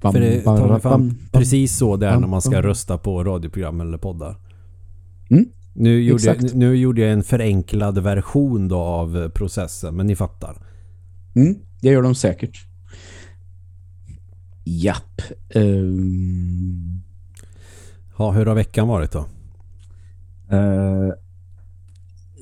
Bam, 0.00 0.12
För 0.12 0.20
det, 0.20 0.44
bam, 0.44 0.58
ta 0.58 0.66
mig 0.66 0.80
bam, 0.82 1.08
bam. 1.08 1.18
precis 1.32 1.76
så 1.76 1.96
det 1.96 2.06
är 2.06 2.18
när 2.18 2.28
man 2.28 2.42
ska 2.42 2.62
rösta 2.62 2.98
på 2.98 3.24
radioprogram 3.24 3.80
eller 3.80 3.98
poddar. 3.98 4.36
Mm, 5.30 5.44
Nu 5.72 6.02
gjorde, 6.02 6.24
jag, 6.24 6.54
nu 6.54 6.76
gjorde 6.76 7.00
jag 7.00 7.12
en 7.12 7.22
förenklad 7.22 7.98
version 7.98 8.68
då 8.68 8.76
av 8.76 9.28
processen, 9.28 9.96
men 9.96 10.06
ni 10.06 10.16
fattar. 10.16 10.56
Mm, 11.34 11.54
det 11.80 11.88
gör 11.88 12.02
de 12.02 12.14
säkert. 12.14 12.66
Japp. 14.64 15.22
Ehm, 15.54 17.02
Ja, 18.18 18.30
hur 18.30 18.46
har 18.46 18.54
veckan 18.54 18.88
varit 18.88 19.12
då? 19.12 19.18
Eh, 20.50 21.08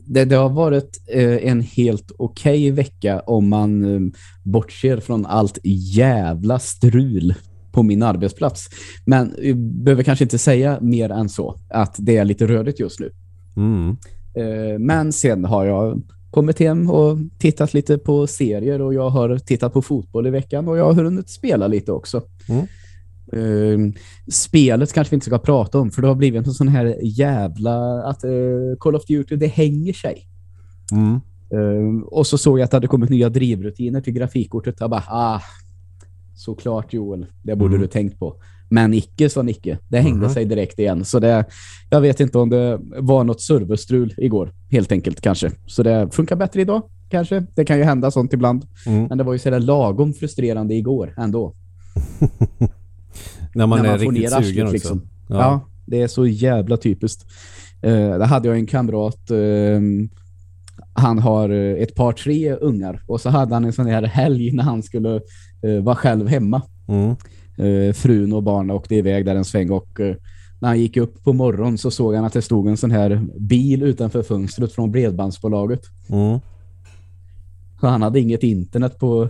det, 0.07 0.25
det 0.25 0.37
har 0.37 0.49
varit 0.49 1.03
eh, 1.07 1.37
en 1.51 1.61
helt 1.61 2.13
okej 2.19 2.71
vecka 2.71 3.21
om 3.21 3.49
man 3.49 3.85
eh, 3.85 4.13
bortser 4.43 5.01
från 5.01 5.27
allt 5.27 5.59
jävla 5.65 6.59
strul 6.59 7.35
på 7.73 7.83
min 7.83 8.03
arbetsplats. 8.03 8.69
Men 9.05 9.35
vi 9.39 9.55
behöver 9.55 10.03
kanske 10.03 10.25
inte 10.25 10.39
säga 10.39 10.79
mer 10.81 11.11
än 11.11 11.29
så, 11.29 11.57
att 11.69 11.97
det 11.99 12.17
är 12.17 12.25
lite 12.25 12.47
rörigt 12.47 12.81
just 12.81 13.01
nu. 13.01 13.11
Mm. 13.57 13.97
Eh, 14.35 14.79
men 14.79 15.13
sen 15.13 15.45
har 15.45 15.65
jag 15.65 16.03
kommit 16.31 16.59
hem 16.59 16.91
och 16.91 17.19
tittat 17.39 17.75
lite 17.75 17.99
på 17.99 18.27
serier 18.27 18.81
och 18.81 18.95
jag 18.95 19.11
har 19.11 19.39
tittat 19.39 19.73
på 19.73 19.83
fotboll 19.83 20.27
i 20.27 20.31
veckan 20.31 20.69
och 20.69 20.79
jag 20.79 20.93
har 20.93 21.05
hunnit 21.05 21.31
spela 21.31 21.67
lite 21.67 21.93
också. 21.93 22.23
Mm. 22.49 22.67
Eh, 23.33 23.93
spelet 24.33 24.93
kanske 24.93 25.11
vi 25.11 25.15
inte 25.15 25.27
ska 25.27 25.39
prata 25.39 25.79
om 25.79 25.91
för 25.91 26.03
det 26.03 26.09
har 26.09 26.15
blivit 26.15 26.47
en 26.47 26.53
sån 26.53 26.69
här 26.69 26.97
jävla 27.03 28.03
att 28.03 28.25
eh, 28.25 28.31
Call 28.79 28.95
of 28.95 29.05
Duty 29.07 29.37
det 29.37 29.47
hänger 29.47 29.93
sig. 29.93 30.27
Mm. 30.93 31.21
Eh, 31.53 32.03
och 32.07 32.27
så 32.27 32.39
såg 32.39 32.59
jag 32.59 32.65
att 32.65 32.71
det 32.71 32.77
hade 32.77 32.87
kommit 32.87 33.11
nya 33.11 33.29
drivrutiner 33.29 34.01
till 34.01 34.13
grafikkortet. 34.13 34.77
Jag 34.81 34.91
bara, 34.91 35.05
ah, 35.09 35.41
såklart 36.41 36.93
Joel, 36.93 37.27
det 37.43 37.57
borde 37.57 37.75
Mm. 37.75 37.81
du 37.81 37.87
tänkt 37.87 38.19
på. 38.19 38.35
Men 38.69 38.95
icke 38.95 39.31
sa 39.31 39.43
Nicke. 39.43 39.79
Det 39.89 39.99
hängde 40.01 40.21
Mhm. 40.27 40.31
sig 40.35 40.45
direkt 40.45 40.79
igen. 40.79 41.05
Så 41.05 41.19
det, 41.19 41.45
jag 41.91 42.01
vet 42.01 42.21
inte 42.21 42.39
om 42.39 42.51
det 42.51 42.79
var 42.99 43.25
något 43.25 43.41
serverstrul 43.41 44.15
igår, 44.17 44.53
helt 44.71 44.93
enkelt 44.93 45.21
kanske. 45.21 45.51
Så 45.67 45.83
det 45.83 46.09
funkar 46.15 46.37
bättre 46.37 46.61
idag, 46.61 46.83
kanske. 47.09 47.45
Det 47.55 47.65
kan 47.65 47.79
ju 47.79 47.85
hända 47.85 48.11
sånt 48.11 48.33
ibland. 48.33 48.67
Mm. 48.87 49.05
Men 49.05 49.19
det 49.19 49.25
var 49.25 49.33
ju 49.33 49.39
sådär 49.39 49.61
lagom 49.61 50.13
frustrerande 50.13 50.75
igår 50.75 51.15
ändå. 51.19 51.55
När 53.55 53.67
man 53.67 53.79
när 53.83 53.85
är 53.99 54.05
man 54.05 54.15
ner 54.15 54.21
riktigt 54.21 54.45
sugen 54.47 54.65
också. 54.67 54.73
liksom. 54.73 55.03
Ja. 55.29 55.37
Ja. 55.37 55.61
det 55.87 56.03
är 56.03 56.09
så 56.09 56.27
jävla 56.27 56.77
typiskt. 56.77 57.27
Uh, 57.87 57.93
där 57.93 58.27
hade 58.27 58.49
jag 58.49 58.57
en 58.59 58.67
kamrat, 58.67 59.31
eh, 59.31 59.81
han 60.93 61.19
har 61.19 61.51
eh, 61.51 61.83
ett 61.83 61.95
par 61.95 62.13
tre 62.13 62.53
ungar 62.55 63.03
och 63.07 63.21
så 63.21 63.29
hade 63.31 63.55
han 63.55 63.65
en 63.65 63.73
sån 63.73 63.87
här 63.87 64.03
helg 64.03 64.53
när 64.53 64.63
han 64.65 64.83
skulle 64.83 65.21
eh, 65.63 65.83
vara 65.83 65.97
själv 65.97 66.29
hemma. 66.29 66.63
Mm. 66.89 67.17
Eh, 67.57 67.93
frun 67.93 68.33
och 68.33 68.43
barnen 68.43 68.77
åkte 68.77 68.95
iväg 68.95 69.25
där 69.25 69.37
en 69.37 69.45
sväng 69.45 69.71
och 69.71 70.01
eh, 70.01 70.17
när 70.61 70.69
han 70.69 70.81
gick 70.81 70.97
upp 70.97 71.23
på 71.25 71.33
morgonen 71.33 71.79
så 71.79 71.91
såg 71.91 72.15
han 72.15 72.25
att 72.25 72.33
det 72.33 72.43
stod 72.43 72.69
en 72.69 72.77
sån 72.77 72.91
här 72.91 73.27
bil 73.39 73.83
utanför 73.83 74.23
fönstret 74.23 74.73
från 74.73 74.91
bredbandsbolaget. 74.91 75.81
Mm. 76.09 76.41
Han 77.81 78.03
hade 78.03 78.21
inget 78.21 78.43
internet 78.43 78.99
på 78.99 79.29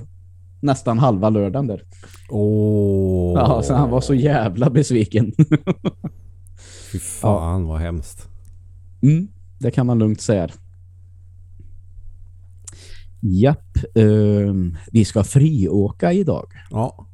nästan 0.61 0.99
halva 0.99 1.31
lördagen 1.31 1.67
där. 1.67 1.83
Åh. 2.31 3.33
Ja, 3.39 3.63
så 3.63 3.75
han 3.75 3.91
var 3.91 4.01
så 4.01 4.15
jävla 4.15 4.71
besviken. 4.71 5.33
Fy 6.93 6.99
fan 6.99 7.67
vad 7.67 7.81
hemskt. 7.81 8.29
Mm, 9.03 9.29
det 9.59 9.71
kan 9.71 9.87
man 9.87 9.99
lugnt 9.99 10.21
säga. 10.21 10.49
Japp, 13.21 13.77
ehm, 13.95 14.77
vi 14.93 15.05
ska 15.05 15.25
friåka 15.25 16.13
idag. 16.13 16.47
Ja. 16.71 17.07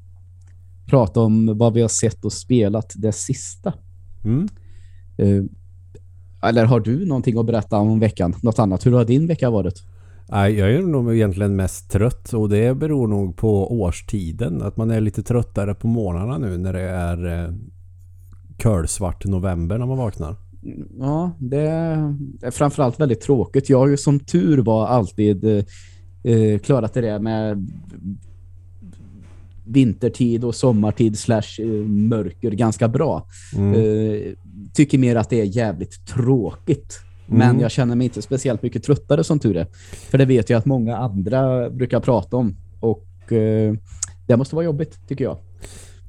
Prata 0.87 1.21
om 1.21 1.59
vad 1.59 1.73
vi 1.73 1.81
har 1.81 1.89
sett 1.89 2.25
och 2.25 2.33
spelat 2.33 2.93
det 2.97 3.13
sista. 3.13 3.73
Mm. 4.25 4.49
Ehm, 5.19 5.49
eller 6.43 6.65
har 6.65 6.81
du 6.81 7.07
någonting 7.07 7.39
att 7.39 7.47
berätta 7.47 7.79
om 7.79 8.01
veckan? 8.01 8.35
Något 8.43 8.59
annat? 8.59 8.87
Hur 8.87 8.93
har 8.93 9.05
din 9.05 9.27
vecka 9.27 9.51
varit? 9.51 9.83
Nej, 10.29 10.59
jag 10.59 10.73
är 10.73 10.83
nog 10.83 11.15
egentligen 11.15 11.57
mest 11.57 11.91
trött 11.91 12.33
och 12.33 12.49
det 12.49 12.77
beror 12.77 13.09
nog 13.09 13.37
på 13.37 13.81
årstiden. 13.81 14.63
Att 14.63 14.77
man 14.77 14.91
är 14.91 15.01
lite 15.01 15.23
tröttare 15.23 15.75
på 15.75 15.89
morgnarna 15.89 16.39
nu 16.39 16.59
när 16.59 16.73
det 16.73 16.81
är 16.81 17.45
eh, 17.45 17.55
kölsvart 18.59 19.25
november 19.25 19.79
när 19.79 19.87
man 19.87 19.99
vaknar. 19.99 20.37
Ja, 20.99 21.31
det 21.39 21.61
är 21.61 22.51
framförallt 22.51 23.01
väldigt 23.01 23.21
tråkigt. 23.21 23.71
Jag 23.71 23.79
har 23.79 23.87
ju 23.87 23.97
som 23.97 24.21
tur 24.21 24.59
var 24.59 24.87
alltid 24.87 25.45
eh, 26.27 26.33
eh, 26.35 26.59
klarat 26.59 26.95
det 26.95 27.01
där 27.01 27.19
med 27.19 27.67
vintertid 29.65 30.45
och 30.45 30.55
sommartid 30.55 31.19
slash 31.19 31.43
eh, 31.59 31.67
mörker 31.87 32.51
ganska 32.51 32.89
bra. 32.89 33.27
Mm. 33.57 33.73
Eh, 33.75 34.33
tycker 34.73 34.99
mer 34.99 35.17
att 35.17 35.31
det 35.31 35.41
är 35.41 35.45
jävligt 35.45 36.07
tråkigt. 36.07 37.01
Men 37.27 37.51
Mm. 37.51 37.61
jag 37.63 37.71
känner 37.71 37.97
mig 37.97 38.05
inte 38.05 38.23
speciellt 38.23 38.63
mycket 38.63 38.83
tröttare 38.83 39.25
som 39.25 39.39
tur 39.39 39.57
är. 39.57 39.67
För 40.11 40.19
det 40.19 40.25
vet 40.25 40.51
jag 40.51 40.59
att 40.59 40.67
många 40.67 40.97
andra 40.97 41.71
brukar 41.71 42.01
prata 42.01 42.37
om. 42.37 42.57
Och 42.81 43.33
eh, 43.33 43.75
det 44.27 44.37
måste 44.37 44.55
vara 44.55 44.65
jobbigt, 44.65 45.09
tycker 45.09 45.25
jag. 45.25 45.39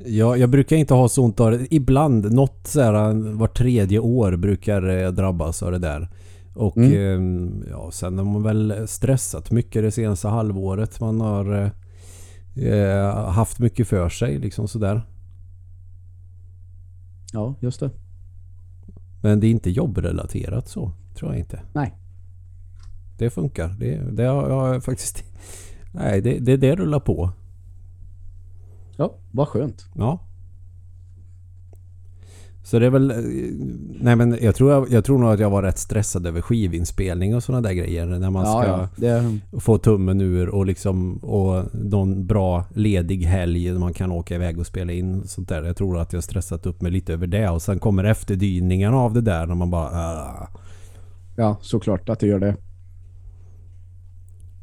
Ja, 0.05 0.37
jag 0.37 0.49
brukar 0.49 0.75
inte 0.75 0.93
ha 0.93 1.09
så 1.09 1.23
ont 1.23 1.39
av 1.39 1.51
det. 1.51 1.67
Ibland, 1.75 2.33
något 2.33 2.61
så 2.67 2.81
här 2.81 3.33
var 3.37 3.47
tredje 3.47 3.99
år 3.99 4.35
brukar 4.35 4.81
jag 4.81 5.15
drabbas 5.15 5.63
av 5.63 5.71
det 5.71 5.79
där. 5.79 6.07
Och 6.57 6.77
Mm. 6.77 7.61
eh, 7.63 7.69
ja, 7.69 7.91
sen 7.91 8.17
har 8.17 8.25
man 8.25 8.43
väl 8.43 8.87
stressat 8.87 9.51
mycket 9.51 9.83
det 9.83 9.91
senaste 9.91 10.27
halvåret. 10.27 10.99
Man 10.99 11.21
har 11.21 11.71
eh, 12.55 13.29
haft 13.29 13.59
mycket 13.59 13.87
för 13.87 14.09
sig 14.09 14.39
liksom 14.39 14.67
sådär. 14.67 15.01
Ja, 17.33 17.55
just 17.59 17.79
det. 17.79 17.89
Men 19.21 19.39
det 19.39 19.47
är 19.47 19.51
inte 19.51 19.69
jobbrelaterat 19.69 20.67
så, 20.67 20.91
tror 21.15 21.31
jag 21.31 21.39
inte. 21.39 21.61
Nej. 21.73 21.93
Det 23.17 23.29
funkar. 23.29 23.75
Det, 23.79 23.95
det 24.11 24.23
har 24.23 24.49
jag 24.49 24.83
faktiskt... 24.83 25.23
Nej, 25.91 26.21
det, 26.21 26.39
det, 26.39 26.57
det 26.57 26.75
rullar 26.75 26.99
på. 26.99 27.31
Ja, 28.95 29.15
vad 29.31 29.47
skönt. 29.47 29.85
Ja. 29.93 30.19
Så 32.67 32.79
det 32.79 32.85
är 32.85 32.89
väl... 32.89 33.11
eh, 33.11 33.17
Nej 34.01 34.15
men 34.15 34.37
jag 34.41 34.55
tror, 34.55 34.71
jag, 34.71 34.91
jag 34.91 35.05
tror 35.05 35.17
nog 35.17 35.29
att 35.29 35.39
jag 35.39 35.49
var 35.49 35.63
rätt 35.63 35.77
stressad 35.77 36.27
över 36.27 36.41
skivinspelning 36.41 37.35
och 37.35 37.43
sådana 37.43 37.67
där 37.67 37.73
grejer. 37.73 38.05
När 38.05 38.29
man 38.29 38.45
ska 38.45 38.65
ja. 38.65 38.89
Det, 38.95 39.39
få 39.59 39.77
tummen 39.77 40.21
ur 40.21 40.49
och 40.49 40.65
liksom... 40.65 41.17
Och 41.17 41.63
någon 41.73 42.25
bra 42.25 42.65
ledig 42.73 43.23
helg 43.23 43.69
där 43.69 43.79
man 43.79 43.93
kan 43.93 44.11
åka 44.11 44.35
iväg 44.35 44.59
och 44.59 44.65
spela 44.67 44.91
in 44.93 45.21
och 45.21 45.29
sånt 45.29 45.49
där. 45.49 45.63
Jag 45.63 45.77
tror 45.77 45.99
att 45.99 46.13
jag 46.13 46.23
stressat 46.23 46.65
upp 46.65 46.81
mig 46.81 46.91
lite 46.91 47.13
över 47.13 47.27
det. 47.27 47.49
Och 47.49 47.61
sen 47.61 47.79
kommer 47.79 48.03
efterdyningarna 48.03 48.97
av 48.97 49.13
det 49.13 49.21
där 49.21 49.45
när 49.45 49.55
man 49.55 49.71
bara... 49.71 49.89
ah. 49.89 50.47
ja, 51.35 51.57
såklart 51.61 52.09
att 52.09 52.19
det 52.19 52.27
gör 52.27 52.39
det. 52.39 52.55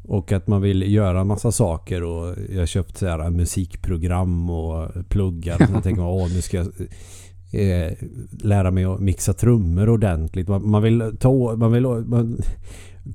Och 0.02 0.32
att 0.32 0.46
man 0.46 0.62
vill 0.62 0.92
göra 0.92 1.20
en 1.20 1.26
massa 1.26 1.52
saker 1.52 2.02
och 2.02 2.34
jag 2.52 2.58
har 2.58 2.66
köpt 2.66 2.96
så 2.96 3.06
här 3.06 3.30
musikprogram 3.30 4.50
och 4.50 4.90
pluggar. 5.08 5.56
Så 5.66 5.72
jag 5.72 5.82
tänker, 5.82 6.02
åh 6.02 6.28
nu 6.34 6.42
ska 6.42 6.56
jag 6.56 6.66
eh, 7.54 7.92
lära 8.42 8.70
mig 8.70 8.84
att 8.84 9.00
mixa 9.00 9.32
trummor 9.32 9.88
ordentligt. 9.88 10.48
Man, 10.48 10.70
man 10.70 10.82
vill 10.82 11.16
ta 11.20 11.56
man 11.56 11.72
vill 11.72 11.86
man 11.86 12.38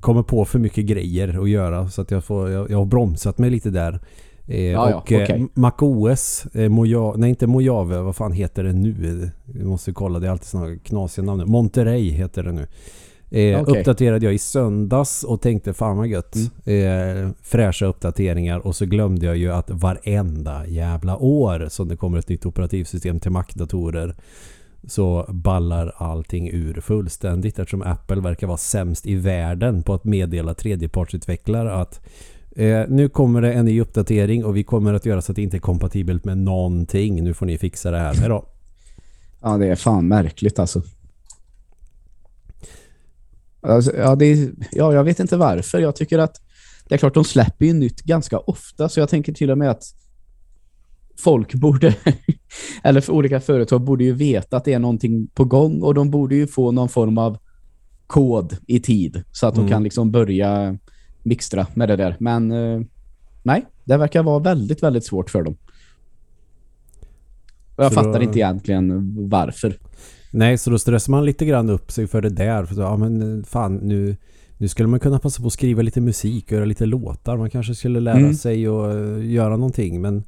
kommer 0.00 0.22
på 0.22 0.44
för 0.44 0.58
mycket 0.58 0.84
grejer 0.84 1.42
att 1.42 1.50
göra 1.50 1.88
så 1.88 2.02
att 2.02 2.10
jag 2.10 2.24
får 2.24 2.50
jag, 2.50 2.70
jag 2.70 2.78
har 2.78 2.84
bromsat 2.84 3.38
mig 3.38 3.50
lite 3.50 3.70
där. 3.70 4.00
Eh, 4.46 4.60
Ja, 4.64 4.90
ja, 4.90 4.96
och 4.96 5.12
eh, 5.12 5.22
okej. 5.22 5.46
MacOS, 5.54 6.46
eh, 6.54 6.68
Moja, 6.68 7.12
nej 7.16 7.30
inte 7.30 7.46
Mojave, 7.46 8.00
vad 8.00 8.16
fan 8.16 8.32
heter 8.32 8.64
det 8.64 8.72
nu? 8.72 9.30
Vi 9.44 9.64
måste 9.64 9.92
kolla, 9.92 10.18
det 10.18 10.26
är 10.26 10.30
alltid 10.30 10.46
sådana 10.46 10.76
knasiga 10.76 11.24
namn. 11.24 11.50
Monterey 11.50 12.10
heter 12.10 12.42
det 12.42 12.52
nu. 12.52 12.66
Eh, 13.30 13.60
Okej. 13.60 13.80
Uppdaterade 13.80 14.24
jag 14.26 14.34
i 14.34 14.38
söndags 14.38 15.24
och 15.24 15.40
tänkte 15.40 15.72
fan 15.72 15.96
vad 15.96 16.06
gött. 16.06 16.36
Mm. 16.64 17.26
Eh, 17.26 17.32
fräscha 17.42 17.86
uppdateringar 17.86 18.58
och 18.58 18.76
så 18.76 18.86
glömde 18.86 19.26
jag 19.26 19.36
ju 19.36 19.52
att 19.52 19.70
varenda 19.70 20.66
jävla 20.66 21.16
år 21.16 21.66
som 21.68 21.88
det 21.88 21.96
kommer 21.96 22.18
ett 22.18 22.28
nytt 22.28 22.46
operativsystem 22.46 23.20
till 23.20 23.30
Mac-datorer 23.30 24.14
så 24.88 25.26
ballar 25.28 25.94
allting 25.96 26.50
ur 26.50 26.80
fullständigt 26.80 27.58
eftersom 27.58 27.82
Apple 27.82 28.20
verkar 28.20 28.46
vara 28.46 28.56
sämst 28.56 29.06
i 29.06 29.14
världen 29.14 29.82
på 29.82 29.94
att 29.94 30.04
meddela 30.04 30.54
tredjepartsutvecklare 30.54 31.74
att 31.74 32.00
eh, 32.56 32.82
nu 32.88 33.08
kommer 33.08 33.42
det 33.42 33.52
en 33.52 33.64
ny 33.64 33.80
uppdatering 33.80 34.44
och 34.44 34.56
vi 34.56 34.64
kommer 34.64 34.94
att 34.94 35.06
göra 35.06 35.22
så 35.22 35.32
att 35.32 35.36
det 35.36 35.42
inte 35.42 35.56
är 35.56 35.60
kompatibelt 35.60 36.24
med 36.24 36.38
någonting. 36.38 37.24
Nu 37.24 37.34
får 37.34 37.46
ni 37.46 37.58
fixa 37.58 37.90
det 37.90 37.98
här. 37.98 38.14
Hejdå. 38.14 38.44
Ja, 39.42 39.56
det 39.56 39.66
är 39.66 39.76
fan 39.76 40.08
märkligt 40.08 40.58
alltså. 40.58 40.82
Alltså 43.60 43.96
ja, 43.96 44.16
det 44.16 44.24
är, 44.26 44.50
ja, 44.72 44.94
jag 44.94 45.04
vet 45.04 45.20
inte 45.20 45.36
varför. 45.36 45.78
Jag 45.78 45.96
tycker 45.96 46.18
att 46.18 46.40
det 46.88 46.94
är 46.94 46.98
klart 46.98 47.14
de 47.14 47.24
släpper 47.24 47.66
ju 47.66 47.72
nytt 47.72 48.02
ganska 48.02 48.38
ofta 48.38 48.88
så 48.88 49.00
jag 49.00 49.08
tänker 49.08 49.32
till 49.32 49.50
och 49.50 49.58
med 49.58 49.70
att 49.70 49.82
folk 51.18 51.54
borde 51.54 51.94
eller 52.82 53.00
för 53.00 53.12
olika 53.12 53.40
företag 53.40 53.80
borde 53.80 54.04
ju 54.04 54.12
veta 54.12 54.56
att 54.56 54.64
det 54.64 54.72
är 54.72 54.78
någonting 54.78 55.26
på 55.26 55.44
gång 55.44 55.82
och 55.82 55.94
de 55.94 56.10
borde 56.10 56.34
ju 56.34 56.46
få 56.46 56.70
någon 56.72 56.88
form 56.88 57.18
av 57.18 57.38
kod 58.06 58.56
i 58.66 58.80
tid 58.80 59.22
så 59.32 59.46
att 59.46 59.54
de 59.54 59.60
Mm. 59.60 59.70
kan 59.70 59.82
liksom 59.82 60.10
börja 60.10 60.78
mixtra 61.22 61.66
med 61.74 61.88
det 61.88 61.96
där. 61.96 62.16
Men 62.20 62.52
eh, 62.52 62.80
nej, 63.42 63.66
det 63.84 63.96
verkar 63.96 64.22
vara 64.22 64.38
väldigt, 64.38 64.82
väldigt 64.82 65.04
svårt 65.06 65.30
för 65.30 65.42
dem. 65.42 65.56
Och 67.76 67.84
jag 67.84 67.92
Så 67.92 68.00
då- 68.00 68.04
fattar 68.04 68.20
inte 68.22 68.38
egentligen 68.38 69.14
varför. 69.28 69.76
Nej, 70.30 70.58
så 70.58 70.70
då 70.70 70.78
stressar 70.78 71.10
man 71.10 71.24
lite 71.24 71.44
grann 71.46 71.70
upp 71.70 71.92
sig 71.92 72.06
för 72.06 72.20
det 72.20 72.28
där. 72.28 72.64
För 72.64 72.74
så, 72.74 72.80
ja, 72.80 72.96
men 72.96 73.38
eh, 73.38 73.44
fan, 73.44 73.76
nu, 73.76 74.16
nu 74.56 74.68
skulle 74.68 74.88
man 74.88 75.00
kunna 75.00 75.18
passa 75.18 75.40
på 75.42 75.46
att 75.46 75.52
skriva 75.52 75.82
lite 75.82 76.00
musik 76.00 76.44
och 76.46 76.52
göra 76.52 76.64
lite 76.64 76.86
låtar. 76.86 77.36
Man 77.36 77.50
kanske 77.50 77.74
skulle 77.74 78.00
lära 78.00 78.18
Mm. 78.18 78.34
sig 78.34 78.66
att 78.66 78.94
eh, 78.94 79.24
göra 79.30 79.56
någonting. 79.56 80.00
Men 80.00 80.24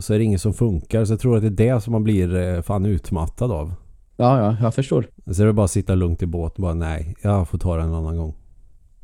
så 0.00 0.14
är 0.14 0.18
det 0.18 0.24
ingen 0.24 0.38
som 0.38 0.54
funkar. 0.54 1.04
Så 1.04 1.12
jag 1.12 1.20
tror 1.20 1.36
att 1.36 1.42
det 1.42 1.48
är 1.64 1.74
det 1.74 1.80
som 1.80 1.92
man 1.92 2.04
blir 2.04 2.34
eh, 2.34 2.62
fan 2.62 2.86
utmattad 2.86 3.50
av. 3.52 3.74
Ja, 4.16 4.38
ja, 4.40 4.56
jag 4.62 4.74
förstår. 4.74 5.06
Så 5.32 5.42
är 5.42 5.46
det 5.46 5.52
bara 5.52 5.64
att 5.64 5.70
sitta 5.70 5.94
lugnt 5.94 6.22
i 6.22 6.26
båten 6.26 6.56
och 6.64 6.68
bara 6.68 6.74
nej, 6.74 7.14
jag 7.22 7.48
får 7.48 7.58
ta 7.58 7.76
det 7.76 7.82
en 7.82 7.94
annan 7.94 8.16
gång. 8.16 8.34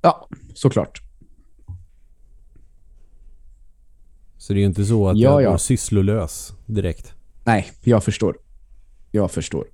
Ja, 0.03 0.29
såklart. 0.55 1.03
Så 4.39 4.53
det 4.53 4.59
är 4.59 4.61
ju 4.61 4.67
inte 4.67 4.85
så 4.85 5.09
att 5.09 5.17
Ja, 5.19 5.31
jag 5.31 5.43
ja. 5.43 5.51
går 5.51 5.59
sysslolös 5.59 6.55
direkt. 6.67 7.15
Nej, 7.45 7.67
jag 7.83 8.05
förstår. 8.05 8.37
Jag 9.11 9.31
förstår. 9.31 9.65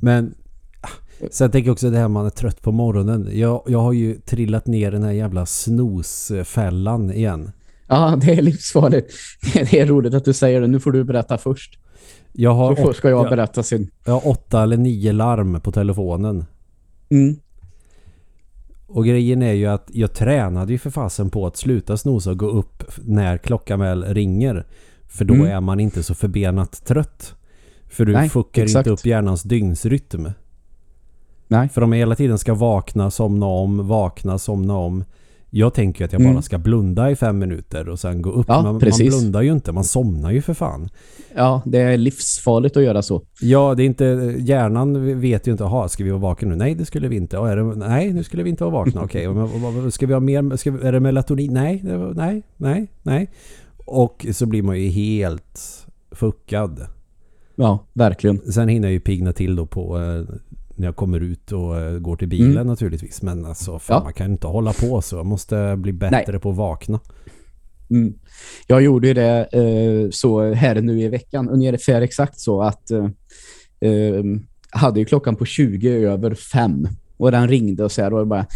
Men 0.00 0.34
ah, 0.80 0.88
sen 1.30 1.50
tänker 1.50 1.68
jag 1.68 1.72
också 1.72 1.90
det 1.90 1.98
här 1.98 2.08
man 2.08 2.26
är 2.26 2.30
trött 2.30 2.62
på 2.62 2.72
morgonen. 2.72 3.28
Jag, 3.32 3.62
jag 3.66 3.78
har 3.80 3.92
ju 3.92 4.14
trillat 4.14 4.66
ner 4.66 4.90
den 4.90 5.02
här 5.02 5.12
jävla 5.12 5.46
snosfällan 5.46 7.12
igen. 7.12 7.50
Ja, 7.88 8.18
det 8.20 8.32
är 8.32 8.42
livsfarligt. 8.42 9.14
Det 9.70 9.80
är 9.80 9.86
roligt 9.86 10.14
att 10.14 10.24
du 10.24 10.32
säger 10.32 10.60
det. 10.60 10.66
Nu 10.66 10.80
får 10.80 10.92
du 10.92 11.04
berätta 11.04 11.38
först. 11.38 11.78
Jag 12.32 12.54
har, 12.54 12.76
Så 12.76 12.92
ska 12.92 13.10
jag 13.10 13.24
jag, 13.24 13.30
berätta 13.30 13.62
sen. 13.62 13.90
jag 14.04 14.12
har 14.12 14.28
åtta 14.28 14.62
eller 14.62 14.76
nio 14.76 15.12
larm 15.12 15.60
på 15.60 15.72
telefonen. 15.72 16.44
Mm. 17.10 17.36
Och 18.86 19.04
grejen 19.06 19.42
är 19.42 19.52
ju 19.52 19.66
att 19.66 19.88
jag 19.92 20.12
tränade 20.14 20.72
ju 20.72 20.78
för 20.78 20.90
fasen 20.90 21.30
på 21.30 21.46
att 21.46 21.56
sluta 21.56 21.96
snosa 21.96 22.30
och 22.30 22.38
gå 22.38 22.48
upp 22.50 22.84
när 23.04 23.38
klockan 23.38 23.80
väl 23.80 24.04
ringer. 24.04 24.66
För 25.08 25.24
då 25.24 25.34
Mm. 25.34 25.46
är 25.46 25.60
man 25.60 25.80
inte 25.80 26.02
så 26.02 26.14
förbenat 26.14 26.84
trött. 26.86 27.34
För 27.90 28.04
du 28.04 28.12
Nej, 28.12 28.28
fuckar 28.28 28.62
exakt. 28.62 28.86
inte 28.86 28.90
upp 28.90 29.06
hjärnans 29.06 29.42
dygnsrytm. 29.42 30.26
Nej. 31.48 31.68
För 31.68 31.82
om 31.82 31.92
jag 31.92 31.98
hela 31.98 32.14
tiden 32.16 32.38
ska 32.38 32.54
vakna, 32.54 33.10
somna 33.10 33.46
om, 33.46 33.88
vakna, 33.88 34.38
somna 34.38 34.76
om. 34.76 35.04
Jag 35.52 35.74
tänker 35.74 36.04
att 36.04 36.12
jag 36.12 36.20
Mm. 36.20 36.34
bara 36.34 36.42
ska 36.42 36.58
blunda 36.58 37.10
i 37.10 37.16
fem 37.16 37.38
minuter 37.38 37.88
och 37.88 37.98
sen 38.00 38.22
gå 38.22 38.30
upp. 38.30 38.46
Ja, 38.48 38.62
man, 38.62 38.64
man 38.64 38.78
blundar 38.98 39.42
ju 39.42 39.52
inte, 39.52 39.72
man 39.72 39.84
somnar 39.84 40.30
ju 40.30 40.42
för 40.42 40.54
fan. 40.54 40.88
Ja, 41.34 41.62
det 41.66 41.78
är 41.78 41.96
livsfarligt 41.96 42.76
att 42.76 42.82
göra 42.82 43.02
så. 43.02 43.22
Ja, 43.40 43.74
det 43.74 43.82
är 43.82 43.84
inte, 43.84 44.34
hjärnan 44.38 45.20
vet 45.20 45.46
ju 45.46 45.52
inte, 45.52 45.64
aha, 45.64 45.88
ska 45.88 46.04
vi 46.04 46.10
vara 46.10 46.20
vakna 46.20 46.48
nu? 46.48 46.56
Nej, 46.56 46.74
det 46.74 46.84
skulle 46.84 47.08
vi 47.08 47.16
inte. 47.16 47.36
Är 47.36 47.56
det, 47.56 47.62
nej, 47.64 48.12
nu 48.12 48.24
skulle 48.24 48.42
vi 48.42 48.50
inte 48.50 48.64
vara 48.64 48.72
vakna. 48.74 49.02
Okej, 49.02 49.26
vad- 49.82 49.94
ska 49.94 50.06
vi 50.06 50.12
ha 50.12 50.20
mer, 50.20 50.56
ska, 50.56 50.70
är 50.70 50.92
det 50.92 51.00
melatonin? 51.00 51.52
Nej, 51.54 51.82
nej, 52.14 52.42
nej, 52.56 52.88
nej. 53.02 53.30
Och 53.84 54.26
så 54.32 54.46
blir 54.46 54.62
man 54.62 54.80
ju 54.80 54.88
helt 54.88 55.86
fuckad. 56.12 56.86
Ja, 57.60 57.86
verkligen. 57.92 58.52
Sen 58.52 58.68
hinner 58.68 58.88
jag 58.88 58.92
ju 58.92 59.00
pigna 59.00 59.32
till 59.32 59.56
då 59.56 59.66
på 59.66 59.98
eh, 59.98 60.34
när 60.76 60.86
jag 60.86 60.96
kommer 60.96 61.20
ut 61.20 61.52
och 61.52 61.78
eh, 61.80 61.98
går 61.98 62.16
till 62.16 62.28
bilen 62.28 62.50
Mm. 62.52 62.66
naturligtvis. 62.66 63.22
Men 63.22 63.44
alltså, 63.46 63.78
fan, 63.78 63.96
Ja. 63.98 64.04
man 64.04 64.12
kan 64.12 64.30
inte 64.32 64.46
hålla 64.46 64.72
på 64.72 65.02
så. 65.02 65.16
Jag 65.16 65.26
måste 65.26 65.76
bli 65.76 65.92
bättre 65.92 66.38
på 66.38 66.50
att 66.50 66.56
vakna. 66.56 67.00
Mm. 67.90 68.14
Jag 68.66 68.82
gjorde 68.82 69.08
ju 69.08 69.14
det 69.14 69.48
eh, 69.52 70.10
så 70.10 70.52
här 70.54 70.80
nu 70.80 71.00
i 71.02 71.08
veckan, 71.08 71.48
ungefär 71.48 72.00
exakt 72.00 72.40
så 72.40 72.62
att 72.62 72.90
eh, 72.90 73.04
eh, 73.80 74.24
hade 74.70 75.00
ju 75.00 75.04
klockan 75.06 75.36
på 75.36 75.44
20 75.44 75.88
över 76.06 76.34
fem 76.34 76.88
och 77.16 77.30
den 77.32 77.48
ringde 77.48 77.84
och 77.84 77.92
så 77.92 78.02
här 78.02 78.14
och 78.14 78.26
bara 78.26 78.46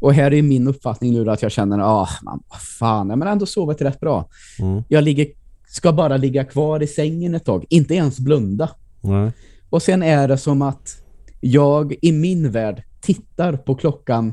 och 0.00 0.14
här 0.14 0.32
är 0.34 0.42
min 0.42 0.68
uppfattning 0.68 1.12
nu 1.12 1.30
att 1.30 1.42
jag 1.42 1.52
känner 1.52 1.78
ah, 1.78 2.08
man, 2.22 2.42
fan, 2.78 3.08
jag 3.08 3.18
men 3.18 3.28
ändå 3.28 3.46
sovit 3.46 3.80
rätt 3.82 4.00
bra. 4.00 4.28
Mm. 4.60 4.82
Jag 4.88 5.04
ligger, 5.04 5.26
ska 5.74 5.92
bara 5.92 6.16
ligga 6.16 6.44
kvar 6.44 6.82
i 6.82 6.86
sängen 6.86 7.34
ett 7.34 7.44
tag, 7.44 7.64
inte 7.68 7.94
ens 7.94 8.20
blunda. 8.20 8.70
Nej. 9.00 9.32
Och 9.70 9.82
sen 9.82 10.02
är 10.02 10.28
det 10.28 10.38
som 10.38 10.62
att 10.62 11.02
jag 11.40 11.94
i 12.02 12.12
min 12.12 12.50
värld 12.50 12.82
tittar 13.00 13.56
på 13.56 13.74
klockan 13.74 14.32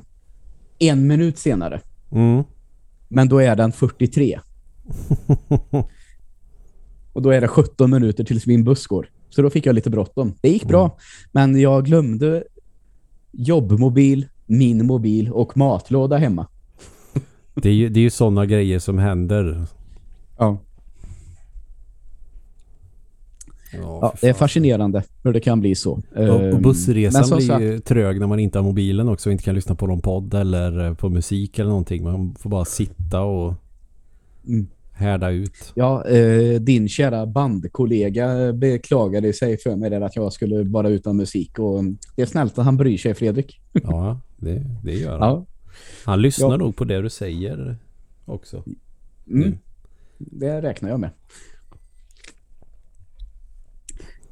en 0.79 1.07
minut 1.07 1.37
senare. 1.37 1.81
Mm. 2.11 2.43
Men 3.07 3.29
då 3.29 3.39
är 3.39 3.55
den 3.55 3.71
43. 3.71 4.39
Och 7.13 7.21
då 7.21 7.29
är 7.29 7.41
det 7.41 7.47
17 7.47 7.91
minuter 7.91 8.23
tills 8.23 8.45
min 8.45 8.63
buss 8.63 8.87
går. 8.87 9.09
Så 9.29 9.41
då 9.41 9.49
fick 9.49 9.65
jag 9.65 9.75
lite 9.75 9.89
bråttom. 9.89 10.33
Det 10.41 10.49
gick 10.49 10.65
bra, 10.65 10.97
men 11.31 11.59
jag 11.59 11.85
glömde 11.85 12.43
jobbmobil, 13.31 14.27
min 14.45 14.85
mobil 14.85 15.31
och 15.31 15.57
matlåda 15.57 16.17
hemma. 16.17 16.47
Det 17.53 17.69
är 17.69 17.73
ju, 17.73 17.89
det 17.89 17.99
är 17.99 18.01
ju 18.01 18.09
sådana 18.09 18.45
grejer 18.45 18.79
som 18.79 18.97
händer. 18.97 19.65
Ja. 20.37 20.57
Ja, 23.73 24.13
det 24.21 24.27
är 24.29 24.33
fascinerande 24.33 25.03
hur 25.23 25.33
det 25.33 25.39
kan 25.39 25.59
bli 25.59 25.75
så. 25.75 25.91
Och, 25.91 26.01
och 26.17 26.41
Ehm, 26.41 26.61
bussresan 26.61 27.19
men 27.19 27.27
som 27.27 27.37
blir 27.37 27.47
sagt- 27.47 27.61
ju 27.63 27.79
trög 27.79 28.19
när 28.19 28.27
man 28.27 28.39
inte 28.39 28.57
har 28.59 28.63
mobilen 28.63 29.09
också 29.09 29.29
och 29.29 29.31
inte 29.31 29.43
kan 29.43 29.55
lyssna 29.55 29.75
på 29.75 29.87
någon 29.87 30.01
podd 30.01 30.33
eller 30.33 30.85
eh, 30.87 30.93
på 30.93 31.09
musik 31.09 31.59
eller 31.59 31.69
någonting. 31.69 32.03
Man 32.03 32.35
får 32.39 32.49
bara 32.49 32.65
sitta 32.65 33.21
och 33.21 33.53
Mm. 34.47 34.67
härda 34.91 35.29
ut. 35.29 35.71
Ja, 35.75 36.07
eh, 36.07 36.59
din 36.61 36.89
kära 36.89 37.25
bandkollega 37.25 38.53
beklagade 38.53 39.33
sig 39.33 39.57
för 39.57 39.75
mig 39.75 39.89
där 39.89 40.01
att 40.01 40.15
jag 40.15 40.33
skulle 40.33 40.63
vara 40.63 40.89
utan 40.89 41.17
musik 41.17 41.59
och 41.59 41.83
det 42.15 42.21
är 42.21 42.25
snällt 42.25 42.59
att 42.59 42.65
han 42.65 42.77
bryr 42.77 42.97
sig, 42.97 43.13
Fredrik. 43.13 43.59
Ja, 43.83 44.19
det, 44.37 44.65
det 44.83 44.93
gör 44.93 45.19
han. 45.19 45.29
Ja. 45.29 45.45
Han 46.05 46.21
lyssnar 46.21 46.49
Ja. 46.51 46.57
nog 46.57 46.75
på 46.75 46.83
det 46.83 47.01
du 47.01 47.09
säger 47.09 47.77
också. 48.25 48.63
Mm. 49.31 49.57
Det 50.17 50.61
räknar 50.61 50.89
jag 50.89 50.99
med. 50.99 51.09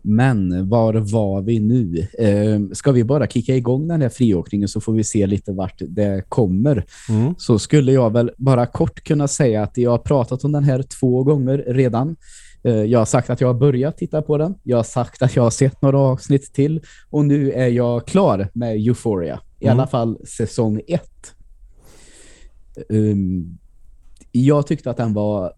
Men 0.01 0.69
var 0.69 0.93
var 0.93 1.41
vi 1.41 1.59
nu? 1.59 2.07
Eh, 2.19 2.59
ska 2.73 2.91
vi 2.91 3.03
bara 3.03 3.27
kicka 3.27 3.55
igång 3.55 3.87
den 3.87 4.01
här 4.01 4.09
friåkningen 4.09 4.67
så 4.67 4.81
får 4.81 4.93
vi 4.93 5.03
se 5.03 5.27
lite 5.27 5.51
vart 5.51 5.81
det 5.87 6.23
kommer. 6.29 6.85
Mm. 7.09 7.33
Så 7.37 7.59
skulle 7.59 7.91
jag 7.91 8.13
väl 8.13 8.31
bara 8.37 8.65
kort 8.65 9.03
kunna 9.03 9.27
säga 9.27 9.63
att 9.63 9.77
jag 9.77 9.91
har 9.91 9.97
pratat 9.97 10.43
om 10.43 10.51
den 10.51 10.63
här 10.63 10.81
två 10.83 11.23
gånger 11.23 11.63
redan. 11.67 12.15
Eh, 12.63 12.73
jag 12.73 12.99
har 12.99 13.05
sagt 13.05 13.29
att 13.29 13.41
jag 13.41 13.47
har 13.47 13.59
börjat 13.59 13.97
titta 13.97 14.21
på 14.21 14.37
den. 14.37 14.55
Jag 14.63 14.77
har 14.77 14.83
sagt 14.83 15.21
att 15.21 15.35
jag 15.35 15.43
har 15.43 15.49
sett 15.49 15.81
några 15.81 15.99
avsnitt 15.99 16.53
till. 16.53 16.81
Och 17.09 17.25
nu 17.25 17.51
är 17.51 17.67
jag 17.67 18.07
klar 18.07 18.47
med 18.53 18.75
Euphoria. 18.75 19.39
I 19.59 19.65
Mm. 19.65 19.77
alla 19.79 19.87
fall 19.87 20.17
säsong 20.27 20.81
ett. 20.87 21.33
Um, 22.89 23.57
jag 24.31 24.67
tyckte 24.67 24.89
att 24.91 24.97
den 24.97 25.13
var 25.13 25.53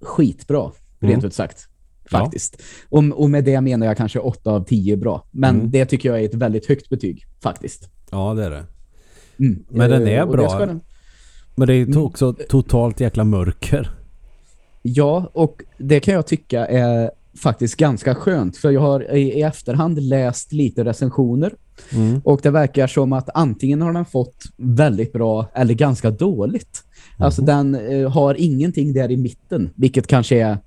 skitbra, 0.00 0.72
rent 1.00 1.14
Mm. 1.14 1.26
ut 1.26 1.34
sagt. 1.34 1.68
Ja. 2.12 2.18
Faktiskt. 2.18 2.62
Och, 2.88 3.04
och 3.04 3.30
med 3.30 3.44
det 3.44 3.60
menar 3.60 3.86
jag 3.86 3.96
kanske 3.96 4.18
8 4.18 4.50
av 4.50 4.64
10 4.64 4.96
bra. 4.96 5.24
Men 5.30 5.54
Mm. 5.56 5.70
det 5.70 5.84
tycker 5.86 6.08
jag 6.08 6.20
är 6.20 6.24
ett 6.24 6.34
väldigt 6.34 6.66
högt 6.66 6.88
betyg, 6.88 7.24
faktiskt. 7.42 7.90
Ja, 8.10 8.34
det 8.34 8.44
är 8.44 8.50
det. 8.50 8.64
Mm. 9.38 9.64
Men 9.68 9.90
den 9.90 10.08
är 10.08 10.18
Eh, 10.18 10.26
bra. 10.30 10.58
den- 10.58 10.80
Men 11.54 11.68
det 11.68 11.74
är 11.74 11.82
Mm. 11.86 12.02
också 12.02 12.32
totalt 12.32 13.00
jäkla 13.00 13.24
mörker. 13.24 13.90
Ja, 14.82 15.30
och 15.32 15.62
det 15.78 16.00
kan 16.00 16.14
jag 16.14 16.26
tycka 16.26 16.66
är 16.66 17.10
faktiskt 17.42 17.76
ganska 17.76 18.14
skönt. 18.14 18.56
För 18.56 18.70
jag 18.70 18.80
har 18.80 19.14
i, 19.16 19.20
i 19.20 19.42
efterhand 19.42 20.02
läst 20.02 20.52
lite 20.52 20.84
recensioner. 20.84 21.54
Mm. 21.92 22.20
Och 22.24 22.40
det 22.42 22.50
verkar 22.50 22.86
som 22.86 23.12
att 23.12 23.28
antingen 23.34 23.82
har 23.82 23.92
den 23.92 24.04
fått 24.04 24.36
väldigt 24.56 25.12
bra 25.12 25.46
eller 25.54 25.74
ganska 25.74 26.10
dåligt. 26.10 26.82
Alltså 27.18 27.42
den 27.42 27.74
eh, 27.74 28.10
har 28.10 28.34
ingenting 28.38 28.92
där 28.92 29.10
i 29.10 29.16
mitten. 29.16 29.70
Vilket 29.76 30.06
kanske 30.06 30.36
är 30.42 30.58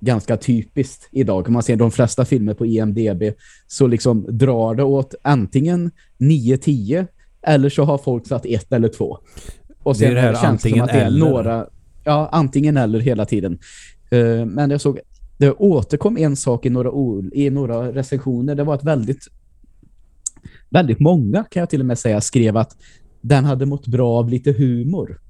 ganska 0.00 0.36
typiskt 0.36 1.08
idag. 1.12 1.46
Om 1.46 1.52
man 1.52 1.62
ser 1.62 1.76
de 1.76 1.90
flesta 1.90 2.24
filmer 2.24 2.54
på 2.54 2.66
IMDB 2.66 3.22
så 3.66 3.86
liksom 3.86 4.26
drar 4.28 4.74
det 4.74 4.82
åt 4.82 5.14
antingen 5.22 5.90
9-10 6.18 7.06
eller 7.42 7.68
så 7.68 7.84
har 7.84 7.98
folk 7.98 8.26
satt 8.26 8.46
ett 8.46 8.72
eller 8.72 8.88
två. 8.88 9.18
Och 9.82 9.96
Det 9.96 10.04
är 10.04 10.08
sen 10.08 10.14
det 10.14 10.20
här 10.20 10.32
känns 10.32 10.44
antingen 10.44 10.84
att 10.84 10.92
det 10.92 11.00
eller. 11.00 11.18
några 11.18 11.66
ja, 12.04 12.28
antingen 12.32 12.76
eller 12.76 13.00
hela 13.00 13.26
tiden. 13.26 13.58
Eh, 14.10 14.44
men 14.44 14.70
jag 14.70 14.80
såg 14.80 15.00
det 15.38 15.52
återkom 15.52 16.16
en 16.18 16.36
sak 16.36 16.66
i 16.66 16.70
några, 16.70 16.90
i 17.32 17.50
några 17.50 17.92
recensioner. 17.92 18.54
Det 18.54 18.64
var 18.64 18.74
ett 18.74 18.84
väldigt 18.84 19.28
väldigt 20.68 21.00
många 21.00 21.44
kan 21.44 21.60
jag 21.60 21.70
till 21.70 21.80
och 21.80 21.86
med 21.86 21.98
säga 21.98 22.20
skrev 22.20 22.56
att 22.56 22.76
den 23.20 23.44
hade 23.44 23.66
mått 23.66 23.86
bra 23.86 24.18
av 24.18 24.28
lite 24.28 24.52
humor. 24.52 25.20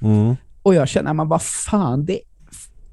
Mm. 0.00 0.34
Och 0.62 0.74
jag 0.74 0.88
känner, 0.88 1.12
man 1.12 1.28
vad 1.28 1.42
fan, 1.42 2.04
det 2.04 2.20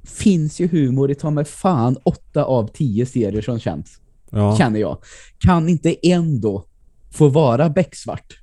finns 0.09 0.59
ju 0.59 0.67
humor 0.67 1.11
i 1.11 1.15
ta 1.15 1.29
mig 1.29 1.45
fan 1.45 1.97
åtta 2.03 2.43
av 2.43 2.67
tio 2.73 3.05
serier 3.05 3.41
som 3.41 3.59
känns, 3.59 3.99
Ja. 4.29 4.57
känner 4.57 4.79
jag. 4.79 4.97
Kan 5.39 5.69
inte 5.69 6.07
en 6.07 6.41
då 6.41 6.65
få 7.11 7.27
vara 7.27 7.69
becksvart? 7.69 8.33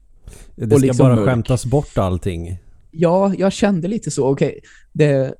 Det 0.56 0.66
ska 0.66 0.76
liksom 0.78 1.04
bara 1.06 1.16
mörk. 1.16 1.26
skämtas 1.26 1.66
bort 1.66 1.98
allting. 1.98 2.58
Ja, 2.90 3.34
jag 3.38 3.52
kände 3.52 3.88
lite 3.88 4.10
så. 4.10 4.26
Okej, 4.28 4.60
det 4.92 5.34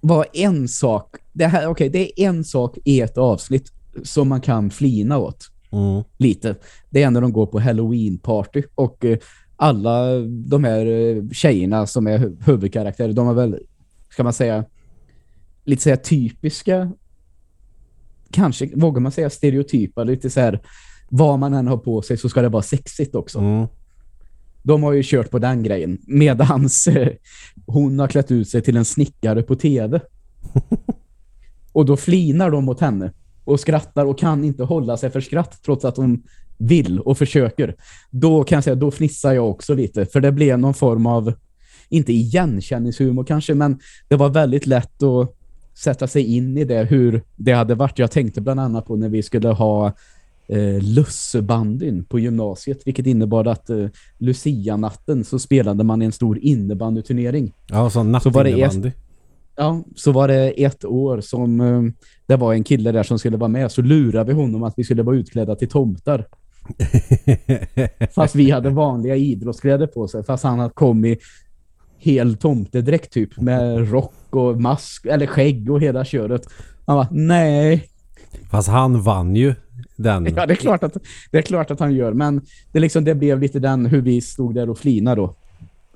var 0.00 0.26
en 0.32 0.68
sak. 0.68 1.16
Det 1.32 1.46
här, 1.46 1.66
okej, 1.66 1.88
det 1.88 2.20
är 2.22 2.26
en 2.28 2.44
sak 2.44 2.78
i 2.84 3.00
ett 3.00 3.18
avsnitt 3.18 3.72
som 4.02 4.28
man 4.28 4.40
kan 4.40 4.70
flina 4.70 5.18
åt 5.18 5.50
Mm. 5.72 6.02
lite. 6.16 6.54
Det 6.90 7.02
är 7.02 7.10
när 7.10 7.20
de 7.20 7.32
går 7.32 7.46
på 7.46 7.60
Halloween-party 7.60 8.62
och 8.74 9.04
eh, 9.04 9.18
alla 9.56 10.18
de 10.46 10.64
här 10.64 10.86
eh, 10.86 11.28
tjejerna 11.32 11.86
som 11.86 12.06
är 12.06 12.18
hu- 12.18 12.36
huvudkaraktärer, 12.46 13.12
de 13.12 13.26
har 13.26 13.34
väl, 13.34 13.58
ska 14.10 14.22
man 14.24 14.32
säga, 14.32 14.64
lite 15.66 15.82
så 15.82 15.88
här 15.88 15.96
typiska, 15.96 16.92
kanske 18.30 18.70
vågar 18.74 19.00
man 19.00 19.12
säga 19.12 19.30
stereotypa, 19.30 20.04
lite 20.04 20.30
så 20.30 20.40
här, 20.40 20.60
vad 21.08 21.38
man 21.38 21.54
än 21.54 21.66
har 21.66 21.76
på 21.76 22.02
sig 22.02 22.16
så 22.16 22.28
ska 22.28 22.42
det 22.42 22.48
vara 22.48 22.62
sexigt 22.62 23.14
också. 23.14 23.38
Mm. 23.38 23.66
De 24.62 24.82
har 24.82 24.92
ju 24.92 25.02
kört 25.04 25.30
på 25.30 25.38
den 25.38 25.62
grejen. 25.62 25.98
Medans 26.06 26.86
eh, 26.86 27.08
hon 27.66 27.98
har 27.98 28.08
klätt 28.08 28.30
ut 28.30 28.48
sig 28.48 28.62
till 28.62 28.76
en 28.76 28.84
snickare 28.84 29.42
på 29.42 29.54
tv. 29.54 30.00
och 31.72 31.86
då 31.86 31.96
flinar 31.96 32.50
de 32.50 32.64
mot 32.64 32.80
henne. 32.80 33.12
Och 33.44 33.60
skrattar 33.60 34.04
och 34.06 34.18
kan 34.18 34.44
inte 34.44 34.64
hålla 34.64 34.96
sig 34.96 35.10
för 35.10 35.20
skratt 35.20 35.62
trots 35.64 35.84
att 35.84 35.96
hon 35.96 36.22
vill 36.58 37.00
och 37.00 37.18
försöker. 37.18 37.74
Då 38.10 38.44
kan 38.44 38.56
jag 38.56 38.64
säga, 38.64 38.76
då 38.76 38.90
fnissar 38.90 39.32
jag 39.32 39.50
också 39.50 39.74
lite. 39.74 40.06
För 40.06 40.20
det 40.20 40.32
blev 40.32 40.58
någon 40.58 40.74
form 40.74 41.06
av, 41.06 41.32
inte 41.88 42.12
igenkänningshumor 42.12 43.24
kanske, 43.24 43.54
men 43.54 43.78
det 44.08 44.16
var 44.16 44.28
väldigt 44.28 44.66
lätt 44.66 45.02
att 45.02 45.35
sätta 45.76 46.06
sig 46.06 46.36
in 46.36 46.58
i 46.58 46.64
det, 46.64 46.84
hur 46.84 47.22
det 47.36 47.52
hade 47.52 47.74
varit. 47.74 47.98
Jag 47.98 48.10
tänkte 48.10 48.40
bland 48.40 48.60
annat 48.60 48.86
på 48.86 48.96
när 48.96 49.08
vi 49.08 49.22
skulle 49.22 49.48
ha 49.48 49.92
eh, 50.48 50.82
lussebandyn 50.82 52.04
på 52.04 52.18
gymnasiet, 52.18 52.86
vilket 52.86 53.06
innebar 53.06 53.44
att 53.44 53.70
eh, 53.70 53.86
Lucia-natten 54.18 55.24
så 55.24 55.38
spelade 55.38 55.84
man 55.84 56.02
en 56.02 56.12
stor 56.12 56.38
innebandyturnering. 56.38 57.52
Ja, 57.66 57.90
Så 57.90 58.02
nattinnebandy. 58.02 58.92
Ja, 59.56 59.82
så 59.94 60.12
var 60.12 60.28
det 60.28 60.64
ett 60.64 60.84
år 60.84 61.20
som 61.20 61.60
eh, 61.60 61.82
det 62.26 62.36
var 62.36 62.54
en 62.54 62.64
kille 62.64 62.92
där 62.92 63.02
som 63.02 63.18
skulle 63.18 63.36
vara 63.36 63.48
med, 63.48 63.72
så 63.72 63.82
lurade 63.82 64.32
vi 64.32 64.32
honom 64.32 64.62
att 64.62 64.74
vi 64.76 64.84
skulle 64.84 65.02
vara 65.02 65.16
utklädda 65.16 65.56
till 65.56 65.68
tomtar. 65.68 66.26
Fast 68.14 68.34
vi 68.34 68.50
hade 68.50 68.70
vanliga 68.70 69.16
idrottskläder 69.16 69.86
på 69.86 70.08
sig, 70.08 70.24
fast 70.24 70.44
han 70.44 70.58
hade 70.58 70.74
kommit 70.74 71.18
hel 71.98 72.36
tomtedräkt 72.36 73.12
typ, 73.12 73.40
med 73.40 73.90
rock 73.90 74.14
och 74.30 74.60
mask, 74.60 75.06
eller 75.06 75.26
skägg 75.26 75.70
och 75.70 75.80
hela 75.80 76.04
köret. 76.04 76.48
Han 76.86 76.96
var 76.96 77.06
nej, 77.10 77.88
Fast 78.50 78.68
han 78.68 79.02
vann 79.02 79.36
ju 79.36 79.54
den. 79.96 80.34
Ja, 80.36 80.46
det 80.46 80.52
är 80.52 80.56
klart 80.56 80.82
att, 80.82 80.96
det 81.30 81.38
är 81.38 81.42
klart 81.42 81.70
att 81.70 81.80
han 81.80 81.94
gör. 81.94 82.12
Men 82.12 82.40
det, 82.72 82.80
liksom, 82.80 83.04
det 83.04 83.14
blev 83.14 83.40
lite 83.40 83.58
den 83.58 83.86
hur 83.86 84.00
vi 84.00 84.20
stod 84.20 84.54
där 84.54 84.70
och 84.70 84.78
flinade 84.78 85.20
då. 85.20 85.34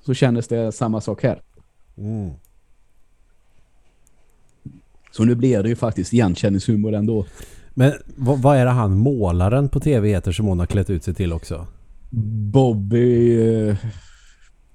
Så 0.07 0.15
kändes 0.15 0.49
det 0.49 0.73
samma 0.73 1.01
sak 1.01 1.23
här. 1.23 1.43
Mm. 1.99 2.31
Så 5.13 5.25
nu 5.25 5.35
blev 5.35 5.63
det 5.63 5.69
ju 5.69 5.77
faktiskt 5.77 6.13
igenkänningshumor 6.13 6.95
ändå. 6.95 7.27
Men 7.71 7.93
vad, 8.17 8.43
vad 8.43 8.57
är 8.57 8.65
det 8.65 8.71
han 8.71 8.97
målaren 8.97 9.69
på 9.69 9.81
tv 9.81 10.09
heter 10.09 10.33
som 10.33 10.47
hon 10.47 10.59
har 10.59 10.67
klätt 10.67 10.91
ut 10.91 11.05
sig 11.05 11.15
till 11.15 11.33
också? 11.33 11.67
Bobby... 12.53 13.77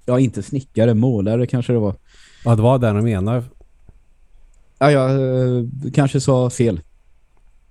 Ja, 0.05 0.19
inte 0.19 0.43
snickare, 0.43 0.93
målare 0.93 1.47
kanske 1.47 1.73
det 1.73 1.79
var. 1.79 1.95
Ja, 2.45 2.55
det 2.55 2.61
var 2.61 2.79
den 2.79 2.95
de 2.95 3.01
menar. 3.03 3.43
Ja, 4.79 4.91
jag 4.91 5.11
eh, 5.11 5.63
kanske 5.93 6.21
sa 6.21 6.49
fel. 6.49 6.81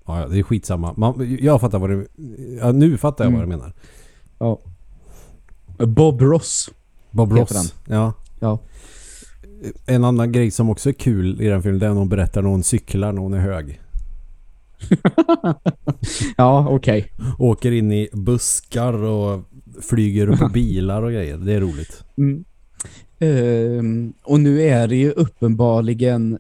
Ja, 0.07 0.27
det 0.29 0.39
är 0.39 0.43
skitsamma. 0.43 0.95
Man, 0.97 1.37
jag 1.41 1.61
fattar 1.61 1.79
vad 1.79 1.91
du... 1.91 2.09
Ja, 2.61 2.73
nu 2.73 2.97
fattar 2.99 3.25
jag 3.25 3.29
Mm. 3.33 3.41
vad 3.41 3.49
du 3.49 3.57
menar. 3.57 3.73
Ja. 4.39 4.61
Bob 5.87 6.23
Ross. 6.23 6.71
Bob 7.11 7.33
Ross. 7.33 7.75
Ja. 7.89 8.13
Ja. 8.41 8.59
En 9.87 10.05
annan 10.05 10.33
grej 10.33 10.51
som 10.51 10.71
också 10.71 10.89
är 10.89 10.93
kul 10.93 11.41
i 11.41 11.47
den 11.49 11.63
filmen 11.63 11.79
det 11.81 11.87
är 11.87 11.91
när 11.91 11.97
hon 11.99 12.09
berättar 12.09 12.43
när 12.43 12.51
hon 12.51 12.63
cyklar 12.63 13.13
när 13.13 13.21
hon 13.23 13.35
är 13.35 13.39
hög. 13.39 13.81
Ja, 16.37 16.67
okej. 16.71 17.13
Åker 17.39 17.73
in 17.73 17.93
i 17.93 18.09
buskar 18.13 18.93
och 18.93 19.41
flyger 19.83 20.37
på 20.37 20.49
bilar 20.55 21.03
och 21.03 21.13
grejer. 21.13 21.37
Det 21.37 21.53
är 21.53 21.61
roligt. 21.61 22.05
Mm. 22.19 22.45
Ehm, 23.19 24.13
och 24.23 24.41
nu 24.41 24.63
är 24.63 24.89
det 24.89 24.97
ju 24.97 25.11
uppenbarligen 25.11 26.39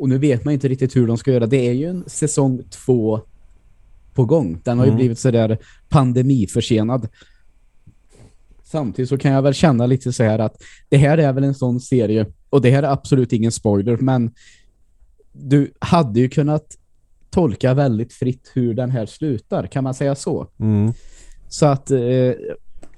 och 0.00 0.08
nu 0.08 0.18
vet 0.18 0.44
man 0.44 0.54
inte 0.54 0.68
riktigt 0.68 0.96
hur 0.96 1.06
de 1.06 1.18
ska 1.18 1.32
göra. 1.32 1.46
Det 1.46 1.68
är 1.68 1.72
ju 1.72 1.86
en 1.86 2.04
säsong 2.06 2.62
två 2.70 3.20
på 4.14 4.24
gång. 4.24 4.60
Den 4.64 4.78
har 4.78 4.84
ju 4.84 4.90
Mm. 4.90 4.98
blivit 4.98 5.18
sådär 5.18 5.58
pandemiförsenad. 5.88 7.08
Samtidigt 8.64 9.08
så 9.08 9.18
kan 9.18 9.32
jag 9.32 9.42
väl 9.42 9.54
känna 9.54 9.86
lite 9.86 10.12
så 10.12 10.22
här 10.24 10.38
att 10.38 10.62
det 10.88 10.96
här 10.96 11.18
är 11.18 11.32
väl 11.32 11.44
en 11.44 11.54
sån 11.54 11.80
serie 11.80 12.26
och 12.50 12.60
det 12.62 12.70
här 12.70 12.82
är 12.82 12.92
absolut 12.92 13.32
ingen 13.32 13.52
spoiler 13.52 13.96
men 13.96 14.30
du 15.32 15.72
hade 15.78 16.20
ju 16.20 16.28
kunnat 16.28 16.78
tolka 17.30 17.74
väldigt 17.74 18.12
fritt 18.12 18.50
hur 18.54 18.74
den 18.74 18.90
här 18.90 19.06
slutar. 19.06 19.66
Kan 19.66 19.84
man 19.84 19.94
säga 19.94 20.14
så? 20.14 20.46
Mm. 20.58 20.92
Så 21.48 21.66
att 21.66 21.90
eh, 21.90 22.32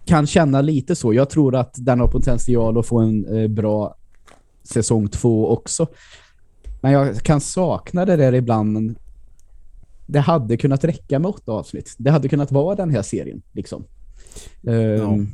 kan 0.05 0.27
känna 0.27 0.61
lite 0.61 0.97
så. 0.97 1.15
Jag 1.15 1.31
tror 1.31 1.57
att 1.57 1.75
den 1.79 2.01
har 2.01 2.09
potential 2.09 2.79
att 2.79 2.87
få 2.87 2.99
en 2.99 3.37
eh, 3.37 3.49
bra 3.49 3.97
säsong 4.63 5.09
två 5.09 5.49
också. 5.49 5.87
Men 6.81 6.93
jag 6.93 7.17
kan 7.17 7.41
sakna 7.41 8.05
det 8.05 8.17
där 8.17 8.33
ibland. 8.33 8.95
Det 10.07 10.21
hade 10.21 10.57
kunnat 10.57 10.85
räcka 10.85 11.19
med 11.19 11.29
åtta 11.29 11.53
avsnitt. 11.53 11.95
Det 11.99 12.11
hade 12.11 12.29
kunnat 12.29 12.53
vara 12.53 12.75
den 12.75 12.91
här 12.91 13.03
serien. 13.03 13.43
Liksom. 13.53 13.85
Ehm, 14.67 15.29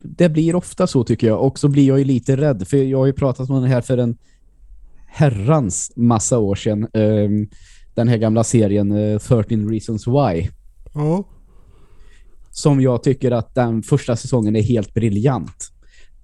Det 0.00 0.28
blir 0.28 0.54
ofta 0.54 0.86
så 0.86 1.04
tycker 1.04 1.26
jag. 1.26 1.42
Och 1.42 1.58
så 1.58 1.68
blir 1.68 1.88
jag 1.88 1.98
ju 1.98 2.04
lite 2.04 2.36
rädd. 2.36 2.68
För 2.68 2.76
jag 2.76 2.98
har 2.98 3.06
ju 3.06 3.12
pratat 3.12 3.50
om 3.50 3.62
den 3.62 3.70
här 3.70 3.80
för 3.80 3.98
en 3.98 4.16
herrans 5.06 5.92
massa 5.96 6.38
år 6.38 6.54
sedan. 6.54 6.88
Ehm, 6.92 7.48
den 7.94 8.08
här 8.08 8.16
gamla 8.16 8.44
serien 8.44 8.92
eh, 8.92 9.18
13 9.18 9.70
Reasons 9.70 10.06
Why 10.06 10.48
Ja. 10.94 11.24
som 12.50 12.80
jag 12.80 13.02
tycker 13.02 13.30
att 13.30 13.54
den 13.54 13.82
första 13.82 14.16
säsongen 14.16 14.56
är 14.56 14.62
helt 14.62 14.94
briljant. 14.94 15.72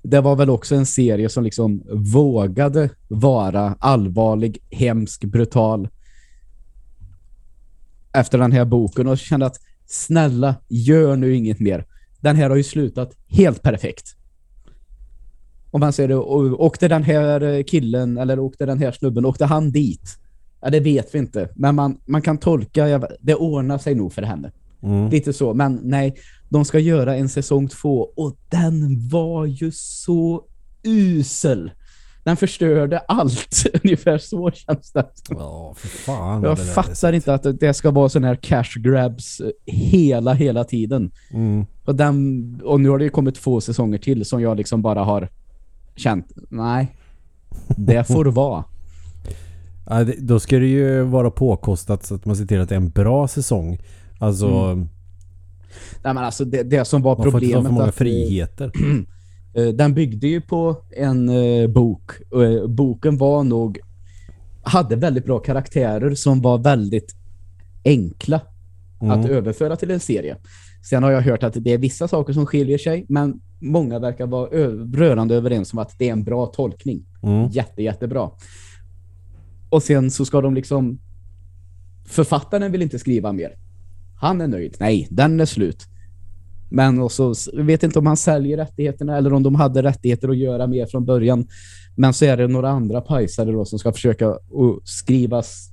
Det 0.02 0.20
var 0.20 0.36
väl 0.36 0.50
också 0.50 0.74
en 0.74 0.86
serie 0.86 1.28
som 1.28 1.44
liksom 1.44 1.82
vågade 1.90 2.90
vara 3.08 3.76
allvarlig, 3.78 4.58
hemsk, 4.70 5.24
brutal 5.24 5.88
efter 8.12 8.38
den 8.38 8.52
här 8.52 8.64
boken 8.64 9.06
och 9.06 9.18
kände 9.18 9.46
att 9.46 9.60
snälla, 9.86 10.54
gör 10.68 11.16
nu 11.16 11.34
inget 11.34 11.60
mer. 11.60 11.86
Den 12.20 12.36
här 12.36 12.50
har 12.50 12.56
ju 12.56 12.62
slutat 12.62 13.16
helt 13.26 13.62
perfekt. 13.62 14.16
Om 15.70 15.80
man 15.80 15.92
säger 15.92 16.08
det, 16.08 16.16
åkte 16.16 16.88
den 16.88 17.02
här 17.02 17.62
killen 17.62 18.18
eller 18.18 18.38
åkte 18.38 18.66
den 18.66 18.78
här 18.78 18.92
snubben, 18.92 19.24
åkte 19.24 19.44
han 19.44 19.70
dit? 19.70 20.18
Ja, 20.64 20.70
det 20.70 20.80
vet 20.80 21.14
vi 21.14 21.18
inte. 21.18 21.48
Men 21.54 21.74
man, 21.74 21.98
man 22.06 22.22
kan 22.22 22.38
tolka, 22.38 22.88
jag- 22.88 23.04
det 23.20 23.34
ordnar 23.34 23.78
sig 23.78 23.94
nog 23.94 24.12
för 24.12 24.22
henne. 24.22 24.50
Mm. 24.82 25.08
Lite 25.10 25.32
så, 25.32 25.54
men 25.54 25.80
nej, 25.82 26.14
de 26.48 26.64
ska 26.64 26.78
göra 26.78 27.16
en 27.16 27.28
säsong 27.28 27.68
två 27.68 28.08
och 28.16 28.36
den 28.48 29.08
var 29.08 29.46
ju 29.46 29.70
så 29.74 30.44
usel. 30.82 31.70
Den 32.24 32.36
förstörde 32.36 32.98
allt. 32.98 33.66
Ungefär 33.84 34.18
så 34.18 34.50
känns 34.50 34.92
det. 34.92 35.06
Ja, 35.30 35.74
för 35.76 35.88
fan. 35.88 36.42
Jag 36.42 36.58
fattar 36.58 37.12
inte 37.12 37.34
att 37.34 37.60
det 37.60 37.74
ska 37.74 37.90
vara 37.90 38.08
sån 38.08 38.24
här 38.24 38.36
cash 38.36 38.78
grabs 38.80 39.40
eh, 39.40 39.50
hela, 39.66 40.32
hela 40.34 40.64
tiden. 40.64 41.10
Mm. 41.32 41.66
Och, 41.84 41.94
den, 41.94 42.60
och 42.64 42.80
nu 42.80 42.88
har 42.88 42.98
det 42.98 43.04
ju 43.04 43.10
kommit 43.10 43.34
två 43.34 43.60
säsonger 43.60 43.98
till 43.98 44.24
som 44.24 44.40
jag 44.40 44.56
liksom 44.56 44.82
bara 44.82 45.04
har 45.04 45.28
känt, 45.96 46.26
nej, 46.50 46.96
det 47.76 48.04
får 48.04 48.24
vara. 48.24 48.64
Ja, 49.86 50.04
det, 50.04 50.14
då 50.18 50.40
ska 50.40 50.58
det 50.58 50.66
ju 50.66 51.02
vara 51.02 51.30
påkostat 51.30 52.06
så 52.06 52.14
att 52.14 52.24
man 52.24 52.36
ser 52.36 52.44
till 52.46 52.60
att 52.60 52.68
det 52.68 52.74
är 52.74 52.80
en 52.80 52.90
bra 52.90 53.28
säsong. 53.28 53.78
Alltså, 54.18 54.46
Mm. 54.48 54.88
Nej, 56.04 56.14
men 56.14 56.24
alltså 56.24 56.44
det, 56.44 56.62
det 56.62 56.84
som 56.84 57.02
var 57.02 57.16
man 57.16 57.30
får 57.30 57.42
inte 57.44 57.46
problemet 57.54 57.64
för 57.66 57.72
många 57.72 57.84
att, 57.84 57.88
eh, 57.88 57.92
friheter. 57.98 58.72
Eh, 59.56 59.68
Den 59.68 59.94
byggde 59.94 60.26
ju 60.28 60.40
på 60.40 60.76
en 60.96 61.28
eh, 61.28 61.66
bok. 61.70 62.10
Och, 62.30 62.44
eh, 62.44 62.66
boken 62.66 63.16
var 63.18 63.44
nog 63.44 63.78
hade 64.62 64.96
väldigt 64.96 65.24
bra 65.24 65.38
karaktärer 65.38 66.14
som 66.14 66.40
var 66.42 66.58
väldigt 66.58 67.14
enkla 67.84 68.36
att 69.00 69.16
Mm. 69.24 69.30
överföra 69.30 69.76
till 69.76 69.90
en 69.90 70.00
serie. 70.00 70.36
Sen 70.90 71.02
har 71.02 71.10
jag 71.10 71.20
hört 71.20 71.42
att 71.42 71.54
det 71.64 71.72
är 71.72 71.78
vissa 71.78 72.08
saker 72.08 72.32
som 72.32 72.46
skiljer 72.46 72.78
sig, 72.78 73.06
men 73.08 73.40
många 73.60 73.98
verkar 73.98 74.26
vara 74.26 74.48
rörande 74.96 75.34
överens 75.34 75.72
om 75.72 75.78
att 75.78 75.94
det 75.98 76.08
är 76.08 76.12
en 76.12 76.24
bra 76.24 76.46
tolkning. 76.46 77.04
Mm. 77.22 77.48
Jätte, 77.50 77.82
jättebra. 77.82 78.30
Och 79.74 79.82
sen 79.82 80.10
så 80.10 80.24
ska 80.24 80.40
de 80.40 80.54
liksom 80.54 80.98
författaren 82.06 82.72
vill 82.72 82.82
inte 82.82 82.98
skriva 82.98 83.32
mer. 83.32 83.56
Han 84.14 84.40
är 84.40 84.46
nöjd. 84.46 84.76
Nej, 84.80 85.08
den 85.10 85.40
är 85.40 85.44
slut. 85.44 85.86
Men 86.70 87.00
också, 87.00 87.34
jag 87.52 87.64
vet 87.64 87.82
inte 87.82 87.98
om 87.98 88.06
han 88.06 88.16
säljer 88.16 88.56
rättigheterna 88.56 89.16
eller 89.16 89.32
om 89.32 89.42
de 89.42 89.54
hade 89.54 89.82
rättigheter 89.82 90.28
att 90.28 90.36
göra 90.36 90.66
mer 90.66 90.86
från 90.86 91.04
början. 91.04 91.46
Men 91.96 92.12
så 92.14 92.24
är 92.24 92.36
det 92.36 92.48
några 92.48 92.68
andra 92.70 93.00
pajsare 93.00 93.52
då 93.52 93.64
som 93.64 93.78
ska 93.78 93.92
försöka 93.92 94.38
skrivas 94.84 95.70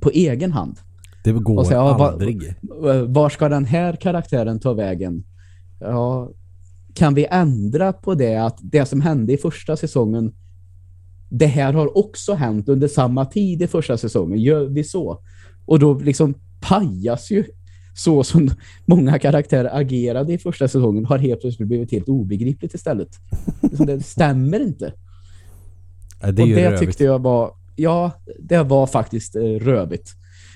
på 0.00 0.10
egen 0.10 0.52
hand. 0.52 0.78
Det 1.24 1.32
går 1.32 1.58
Och 1.58 1.66
så, 1.66 1.72
ja, 1.72 2.08
aldrig. 2.12 2.48
Eh, 2.84 3.02
Var 3.02 3.28
ska 3.28 3.48
den 3.48 3.64
här 3.64 3.96
karaktären 3.96 4.60
ta 4.60 4.72
vägen? 4.72 5.24
Ja, 5.80 6.30
kan 6.94 7.14
vi 7.14 7.26
ändra 7.30 7.92
på 7.92 8.14
det 8.14 8.36
att 8.36 8.58
det 8.62 8.86
som 8.86 9.00
hände 9.00 9.32
i 9.32 9.36
första 9.36 9.76
säsongen 9.76 10.32
det 11.30 11.46
här 11.46 11.72
har 11.72 11.98
också 11.98 12.34
hänt 12.34 12.68
under 12.68 12.88
samma 12.88 13.24
tid 13.24 13.62
i 13.62 13.66
första 13.66 13.96
säsongen. 13.96 14.38
Gör 14.38 14.66
vi 14.66 14.84
så? 14.84 15.20
Och 15.66 15.78
då 15.78 15.94
liksom 15.94 16.34
pajas 16.60 17.30
ju 17.30 17.44
så 17.94 18.24
som 18.24 18.50
många 18.84 19.18
karaktärer 19.18 19.78
agerade 19.78 20.32
i 20.32 20.38
första 20.38 20.68
säsongen 20.68 21.04
har 21.04 21.18
helt 21.18 21.40
plötsligt 21.40 21.68
blivit 21.68 21.92
helt 21.92 22.08
obegripligt 22.08 22.74
istället. 22.74 23.08
Liksom 23.62 23.86
det 23.86 24.00
stämmer 24.00 24.60
inte. 24.60 24.92
Ja, 26.20 26.32
det 26.32 26.42
och 26.42 26.48
det 26.48 26.66
rövigt. 26.66 26.80
tyckte 26.80 27.04
jag 27.04 27.18
var, 27.18 27.52
ja, 27.76 28.12
det 28.38 28.62
var 28.62 28.86
faktiskt 28.86 29.36
eh, 29.36 29.42
rövigt. 29.42 30.14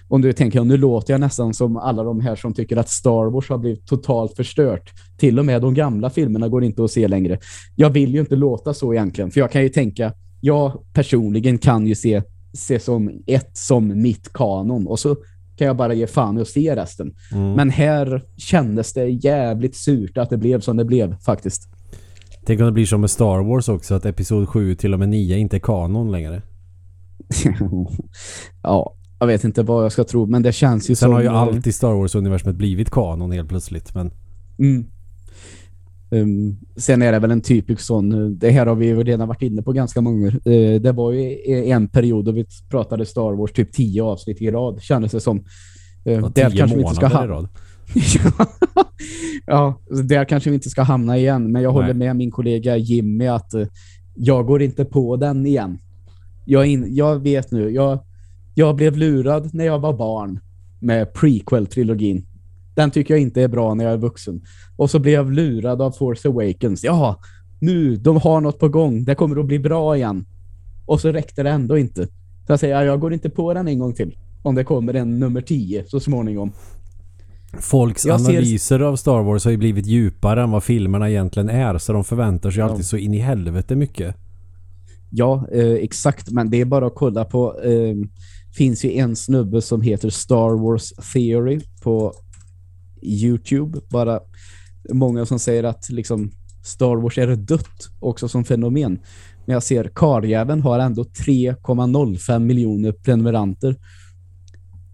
Och 0.08 0.20
nu 0.20 0.32
tänker 0.32 0.64
nu 0.64 0.76
låter 0.76 1.14
jag 1.14 1.20
nästan 1.20 1.54
som 1.54 1.76
alla 1.76 2.02
de 2.02 2.20
här 2.20 2.36
som 2.36 2.54
tycker 2.54 2.76
att 2.76 2.88
Star 2.88 3.30
Wars 3.30 3.48
har 3.48 3.58
blivit 3.58 3.86
totalt 3.86 4.36
förstört. 4.36 4.92
Till 5.16 5.38
och 5.38 5.44
med 5.44 5.62
de 5.62 5.74
gamla 5.74 6.10
filmerna 6.10 6.48
går 6.48 6.64
inte 6.64 6.84
att 6.84 6.90
se 6.90 7.08
längre. 7.08 7.38
Jag 7.76 7.90
vill 7.90 8.14
ju 8.14 8.20
inte 8.20 8.36
låta 8.36 8.74
så 8.74 8.94
egentligen, 8.94 9.30
för 9.30 9.40
jag 9.40 9.50
kan 9.50 9.62
ju 9.62 9.68
tänka, 9.68 10.12
jag 10.44 10.82
personligen 10.92 11.58
kan 11.58 11.86
ju 11.86 11.94
se 11.94 12.22
säsong 12.52 13.22
ett 13.26 13.50
som 13.56 14.02
mitt 14.02 14.32
kanon 14.32 14.86
och 14.86 14.98
så 14.98 15.16
kan 15.56 15.66
jag 15.66 15.76
bara 15.76 15.94
ge 15.94 16.06
fan 16.06 16.38
och 16.38 16.46
se 16.46 16.76
resten. 16.76 17.14
Mm. 17.32 17.52
Men 17.52 17.70
här 17.70 18.22
kändes 18.36 18.92
det 18.92 19.08
jävligt 19.08 19.76
surt 19.76 20.18
att 20.18 20.30
det 20.30 20.36
blev 20.36 20.60
som 20.60 20.76
det 20.76 20.84
blev 20.84 21.16
faktiskt. 21.20 21.68
Tänk 22.46 22.60
om 22.60 22.66
det 22.66 22.72
blir 22.72 22.86
som 22.86 23.00
med 23.00 23.10
Star 23.10 23.42
Wars 23.42 23.68
också, 23.68 23.94
att 23.94 24.06
episod 24.06 24.48
7 24.48 24.74
till 24.74 24.92
och 24.92 24.98
med 24.98 25.08
9 25.08 25.36
inte 25.36 25.56
är 25.56 25.60
kanon 25.60 26.12
längre. 26.12 26.42
ja, 28.62 28.94
jag 29.18 29.26
vet 29.26 29.44
inte 29.44 29.62
vad 29.62 29.84
jag 29.84 29.92
ska 29.92 30.04
tro, 30.04 30.26
men 30.26 30.42
det 30.42 30.52
känns 30.52 30.90
ju 30.90 30.94
Sen 30.94 31.06
som... 31.06 31.12
har 31.12 31.22
ju 31.22 31.28
allt 31.28 31.66
i 31.66 31.72
Star 31.72 31.92
Wars-universumet 31.92 32.56
blivit 32.56 32.90
kanon 32.90 33.32
helt 33.32 33.48
plötsligt. 33.48 33.94
Men 33.94 34.10
Mm. 34.58 34.86
Um, 36.14 36.56
sen 36.76 37.02
är 37.02 37.12
det 37.12 37.18
väl 37.18 37.30
en 37.30 37.40
typisk 37.40 37.80
sån, 37.80 38.12
eh, 38.12 38.30
det 38.30 38.50
här 38.50 38.66
har 38.66 38.74
vi 38.74 38.86
ju 38.86 39.04
redan 39.04 39.28
varit 39.28 39.42
inne 39.42 39.62
på 39.62 39.72
ganska 39.72 40.00
många. 40.00 40.26
Uh, 40.26 40.80
det 40.80 40.92
var 40.92 41.12
ju 41.12 41.20
i 41.20 41.70
en 41.70 41.88
period 41.88 42.24
då 42.24 42.32
vi 42.32 42.46
pratade 42.70 43.06
Star 43.06 43.36
Wars 43.36 43.52
typ 43.52 43.72
tio 43.72 44.02
avsnitt 44.02 44.42
i 44.42 44.50
rad, 44.50 44.82
kändes 44.82 45.12
det 45.12 45.20
som. 45.20 45.38
Uh, 46.08 46.28
där 46.34 46.50
kanske 46.50 46.76
vi 46.76 46.82
inte 46.82 46.94
ska 46.94 47.06
i 47.06 47.08
hamna. 47.08 47.34
rad. 47.34 47.48
ja, 49.46 49.80
där 50.08 50.24
kanske 50.24 50.50
vi 50.50 50.54
inte 50.54 50.70
ska 50.70 50.82
hamna 50.82 51.18
igen, 51.18 51.52
men 51.52 51.62
jag 51.62 51.72
håller 51.72 51.94
Nej. 51.94 52.06
med 52.06 52.16
min 52.16 52.30
kollega 52.30 52.76
Jimmy 52.76 53.26
att 53.26 53.54
eh, 53.54 53.66
jag 54.14 54.46
går 54.46 54.62
inte 54.62 54.84
på 54.84 55.16
den 55.16 55.46
igen. 55.46 55.78
Jag, 56.44 56.66
in, 56.66 56.94
jag 56.94 57.18
vet 57.22 57.50
nu, 57.50 57.70
jag, 57.70 57.98
jag 58.54 58.76
blev 58.76 58.96
lurad 58.96 59.54
när 59.54 59.64
jag 59.64 59.78
var 59.78 59.92
barn 59.92 60.40
med 60.80 61.12
prequel-trilogin. 61.14 62.26
Den 62.74 62.90
tycker 62.90 63.14
jag 63.14 63.20
inte 63.20 63.42
är 63.42 63.48
bra 63.48 63.74
när 63.74 63.84
jag 63.84 63.92
är 63.92 63.98
vuxen. 63.98 64.42
Och 64.76 64.90
så 64.90 64.98
blev 64.98 65.14
jag 65.14 65.32
lurad 65.32 65.82
av 65.82 65.90
Force 65.90 66.28
Awakens. 66.28 66.84
Ja, 66.84 67.20
nu, 67.60 67.96
de 67.96 68.16
har 68.16 68.40
något 68.40 68.58
på 68.58 68.68
gång. 68.68 69.04
Det 69.04 69.14
kommer 69.14 69.36
att 69.40 69.46
bli 69.46 69.58
bra 69.58 69.96
igen. 69.96 70.24
Och 70.86 71.00
så 71.00 71.12
räckte 71.12 71.42
det 71.42 71.50
ändå 71.50 71.78
inte. 71.78 72.06
Så 72.06 72.52
jag 72.52 72.60
säger, 72.60 72.74
ja, 72.74 72.84
jag 72.84 73.00
går 73.00 73.12
inte 73.12 73.30
på 73.30 73.54
den 73.54 73.68
en 73.68 73.78
gång 73.78 73.92
till. 73.94 74.16
Om 74.42 74.54
det 74.54 74.64
kommer 74.64 74.94
en 74.94 75.18
nummer 75.18 75.40
10 75.40 75.84
så 75.86 76.00
småningom. 76.00 76.52
Folks 77.60 78.04
Jag 78.06 78.20
ser- 78.20 78.30
analyser 78.30 78.80
av 78.80 78.96
Star 78.96 79.22
Wars 79.22 79.44
har 79.44 79.50
ju 79.50 79.56
blivit 79.56 79.86
djupare 79.86 80.42
än 80.42 80.50
vad 80.50 80.64
filmerna 80.64 81.10
egentligen 81.10 81.48
är. 81.48 81.78
Så 81.78 81.92
de 81.92 82.04
förväntar 82.04 82.50
sig 82.50 82.60
Ja. 82.60 82.70
alltid 82.70 82.84
så 82.86 82.96
in 82.96 83.14
i 83.14 83.18
helvete 83.18 83.76
mycket. 83.76 84.16
Ja, 85.10 85.46
eh, 85.52 85.72
exakt. 85.72 86.30
Men 86.30 86.50
det 86.50 86.60
är 86.60 86.64
bara 86.64 86.86
att 86.86 86.94
kolla 86.94 87.24
på. 87.24 87.60
Eh, 87.62 87.94
finns 88.56 88.84
ju 88.84 88.92
en 88.92 89.16
snubbe 89.16 89.62
som 89.62 89.82
heter 89.82 90.10
Star 90.10 90.58
Wars 90.62 90.92
Theory 91.12 91.60
på 91.82 92.12
YouTube. 93.04 93.80
Bara 93.90 94.20
många 94.92 95.26
som 95.26 95.38
säger 95.38 95.64
att 95.64 95.90
liksom 95.90 96.30
Star 96.62 96.96
Wars 96.96 97.18
är 97.18 97.36
dött 97.36 97.90
också 98.00 98.28
som 98.28 98.44
fenomen. 98.44 98.98
Men 99.46 99.54
jag 99.54 99.62
ser 99.62 99.90
karljäveln 99.94 100.60
har 100.60 100.78
ändå 100.78 101.02
3,05 101.02 102.38
miljoner 102.38 102.92
prenumeranter. 102.92 103.76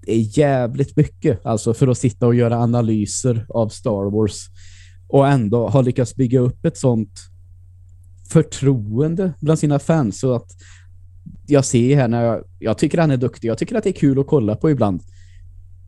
Det 0.06 0.12
är 0.12 0.38
jävligt 0.38 0.96
mycket 0.96 1.46
alltså 1.46 1.74
för 1.74 1.88
att 1.88 1.98
sitta 1.98 2.26
och 2.26 2.34
göra 2.34 2.58
analyser 2.58 3.46
av 3.48 3.68
Star 3.68 4.10
Wars 4.10 4.48
och 5.08 5.28
ändå 5.28 5.68
ha 5.68 5.80
lyckats 5.80 6.14
bygga 6.14 6.40
upp 6.40 6.64
ett 6.64 6.76
sånt 6.76 7.20
förtroende 8.28 9.32
bland 9.40 9.58
sina 9.58 9.78
fans 9.78 10.20
så 10.20 10.34
att 10.34 10.50
jag 11.46 11.64
ser 11.64 11.96
här 11.96 12.08
när 12.08 12.24
jag, 12.24 12.44
jag 12.58 12.78
tycker 12.78 12.98
han 12.98 13.10
är 13.10 13.16
duktig. 13.16 13.48
Jag 13.48 13.58
tycker 13.58 13.76
att 13.76 13.84
det 13.84 13.90
är 13.90 14.00
kul 14.00 14.18
att 14.18 14.26
kolla 14.26 14.56
på 14.56 14.70
ibland. 14.70 15.02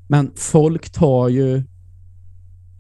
Men 0.09 0.31
folk 0.37 0.91
tar 0.91 1.29
ju 1.29 1.63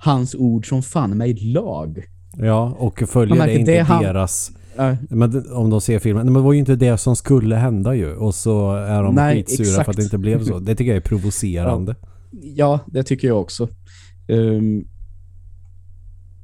hans 0.05 0.35
ord 0.35 0.69
som 0.69 0.83
fan 0.83 1.17
med 1.19 1.29
i 1.29 1.53
lag. 1.53 2.05
Ja, 2.37 2.77
och 2.79 3.03
följer 3.09 3.29
Man 3.37 3.38
det 3.38 3.45
märker, 3.47 3.61
inte 3.61 3.73
det 3.73 3.79
han- 3.83 4.03
deras... 4.03 4.51
Äh, 4.79 4.95
Men 5.11 5.53
om 5.53 5.71
de 5.71 5.81
ser 5.81 5.99
filmen. 5.99 6.25
Men 6.27 6.35
det 6.35 6.41
var 6.41 6.53
ju 6.53 6.59
inte 6.59 6.77
det 6.77 6.99
som 6.99 7.17
skulle 7.17 7.57
hända 7.57 7.95
ju. 7.95 8.15
Och 8.15 8.35
så 8.35 8.73
är 8.75 9.03
de 9.03 9.15
Nej, 9.15 9.37
skitsura 9.37 9.67
exakt. 9.67 9.85
för 9.85 9.91
att 9.91 9.97
det 9.97 10.03
inte 10.03 10.19
blev 10.19 10.45
så. 10.45 10.59
Det 10.59 10.75
tycker 10.75 10.91
jag 10.91 10.97
är 10.97 11.01
provocerande. 11.09 11.95
ja, 12.31 12.81
det 12.87 13.03
tycker 13.03 13.29
jag 13.29 13.41
också. 13.41 13.69
Ehm, 14.29 14.85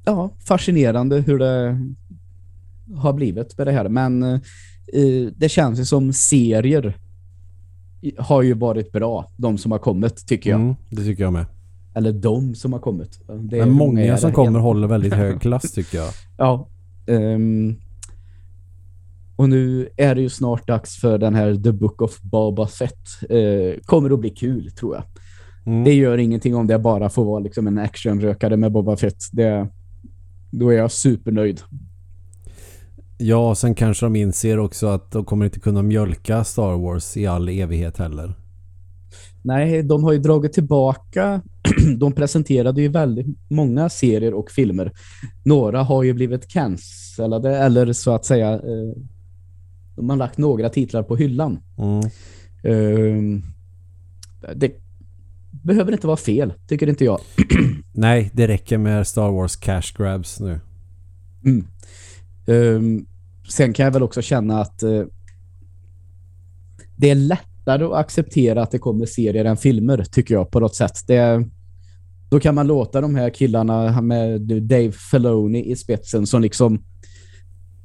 ja, 0.04 0.30
fascinerande 0.46 1.20
hur 1.20 1.38
det 1.38 1.78
har 2.96 3.12
blivit 3.12 3.58
med 3.58 3.66
det 3.66 3.72
här. 3.72 3.88
Men 3.88 4.22
eh, 4.22 4.40
det 5.36 5.48
känns 5.48 5.80
ju 5.80 5.84
som 5.84 6.12
serier 6.12 6.96
har 8.18 8.42
ju 8.42 8.54
varit 8.54 8.92
bra, 8.92 9.30
de 9.36 9.58
som 9.58 9.72
har 9.72 9.78
kommit, 9.78 10.26
tycker 10.26 10.50
jag. 10.50 10.60
Mm, 10.60 10.74
det 10.90 11.04
tycker 11.04 11.22
jag 11.22 11.32
med. 11.32 11.46
Eller 11.98 12.12
de 12.12 12.54
som 12.54 12.72
har 12.72 12.80
kommit. 12.80 13.20
Det 13.26 13.58
Men 13.58 13.70
många 13.70 14.00
det 14.00 14.18
som 14.18 14.28
igen? 14.28 14.34
kommer 14.34 14.60
håller 14.60 14.88
väldigt 14.88 15.14
hög 15.14 15.40
klass 15.40 15.72
tycker 15.72 15.98
jag. 15.98 16.08
Ja. 16.36 16.68
ehm, 17.06 17.76
och 19.36 19.48
nu 19.48 19.88
är 19.96 20.14
det 20.14 20.20
ju 20.20 20.28
snart 20.28 20.66
dags 20.66 21.00
för 21.00 21.18
den 21.18 21.34
här 21.34 21.54
The 21.54 21.72
Book 21.72 22.02
of 22.02 22.20
Boba 22.20 22.66
Fett. 22.66 23.08
Uh, 23.32 23.80
kommer 23.84 24.10
att 24.10 24.20
bli 24.20 24.30
kul, 24.30 24.70
tror 24.70 24.94
jag. 24.94 25.04
Mm. 25.66 25.84
Det 25.84 25.94
gör 25.94 26.18
ingenting 26.18 26.54
om 26.56 26.66
det 26.66 26.78
bara 26.78 27.10
får 27.10 27.24
vara 27.24 27.40
liksom 27.40 27.66
en 27.66 27.78
actionrökare 27.78 28.56
med 28.56 28.72
Boba 28.72 28.96
Fett. 28.96 29.24
Det, 29.32 29.68
då 30.50 30.68
är 30.68 30.76
jag 30.76 30.90
supernöjd. 30.90 31.60
Ja, 33.18 33.54
sen 33.54 33.74
kanske 33.74 34.06
de 34.06 34.16
inser 34.16 34.58
också 34.58 34.86
att 34.86 35.10
de 35.10 35.24
kommer 35.24 35.44
inte 35.44 35.60
kunna 35.60 35.82
mjölka 35.82 36.44
Star 36.44 36.76
Wars 36.76 37.16
i 37.16 37.26
all 37.26 37.48
evighet 37.48 37.98
heller. 37.98 38.34
Nej, 39.42 39.82
de 39.82 40.04
har 40.04 40.12
ju 40.12 40.18
dragit 40.18 40.52
tillbaka. 40.52 41.42
de 41.98 42.12
presenterade 42.12 42.82
ju 42.82 42.88
väldigt 42.88 43.26
många 43.48 43.88
serier 43.88 44.34
och 44.34 44.50
filmer. 44.50 44.92
Några 45.44 45.82
har 45.82 46.02
ju 46.02 46.12
blivit 46.12 46.48
cancellade 46.48 47.56
eller 47.56 47.92
så 47.92 48.14
att 48.14 48.24
säga 48.24 48.52
eh, 48.52 49.02
de 49.96 50.10
har 50.10 50.16
lagt 50.16 50.38
några 50.38 50.68
titlar 50.68 51.02
på 51.02 51.16
hyllan. 51.16 51.58
Mm. 51.78 52.10
Ehm, 52.62 53.42
det 54.54 54.72
behöver 55.50 55.92
inte 55.92 56.06
vara 56.06 56.16
fel, 56.16 56.52
tycker 56.66 56.88
inte 56.88 57.04
jag. 57.04 57.20
Nej, 57.92 58.30
det 58.32 58.48
räcker 58.48 58.78
med 58.78 59.06
Star 59.06 59.30
Wars 59.30 59.56
cash 59.56 59.92
grabs 59.96 60.40
nu. 60.40 60.60
Mm. 61.44 61.66
Ehm, 62.46 63.06
sen 63.48 63.72
kan 63.72 63.84
jag 63.84 63.92
väl 63.92 64.02
också 64.02 64.22
känna 64.22 64.60
att 64.60 64.82
eh, 64.82 65.02
det 66.96 67.10
är 67.10 67.14
lättare 67.68 67.84
att 67.84 67.94
acceptera 67.94 68.62
att 68.62 68.70
det 68.70 68.78
kommer 68.78 69.06
serier 69.06 69.44
än 69.44 69.56
filmer, 69.56 70.04
tycker 70.04 70.34
jag, 70.34 70.50
på 70.50 70.60
något 70.60 70.74
sätt. 70.74 71.06
Det, 71.06 71.44
då 72.30 72.40
kan 72.40 72.54
man 72.54 72.66
låta 72.66 73.00
de 73.00 73.14
här 73.14 73.30
killarna 73.30 74.00
med 74.00 74.40
Dave 74.40 74.92
Filoni 75.10 75.70
i 75.70 75.76
spetsen 75.76 76.26
som 76.26 76.42
liksom 76.42 76.84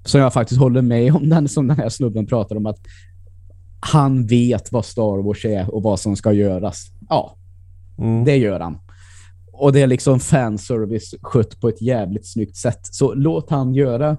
som 0.06 0.22
jag 0.22 0.34
faktiskt 0.34 0.60
håller 0.60 0.82
med 0.82 1.16
om 1.16 1.30
den 1.30 1.48
som 1.48 1.68
den 1.68 1.78
här 1.78 1.90
snubben 1.90 2.26
pratar 2.26 2.56
om 2.56 2.66
att 2.66 2.80
han 3.80 4.26
vet 4.26 4.72
vad 4.72 4.86
Star 4.86 5.24
Wars 5.24 5.46
är 5.46 5.74
och 5.76 5.84
vad 5.84 6.00
som 6.00 6.16
ska 6.16 6.34
göras. 6.34 6.92
Ja, 7.10 7.38
mm. 7.98 8.26
det 8.26 8.38
gör 8.38 8.60
han. 8.60 8.78
Och 9.54 9.74
det 9.74 9.82
är 9.82 9.88
liksom 9.88 10.20
fanservice 10.20 11.16
skött 11.22 11.60
på 11.60 11.70
ett 11.70 11.82
jävligt 11.82 12.28
snyggt 12.28 12.56
sätt. 12.56 12.80
Så 12.82 13.14
låt 13.14 13.50
han 13.50 13.74
göra 13.74 14.18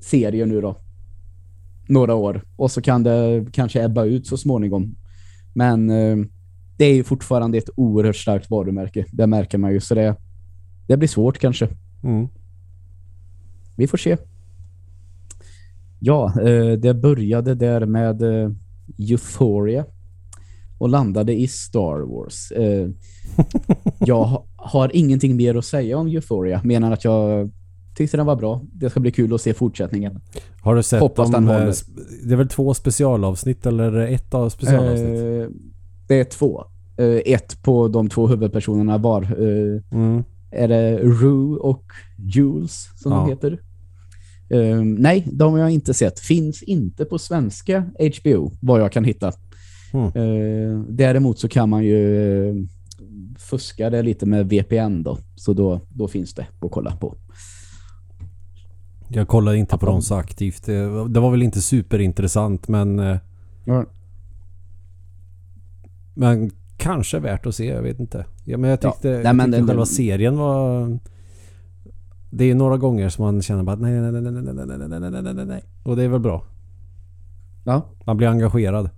serien 0.00 0.48
nu 0.48 0.60
då. 0.60 0.76
Några 1.88 2.14
år. 2.14 2.44
Och 2.56 2.70
så 2.70 2.82
kan 2.82 3.02
det 3.02 3.46
kanske 3.52 3.84
ebba 3.84 4.04
ut 4.04 4.26
så 4.26 4.36
småningom. 4.36 4.96
Men 5.52 5.90
eh, 5.90 6.16
det 6.76 6.84
är 6.84 6.94
ju 6.94 7.04
fortfarande 7.04 7.58
ett 7.58 7.70
oerhört 7.76 8.16
starkt 8.16 8.50
varumärke. 8.50 9.04
Det 9.12 9.26
märker 9.26 9.58
man 9.58 9.72
ju. 9.72 9.80
Så 9.80 9.94
det, 9.94 10.16
det 10.86 10.96
blir 10.96 11.08
svårt 11.08 11.38
kanske. 11.38 11.68
Mm. 12.02 12.28
Vi 13.76 13.86
får 13.86 13.98
se. 13.98 14.16
Ja, 15.98 16.40
eh, 16.40 16.72
det 16.72 16.94
började 16.94 17.54
där 17.54 17.86
med 17.86 18.22
eh, 18.22 18.50
Euphoria 18.98 19.84
och 20.78 20.88
landade 20.88 21.34
i 21.34 21.48
Star 21.48 22.00
Wars. 22.00 22.52
Jag 23.98 24.44
har 24.56 24.96
ingenting 24.96 25.36
mer 25.36 25.54
att 25.54 25.64
säga 25.64 25.98
om 25.98 26.06
Euphoria, 26.06 26.60
menar 26.64 26.92
att 26.92 27.04
jag 27.04 27.50
tyckte 27.96 28.16
den 28.16 28.26
var 28.26 28.36
bra. 28.36 28.62
Det 28.72 28.90
ska 28.90 29.00
bli 29.00 29.10
kul 29.10 29.34
att 29.34 29.40
se 29.40 29.54
fortsättningen. 29.54 30.20
Har 30.60 30.76
du 30.76 30.82
sett 30.82 31.00
Hoppas 31.00 31.26
om, 31.26 31.32
den 31.32 31.46
det 32.24 32.32
är 32.32 32.36
väl 32.36 32.48
två 32.48 32.74
specialavsnitt 32.74 33.66
eller 33.66 33.96
ett 33.96 34.34
av 34.34 34.48
specialavsnitt? 34.48 35.50
det 36.08 36.20
är 36.20 36.24
två. 36.24 36.64
ett 37.24 37.62
på 37.62 37.88
de 37.88 38.08
två 38.08 38.26
huvudpersonerna 38.26 38.98
var. 38.98 39.22
Mm. 39.90 40.24
Är 40.50 40.68
det 40.68 40.98
Rue 40.98 41.58
och 41.58 41.84
Jules 42.18 42.88
som 42.96 43.12
ja. 43.12 43.18
de 43.18 43.30
heter? 43.30 43.60
Nej, 44.98 45.28
de 45.32 45.52
har 45.52 45.60
jag 45.60 45.70
inte 45.70 45.94
sett. 45.94 46.20
Finns 46.20 46.62
inte 46.62 47.04
på 47.04 47.18
svenska 47.18 47.84
HBO, 48.20 48.52
vad 48.60 48.80
jag 48.80 48.92
kan 48.92 49.04
hitta. 49.04 49.32
Mm. 49.92 50.86
Däremot 50.96 51.38
så 51.38 51.48
kan 51.48 51.68
man 51.68 51.84
ju 51.84 52.66
fuska 53.38 53.90
det 53.90 54.02
lite 54.02 54.26
med 54.26 54.48
VPN 54.48 55.02
då. 55.02 55.18
Så 55.34 55.52
då, 55.52 55.80
då 55.88 56.08
finns 56.08 56.34
det 56.34 56.46
att 56.60 56.70
kolla 56.70 56.96
på. 56.96 57.14
Jag 59.08 59.28
kollar 59.28 59.54
inte 59.54 59.78
på 59.78 59.86
dem 59.86 60.02
så 60.02 60.14
aktivt. 60.14 60.66
Det, 60.66 61.08
det 61.08 61.20
var 61.20 61.30
väl 61.30 61.42
inte 61.42 61.62
superintressant 61.62 62.68
men... 62.68 63.18
Ja. 63.64 63.84
Men 66.14 66.50
kanske 66.76 67.18
värt 67.18 67.46
att 67.46 67.54
se, 67.54 67.66
jag 67.66 67.82
vet 67.82 68.00
inte. 68.00 68.26
Ja, 68.44 68.58
men 68.58 68.70
jag 68.70 68.80
tyckte, 68.80 69.08
ja. 69.08 69.32
nej, 69.32 69.46
jag 69.46 69.54
tyckte 69.54 69.66
själva 69.66 69.86
serien 69.86 70.36
var 70.36 70.88
det 72.30 72.44
är 72.44 72.54
några 72.54 72.76
gånger 72.76 73.08
som 73.08 73.24
man 73.24 73.42
känner 73.42 73.62
bara 73.62 73.76
nej, 73.76 74.00
nej, 74.00 74.12
nej, 74.12 74.22
nej, 74.22 74.42
nej, 74.42 74.66
nej, 74.66 75.00
nej, 75.00 75.22
nej, 75.22 75.34
nej, 75.34 75.46
nej. 75.46 75.64
Och 75.82 75.96
det 75.96 76.02
är 76.02 76.08
väl 76.08 76.20
bra. 76.20 76.44
Ja. 77.64 77.82
Man 78.04 78.16
blir 78.16 78.28
engagerad. 78.28 78.90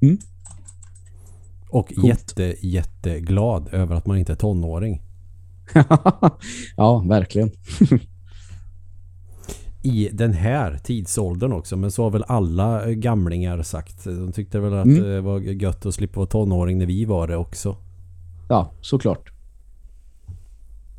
Mm. 0.00 0.18
Och 1.68 1.88
Coolt. 1.88 2.06
jätte, 2.06 2.66
jätteglad 2.66 3.68
över 3.72 3.96
att 3.96 4.06
man 4.06 4.18
inte 4.18 4.32
är 4.32 4.36
tonåring. 4.36 5.02
ja, 6.76 7.04
verkligen. 7.08 7.50
I 9.86 10.08
den 10.12 10.32
här 10.32 10.78
tidsåldern 10.78 11.52
också. 11.52 11.76
Men 11.76 11.90
så 11.90 12.02
har 12.02 12.10
väl 12.10 12.24
alla 12.28 12.92
gamlingar 12.92 13.62
sagt. 13.62 14.04
De 14.04 14.32
tyckte 14.32 14.60
väl 14.60 14.74
att 14.74 14.86
mm. 14.86 15.02
det 15.02 15.20
var 15.20 15.40
gött 15.40 15.86
att 15.86 15.94
slippa 15.94 16.20
vara 16.20 16.26
tonåring 16.26 16.78
när 16.78 16.86
vi 16.86 17.04
var 17.04 17.26
det 17.26 17.36
också. 17.36 17.76
Ja, 18.48 18.70
såklart. 18.80 19.32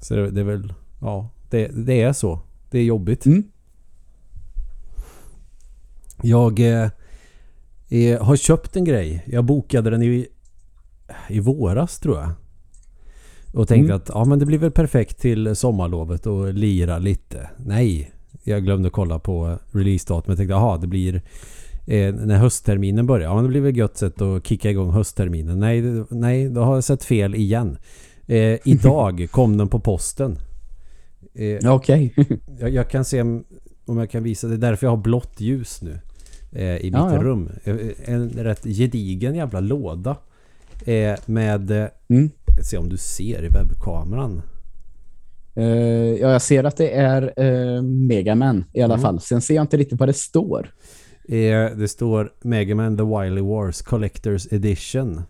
Så 0.01 0.15
det, 0.15 0.31
det, 0.31 0.39
är 0.39 0.45
väl, 0.45 0.73
ja, 1.01 1.29
det, 1.49 1.67
det, 1.67 2.01
är 2.01 2.13
så. 2.13 2.39
Det 2.71 2.79
är 2.79 2.83
jobbigt. 2.83 3.25
Mm. 3.25 3.43
Jag 6.21 6.59
eh, 6.59 6.89
eh, 7.89 8.23
har 8.23 8.35
köpt 8.35 8.75
en 8.75 8.83
grej. 8.83 9.23
Jag 9.27 9.45
bokade 9.45 9.89
den 9.89 10.03
i, 10.03 10.27
i 11.29 11.39
våras 11.39 11.99
tror 11.99 12.17
jag. 12.17 12.29
Och 13.53 13.67
tänkte 13.67 13.93
mm. 13.93 13.95
att 13.95 14.09
ja, 14.13 14.25
men 14.25 14.39
det 14.39 14.45
blir 14.45 14.57
väl 14.57 14.71
perfekt 14.71 15.19
till 15.19 15.55
sommarlovet 15.55 16.25
och 16.25 16.53
lira 16.53 16.97
lite. 16.97 17.49
Nej, 17.57 18.11
jag 18.45 18.63
glömde 18.63 18.89
kolla 18.89 19.19
på 19.19 19.59
releasedatumet. 19.71 20.27
Jag 20.27 20.37
tänkte 20.37 20.53
jaha, 20.53 20.77
det 20.77 20.87
blir 20.87 21.21
eh, 21.85 22.15
när 22.15 22.37
höstterminen 22.37 23.05
börjar. 23.05 23.29
Ja, 23.29 23.35
men 23.35 23.43
det 23.43 23.49
blir 23.49 23.61
väl 23.61 23.77
gött 23.77 23.97
sätt 23.97 24.21
att 24.21 24.47
kicka 24.47 24.69
igång 24.69 24.91
höstterminen. 24.91 25.59
Nej, 25.59 26.03
nej, 26.09 26.49
då 26.49 26.61
har 26.61 26.75
jag 26.75 26.83
sett 26.83 27.03
fel 27.03 27.35
igen. 27.35 27.77
Eh, 28.27 28.57
idag 28.63 29.27
kom 29.31 29.57
den 29.57 29.67
på 29.67 29.79
posten. 29.79 30.37
Eh, 31.33 31.73
Okej. 31.73 32.13
Okay. 32.17 32.37
jag, 32.59 32.69
jag, 32.69 32.89
kan 32.89 33.05
se 33.05 33.21
om 33.85 33.97
jag 33.97 34.09
kan 34.09 34.23
visa. 34.23 34.47
Det 34.47 34.53
är 34.53 34.57
därför 34.57 34.87
jag 34.87 34.91
har 34.91 34.97
blått 34.97 35.41
ljus 35.41 35.81
nu. 35.81 35.99
Eh, 36.51 36.77
I 36.77 36.83
mitt 36.83 36.93
ja, 36.93 37.13
ja. 37.13 37.23
rum. 37.23 37.49
Eh, 37.63 37.75
en 38.05 38.29
rätt 38.29 38.63
gedigen 38.63 39.35
jävla 39.35 39.59
låda. 39.59 40.17
Eh, 40.85 41.15
med... 41.25 41.71
Eh, 41.71 41.87
mm. 42.07 42.29
Se 42.63 42.77
om 42.77 42.89
du 42.89 42.97
ser 42.97 43.43
i 43.43 43.49
webbkameran. 43.49 44.41
Uh, 45.57 45.65
ja, 46.21 46.31
jag 46.31 46.41
ser 46.41 46.63
att 46.63 46.77
det 46.77 46.91
är 46.91 47.43
uh, 47.43 47.81
Megaman 47.81 48.65
i 48.73 48.81
alla 48.81 48.93
mm. 48.93 49.01
fall. 49.01 49.21
Sen 49.21 49.41
ser 49.41 49.55
jag 49.55 49.63
inte 49.63 49.77
riktigt 49.77 49.99
vad 49.99 50.09
det 50.09 50.13
står. 50.13 50.73
Uh, 51.29 51.77
det 51.77 51.87
står 51.87 52.33
Megaman 52.41 52.97
The 52.97 53.03
Wily 53.03 53.41
Wars 53.41 53.83
Collector's 53.83 54.53
Edition. 54.55 55.21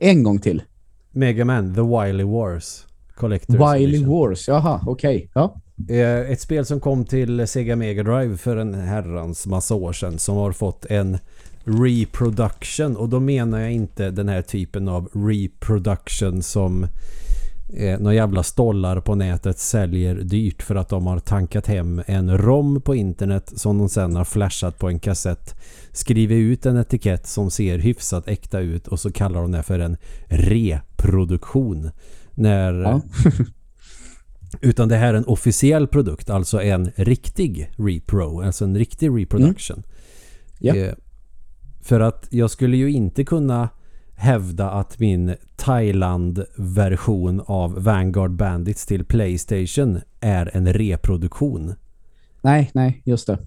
En 0.00 0.22
gång 0.22 0.38
till. 0.38 0.62
Mega 1.10 1.44
Man, 1.44 1.74
The 1.74 1.80
Wily 1.80 2.24
Wars. 2.24 2.86
Collector's 3.16 3.72
Wily 3.72 3.84
Edition. 3.84 4.10
Wars, 4.10 4.48
jaha, 4.48 4.80
okej. 4.86 5.16
Okay. 5.16 5.28
Ja. 5.34 5.60
Eh, 5.88 6.30
ett 6.30 6.40
spel 6.40 6.64
som 6.64 6.80
kom 6.80 7.04
till 7.04 7.46
Sega 7.48 7.76
Mega 7.76 8.02
Drive 8.02 8.36
för 8.36 8.56
en 8.56 8.74
herrans 8.74 9.46
massa 9.46 9.74
år 9.74 9.92
sedan 9.92 10.18
som 10.18 10.36
har 10.36 10.52
fått 10.52 10.86
en 10.86 11.18
reproduction 11.64 12.96
och 12.96 13.08
då 13.08 13.20
menar 13.20 13.58
jag 13.58 13.72
inte 13.72 14.10
den 14.10 14.28
här 14.28 14.42
typen 14.42 14.88
av 14.88 15.08
reproduction 15.12 16.42
som 16.42 16.86
eh, 17.76 17.98
några 18.00 18.14
jävla 18.14 18.42
stollar 18.42 19.00
på 19.00 19.14
nätet 19.14 19.58
säljer 19.58 20.14
dyrt 20.14 20.62
för 20.62 20.74
att 20.74 20.88
de 20.88 21.06
har 21.06 21.18
tankat 21.18 21.66
hem 21.66 22.02
en 22.06 22.38
ROM 22.38 22.80
på 22.80 22.94
internet 22.94 23.52
som 23.56 23.78
de 23.78 23.88
sen 23.88 24.16
har 24.16 24.24
flashat 24.24 24.78
på 24.78 24.88
en 24.88 24.98
kassett 24.98 25.54
skrivit 25.92 26.36
ut 26.36 26.66
en 26.66 26.76
etikett 26.76 27.26
som 27.26 27.50
ser 27.50 27.78
hyfsat 27.78 28.28
äkta 28.28 28.60
ut 28.60 28.88
och 28.88 29.00
så 29.00 29.12
kallar 29.12 29.42
de 29.42 29.52
det 29.52 29.62
för 29.62 29.78
en 29.78 29.96
reproduktion. 30.28 31.90
När, 32.34 32.72
ja. 32.74 33.00
utan 34.60 34.88
det 34.88 34.96
här 34.96 35.14
är 35.14 35.18
en 35.18 35.24
officiell 35.24 35.88
produkt, 35.88 36.30
alltså 36.30 36.62
en 36.62 36.90
riktig 36.96 37.70
repro, 37.76 38.42
alltså 38.42 38.64
en 38.64 38.78
riktig 38.78 39.10
reproduction. 39.10 39.76
Mm. 39.76 39.86
Ja. 40.58 40.76
Eh, 40.76 40.94
för 41.82 42.00
att 42.00 42.26
jag 42.30 42.50
skulle 42.50 42.76
ju 42.76 42.90
inte 42.90 43.24
kunna 43.24 43.68
hävda 44.14 44.70
att 44.70 44.98
min 44.98 45.34
Thailand-version 45.56 47.42
av 47.46 47.82
Vanguard 47.82 48.30
Bandits 48.30 48.86
till 48.86 49.04
Playstation 49.04 50.00
är 50.20 50.50
en 50.56 50.72
reproduktion. 50.72 51.74
Nej, 52.42 52.70
nej, 52.74 53.02
just 53.04 53.26
det. 53.26 53.38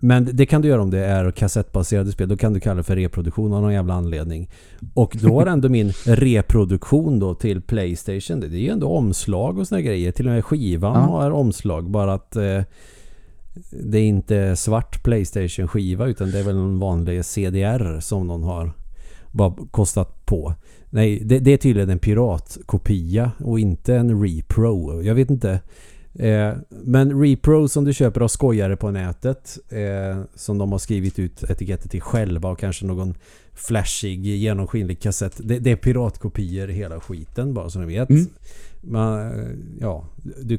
Men 0.00 0.28
det 0.32 0.46
kan 0.46 0.62
du 0.62 0.68
göra 0.68 0.82
om 0.82 0.90
det 0.90 1.04
är 1.04 1.30
kassettbaserade 1.30 2.12
spel. 2.12 2.28
Då 2.28 2.36
kan 2.36 2.52
du 2.52 2.60
kalla 2.60 2.76
det 2.76 2.82
för 2.82 2.96
reproduktion 2.96 3.52
av 3.52 3.62
någon 3.62 3.72
jävla 3.72 3.94
anledning. 3.94 4.50
Och 4.94 5.16
då 5.22 5.40
har 5.40 5.46
ändå 5.46 5.68
min 5.68 5.88
reproduktion 6.06 7.18
då 7.18 7.34
till 7.34 7.62
Playstation. 7.62 8.40
Det 8.40 8.46
är 8.46 8.50
ju 8.50 8.68
ändå 8.68 8.88
omslag 8.88 9.58
och 9.58 9.68
såna 9.68 9.80
grejer. 9.80 10.12
Till 10.12 10.26
och 10.26 10.32
med 10.32 10.44
skivan 10.44 10.94
ja. 10.94 11.00
har 11.00 11.30
omslag. 11.30 11.90
Bara 11.90 12.14
att 12.14 12.36
eh, 12.36 12.62
det 13.70 13.98
är 13.98 14.04
inte 14.04 14.56
svart 14.56 15.02
Playstation-skiva 15.02 16.06
utan 16.06 16.30
det 16.30 16.38
är 16.38 16.44
väl 16.44 16.56
en 16.56 16.78
vanlig 16.78 17.24
CDR 17.24 18.00
som 18.00 18.26
någon 18.26 18.42
har 18.42 18.72
bara 19.30 19.54
kostat 19.70 20.26
på. 20.26 20.54
Nej, 20.90 21.22
det, 21.24 21.38
det 21.38 21.52
är 21.52 21.56
tydligen 21.56 21.90
en 21.90 21.98
piratkopia 21.98 23.32
och 23.38 23.60
inte 23.60 23.94
en 23.94 24.22
repro. 24.22 25.02
Jag 25.02 25.14
vet 25.14 25.30
inte. 25.30 25.60
Eh, 26.14 26.54
men 26.70 27.22
Repro 27.22 27.68
som 27.68 27.84
du 27.84 27.94
köper 27.94 28.20
av 28.20 28.28
skojare 28.28 28.76
på 28.76 28.90
nätet 28.90 29.58
eh, 29.68 30.22
som 30.34 30.58
de 30.58 30.72
har 30.72 30.78
skrivit 30.78 31.18
ut 31.18 31.42
etiketter 31.50 31.88
till 31.88 32.00
själva 32.00 32.48
och 32.48 32.58
kanske 32.58 32.86
någon 32.86 33.14
flashig 33.52 34.26
genomskinlig 34.26 35.00
kassett. 35.00 35.40
Det, 35.44 35.58
det 35.58 35.70
är 35.70 35.76
piratkopior 35.76 36.68
hela 36.68 37.00
skiten 37.00 37.54
bara 37.54 37.70
så 37.70 37.78
ni 37.78 37.86
vet. 37.86 38.10
Mm. 38.10 38.26
Man, 38.80 39.32
ja, 39.80 40.04
du, 40.42 40.58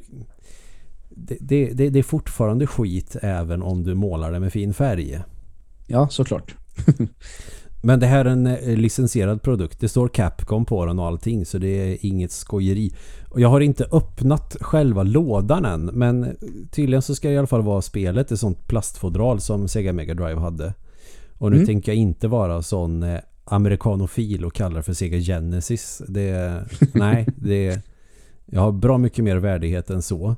det, 1.39 1.67
det, 1.73 1.89
det, 1.89 1.99
är 1.99 2.03
fortfarande 2.03 2.67
skit 2.67 3.15
även 3.21 3.61
om 3.61 3.83
du 3.83 3.95
målar 3.95 4.31
det 4.31 4.39
med 4.39 4.53
fin 4.53 4.73
färg. 4.73 5.19
Ja, 5.87 6.07
såklart. 6.09 6.55
Men 7.81 7.99
det 7.99 8.05
här 8.07 8.25
är 8.25 8.29
en 8.29 8.47
eh, 8.47 8.77
licensierad 8.77 9.41
produkt. 9.41 9.79
Det 9.79 9.89
står 9.89 10.07
Capcom 10.07 10.65
på 10.65 10.85
den 10.85 10.99
och 10.99 11.05
allting 11.05 11.45
så 11.45 11.57
det 11.57 11.67
är 11.67 11.97
inget 12.05 12.31
skojeri. 12.31 12.93
Och 13.29 13.39
jag 13.41 13.49
har 13.49 13.61
inte 13.61 13.85
öppnat 13.91 14.57
själva 14.61 15.03
lådan 15.03 15.65
än 15.65 15.85
men 15.85 16.37
tydligen 16.71 17.01
så 17.01 17.15
ska 17.15 17.27
det 17.27 17.33
i 17.33 17.37
alla 17.37 17.47
fall 17.47 17.61
vara 17.61 17.81
spelet 17.81 18.31
ett 18.31 18.39
sånt 18.39 18.67
plastfodral 18.67 19.39
som 19.39 19.67
Sega 19.67 19.93
Mega 19.93 20.13
Drive 20.13 20.39
hade. 20.39 20.73
Och 21.37 21.49
nu 21.51 21.55
Mm. 21.55 21.67
tänker 21.67 21.91
jag 21.91 21.97
inte 21.99 22.27
vara 22.27 22.61
sån 22.61 23.03
eh, 23.03 23.19
amerikanofil 23.45 24.45
och 24.45 24.53
kalla 24.53 24.75
det 24.75 24.83
för 24.83 24.93
Sega 24.93 25.17
Genesis. 25.17 26.01
Det, 26.07 26.63
nej, 26.93 27.27
det 27.37 27.81
jag 28.45 28.61
har 28.61 28.71
bra 28.71 28.97
mycket 28.97 29.23
mer 29.23 29.37
värdighet 29.37 29.89
än 29.89 30.01
så. 30.01 30.35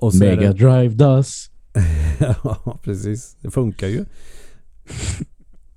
Och 0.00 0.14
Mega 0.14 0.52
det, 0.52 0.52
Drive 0.52 0.94
does. 0.94 1.50
ja, 2.18 2.78
precis. 2.82 3.36
Det 3.40 3.50
funkar 3.50 3.86
ju. 3.88 4.04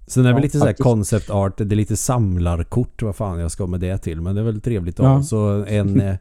Sen 0.08 0.26
är 0.26 0.30
det 0.30 0.38
Ja, 0.38 0.44
lite 0.44 0.60
så 0.60 0.66
här 0.66 0.74
concept 0.74 1.30
art, 1.30 1.58
det 1.58 1.64
är 1.64 1.76
lite 1.76 1.98
samlarkort, 1.98 3.02
vad 3.02 3.16
fan 3.16 3.40
jag 3.40 3.52
ska 3.52 3.68
med 3.68 3.80
det 3.80 3.98
till. 3.98 4.22
Men 4.22 4.36
det 4.36 4.42
är 4.42 4.46
väl 4.46 4.62
trevligt 4.62 5.00
att 5.00 5.04
Ja. 5.04 5.10
ha. 5.14 5.24
Så 5.24 5.66
en, 5.68 6.02
eh, 6.10 6.16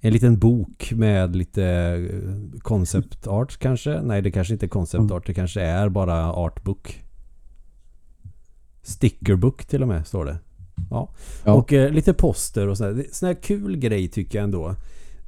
en 0.00 0.12
liten 0.12 0.38
bok 0.38 0.92
med 0.96 1.36
lite 1.36 1.64
eh, 1.64 2.58
concept 2.60 3.26
art 3.26 3.56
kanske. 3.58 4.00
Nej, 4.02 4.22
det 4.22 4.30
kanske 4.30 4.52
inte 4.52 4.66
är 4.66 4.68
concept 4.68 5.10
art, 5.10 5.26
det 5.26 5.34
kanske 5.34 5.60
är 5.60 5.88
bara 5.88 6.32
artbook. 6.32 7.02
Stickerbook 8.82 9.64
till 9.64 9.82
och 9.82 9.88
med, 9.88 10.06
står 10.06 10.24
det. 10.24 10.36
Ja. 10.90 11.08
Ja. 11.44 11.52
Och 11.52 11.72
eh, 11.72 11.90
lite 11.90 12.12
poster 12.14 12.68
och 12.68 12.76
sådär. 12.78 13.04
Sån 13.12 13.26
här 13.26 13.34
kul 13.34 13.76
grej 13.76 14.08
tycker 14.08 14.38
jag 14.38 14.44
ändå. 14.44 14.74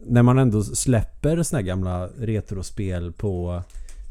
När 0.07 0.23
man 0.23 0.39
ändå 0.39 0.63
släpper 0.63 1.43
såna 1.43 1.59
här 1.61 1.67
gamla 1.67 2.07
retrospel 2.07 3.13
på 3.13 3.63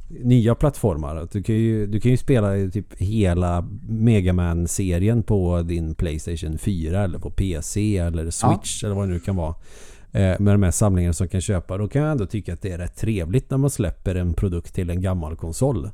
nya 0.10 0.56
plattformar. 0.56 1.16
Att 1.16 1.32
Du 1.32 1.44
kan 1.44 1.56
ju, 1.56 1.88
du 1.88 2.00
kan 2.00 2.12
ju 2.12 2.18
spela 2.18 2.72
typ 2.72 2.94
hela 2.98 3.68
Mega 3.88 4.34
man 4.34 4.68
serien 4.68 5.24
på 5.24 5.62
din 5.62 5.96
Playstation 5.96 6.58
4 6.58 7.04
eller 7.04 7.20
på 7.20 7.32
PC 7.32 7.98
eller 7.98 8.32
Switch 8.32 8.84
eller 8.84 8.96
vad 8.96 9.08
det 9.08 9.14
nu 9.14 9.20
kan 9.20 9.36
vara. 9.36 9.56
Eh, 10.12 10.40
med 10.40 10.54
de 10.54 10.64
här 10.64 10.72
samlingarna 10.72 11.14
som 11.14 11.28
kan 11.28 11.42
köpa. 11.42 11.78
Då 11.78 11.88
kan 11.88 12.02
jag 12.02 12.12
ändå 12.12 12.26
tycka 12.26 12.54
att 12.54 12.62
det 12.62 12.72
är 12.72 12.78
rätt 12.78 12.98
trevligt 12.98 13.50
när 13.50 13.58
man 13.58 13.70
släpper 13.70 14.16
en 14.16 14.34
produkt 14.34 14.74
till 14.74 14.90
en 14.90 15.02
gammal 15.02 15.36
konsol. 15.36 15.90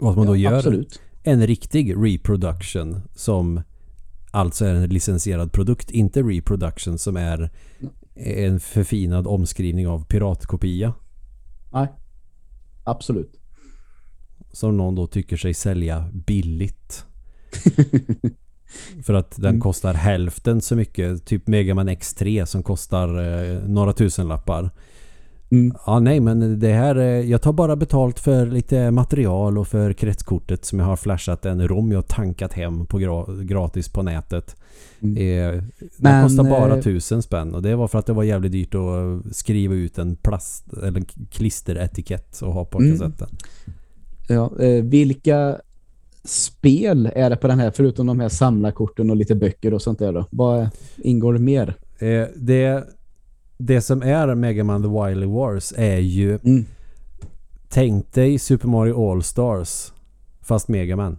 Och 0.00 0.10
att 0.10 0.16
man 0.16 0.26
då 0.26 0.36
Ja, 0.36 0.50
gör 0.50 0.56
Absolut. 0.58 1.00
en 1.22 1.46
riktig 1.46 1.94
reproduction 1.96 3.00
som 3.14 3.62
alltså 4.36 4.64
är 4.64 4.74
en 4.74 4.88
licensierad 4.88 5.52
produkt. 5.52 5.90
Inte 5.90 6.22
reproduction 6.22 6.98
som 6.98 7.16
är 7.16 7.50
en 8.14 8.60
förfinad 8.60 9.26
omskrivning 9.26 9.86
av 9.88 10.04
piratkopia. 10.04 10.94
Nej. 11.72 11.88
Absolut. 12.84 13.40
Som 14.52 14.76
någon 14.76 14.94
då 14.94 15.06
tycker 15.06 15.36
sig 15.36 15.54
sälja 15.54 16.10
billigt. 16.12 17.06
För 19.02 19.14
att 19.14 19.36
den 19.36 19.44
Mm. 19.50 19.60
kostar 19.60 19.94
hälften 19.94 20.60
så 20.60 20.76
mycket. 20.76 21.24
Typ 21.24 21.46
Mega 21.46 21.74
Man 21.74 21.88
X3 21.88 22.44
som 22.44 22.62
kostar 22.62 23.08
eh, 23.08 23.60
några 23.68 23.92
tusen 23.92 24.28
lappar. 24.28 24.70
Mm. 25.50 25.76
Ja, 25.86 25.98
nej, 26.00 26.20
men 26.20 26.60
det 26.60 26.72
här... 26.72 26.96
Jag 27.22 27.42
tar 27.42 27.52
bara 27.52 27.76
betalt 27.76 28.20
för 28.20 28.46
lite 28.46 28.90
material 28.90 29.58
och 29.58 29.68
för 29.68 29.92
kretskortet 29.92 30.64
som 30.64 30.78
jag 30.78 30.86
har 30.86 30.96
flashat 30.96 31.46
en 31.46 31.68
rom 31.68 31.92
jag 31.92 32.08
tankat 32.08 32.52
hem 32.52 32.86
på 32.86 32.98
gra- 32.98 33.42
gratis 33.44 33.88
på 33.88 34.02
nätet. 34.02 34.56
Mm. 35.00 35.16
Eh, 35.56 35.62
Men, 35.96 36.22
kostar 36.24 36.44
bara 36.44 36.76
eh, 36.76 36.82
tusen 36.82 37.22
spänn 37.22 37.54
och 37.54 37.62
det 37.62 37.76
var 37.76 37.88
för 37.88 37.98
att 37.98 38.06
det 38.06 38.12
var 38.12 38.22
jävligt 38.22 38.52
dyrt 38.52 38.74
att 38.74 39.36
skriva 39.36 39.74
ut 39.74 39.98
en 39.98 40.16
plast 40.16 40.72
eller 40.72 40.98
en 40.98 41.04
klisteretikett 41.30 42.40
och 42.42 42.52
ha 42.52 42.64
på 42.64 42.78
Mm. 42.78 42.98
kassetten. 42.98 43.28
Ja, 44.28 44.50
eh, 44.60 44.84
vilka 44.84 45.56
spel 46.24 47.10
är 47.14 47.30
det 47.30 47.36
på 47.36 47.48
den 47.48 47.58
här 47.60 47.70
förutom 47.70 48.06
de 48.06 48.20
här 48.20 48.28
samlarkorten 48.28 49.10
och 49.10 49.16
lite 49.16 49.34
böcker 49.34 49.74
och 49.74 49.82
sånt 49.82 49.98
där 49.98 50.12
då? 50.12 50.26
Vad 50.30 50.68
ingår 50.96 51.38
mer? 51.38 51.74
Eh, 51.98 52.24
det, 52.36 52.84
det 53.56 53.80
som 53.80 54.02
är 54.02 54.34
Mega 54.34 54.64
Man 54.64 54.82
The 54.82 54.88
Wily 54.88 55.26
Wars 55.26 55.72
är 55.76 55.98
ju 55.98 56.38
Mm. 56.44 56.66
Tänk 57.68 58.12
dig 58.12 58.38
Super 58.38 58.68
Mario 58.68 59.10
All-Stars 59.10 59.92
fast 60.40 60.68
Mega 60.68 60.96
Man. 60.96 61.18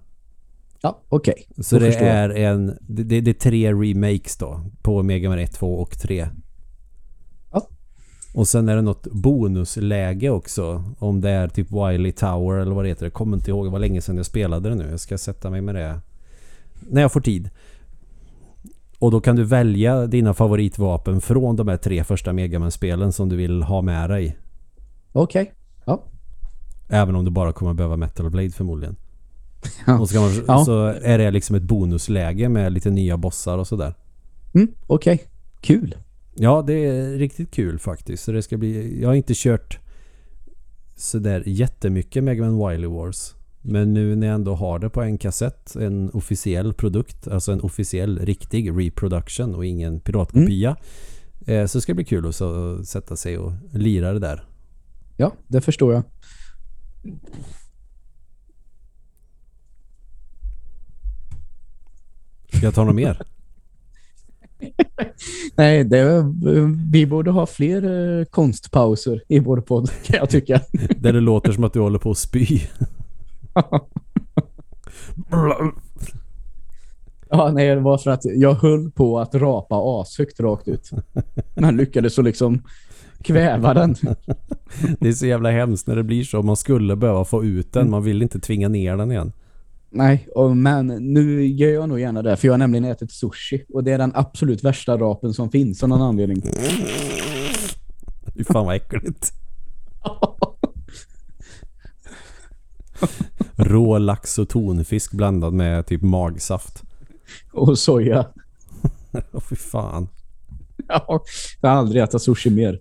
Ja, 0.81 1.01
okej. 1.09 1.47
Så 1.57 1.75
Då 1.75 1.85
det 1.85 1.93
jag. 1.93 2.03
är 2.03 2.29
en 2.29 2.77
det, 2.81 3.21
det, 3.21 3.31
är 3.31 3.33
tre 3.33 3.73
remakes 3.73 4.37
då 4.37 4.61
på 4.81 5.03
Mega 5.03 5.29
Man 5.29 5.39
1, 5.39 5.53
2 5.53 5.75
och 5.75 5.99
3. 5.99 6.27
Ja. 7.51 7.67
Och 8.33 8.47
sen 8.47 8.69
är 8.69 8.75
det 8.75 8.81
något 8.81 9.07
bonusläge 9.11 10.29
också. 10.29 10.83
Om 10.99 11.21
det 11.21 11.29
är 11.29 11.47
typ 11.47 11.67
Wily 11.71 12.11
Tower 12.11 12.59
eller 12.59 12.75
vad 12.75 12.85
det 12.85 12.89
heter. 12.89 13.05
Jag 13.05 13.13
kommer 13.13 13.37
inte 13.37 13.51
ihåg. 13.51 13.65
Det 13.65 13.69
var 13.69 13.79
länge 13.79 14.01
sedan 14.01 14.17
jag 14.17 14.25
spelade 14.25 14.69
det 14.69 14.75
nu. 14.75 14.89
Jag 14.89 14.99
ska 14.99 15.17
sätta 15.17 15.49
mig 15.49 15.61
med 15.61 15.75
det 15.75 15.99
när 16.89 17.01
jag 17.01 17.11
får 17.11 17.21
tid. 17.21 17.49
Och 18.99 19.11
då 19.11 19.21
kan 19.21 19.35
du 19.35 19.43
välja 19.43 20.07
dina 20.07 20.33
favoritvapen 20.33 21.21
från 21.21 21.55
de 21.55 21.67
här 21.67 21.77
tre 21.77 22.03
första 22.03 22.33
Mega 22.33 22.59
Man-spelen 22.59 23.11
som 23.11 23.29
du 23.29 23.35
vill 23.35 23.63
ha 23.63 23.81
med 23.81 24.09
dig. 24.09 24.37
Okej. 25.11 25.53
Ja. 25.85 26.03
Även 26.89 27.15
om 27.15 27.25
du 27.25 27.31
bara 27.31 27.53
kommer 27.53 27.73
behöva 27.73 27.97
Metal 27.97 28.29
Blade 28.29 28.49
förmodligen. 28.49 28.95
Ja. 29.87 29.99
Och 29.99 30.09
så, 30.09 30.21
man, 30.21 30.31
Ja. 30.47 30.65
så 30.65 30.85
är 30.85 31.17
det 31.17 31.31
liksom 31.31 31.55
ett 31.55 31.63
bonusläge 31.63 32.49
med 32.49 32.73
lite 32.73 32.89
nya 32.89 33.17
bossar 33.17 33.57
och 33.57 33.67
sådär. 33.67 33.93
Mm, 34.53 34.67
okej. 34.87 35.23
Kul. 35.61 35.95
Ja, 36.35 36.63
det 36.67 36.73
är 36.73 37.17
riktigt 37.17 37.51
kul 37.51 37.79
faktiskt. 37.79 38.23
Så 38.23 38.31
det 38.31 38.41
ska 38.41 38.57
bli, 38.57 39.01
jag 39.01 39.09
har 39.09 39.15
inte 39.15 39.33
kört 39.35 39.79
sådär 40.95 41.43
jättemycket 41.45 42.23
Mega 42.23 42.43
Man 42.51 42.69
Wily 42.69 42.87
Wars. 42.87 43.35
Men 43.69 43.93
nu 43.93 44.15
när 44.15 44.27
jag 44.27 44.33
ändå 44.33 44.55
har 44.55 44.79
det 44.79 44.89
på 44.89 45.01
en 45.01 45.17
kassett, 45.17 45.75
en 45.75 46.09
officiell 46.13 46.73
produkt, 46.73 47.27
alltså 47.27 47.51
en 47.51 47.61
officiell 47.61 48.19
riktig 48.19 48.71
reproduction 48.79 49.55
och 49.55 49.65
ingen 49.65 49.99
piratkopia. 49.99 50.75
Eh, 51.47 51.65
så 51.65 51.81
ska 51.81 51.91
det 51.91 51.95
bli 51.95 52.05
kul 52.05 52.27
att 52.27 52.87
sätta 52.87 53.15
sig 53.15 53.37
och 53.37 53.53
lira 53.73 54.13
det 54.13 54.19
där. 54.19 54.43
Ja, 55.17 55.33
det 55.47 55.61
förstår 55.61 55.93
jag. 55.93 56.03
Ska 62.53 62.65
jag 62.65 62.75
ta 62.75 62.83
något 62.83 62.95
mer? 62.95 63.21
Nej, 65.55 65.83
det, 65.83 66.33
vi 66.91 67.05
borde 67.05 67.31
ha 67.31 67.45
fler 67.45 67.83
eh, 68.19 68.25
konstpauser 68.25 69.23
i 69.27 69.39
vår 69.39 69.61
podd 69.61 69.89
kan 70.03 70.15
jag 70.15 70.29
tycka. 70.29 70.61
Där 70.97 71.13
det 71.13 71.21
låter 71.21 71.51
som 71.51 71.63
att 71.63 71.73
du 71.73 71.79
håller 71.79 71.99
på 71.99 72.11
att 72.11 72.17
spy. 72.17 72.59
Ja, 77.29 77.51
nej, 77.51 77.75
det 77.75 77.81
var 77.81 77.97
för 77.97 78.11
att 78.11 78.25
jag 78.25 78.53
höll 78.53 78.91
på 78.91 79.19
att 79.19 79.35
rapa 79.35 79.75
ashögt 79.75 80.39
rakt 80.39 80.67
ut. 80.67 80.91
Men 81.55 81.77
lyckades 81.77 82.13
så 82.13 82.21
liksom 82.21 82.61
kväva 83.23 83.73
den. 83.73 83.95
Det 84.99 85.07
är 85.07 85.13
så 85.13 85.25
jävla 85.25 85.51
hemskt 85.51 85.87
när 85.87 85.95
det 85.95 86.03
blir 86.03 86.23
så. 86.23 86.41
Man 86.41 86.55
skulle 86.55 86.95
behöva 86.95 87.25
få 87.25 87.43
ut 87.43 87.73
den. 87.73 87.89
Man 87.89 88.03
vill 88.03 88.21
inte 88.21 88.39
tvinga 88.39 88.69
ner 88.69 88.97
den 88.97 89.11
igen. 89.11 89.31
Nej, 89.89 90.27
och, 90.35 90.57
men 90.57 90.87
nu 90.87 91.45
gör 91.45 91.69
jag 91.69 91.89
nog 91.89 91.99
gärna 91.99 92.21
det. 92.21 92.37
För 92.37 92.47
jag 92.47 92.53
har 92.53 92.57
nämligen 92.57 92.85
ätit 92.85 93.11
sushi. 93.11 93.65
Och 93.73 93.83
det 93.83 93.91
är 93.91 93.97
den 93.97 94.11
absolut 94.15 94.63
värsta 94.63 94.97
rapen 94.97 95.33
som 95.33 95.51
finns 95.51 95.83
av 95.83 95.89
någon 95.89 96.01
anledning. 96.01 96.41
Fy 98.35 98.43
fan 98.43 98.65
vad 98.65 98.75
äckligt. 98.75 99.33
Rå 103.57 103.97
lax 103.97 104.39
och 104.39 104.49
tonfisk 104.49 105.11
blandad 105.11 105.53
med 105.53 105.85
typ 105.85 106.01
magsaft. 106.01 106.83
och 107.51 107.79
soja. 107.79 108.25
Åh 109.31 109.41
fy 109.49 109.55
fan. 109.55 110.07
Ja, 110.87 111.23
jag 111.61 111.69
har 111.69 111.77
aldrig 111.77 112.03
ätit 112.03 112.21
sushi 112.21 112.49
mer. 112.49 112.79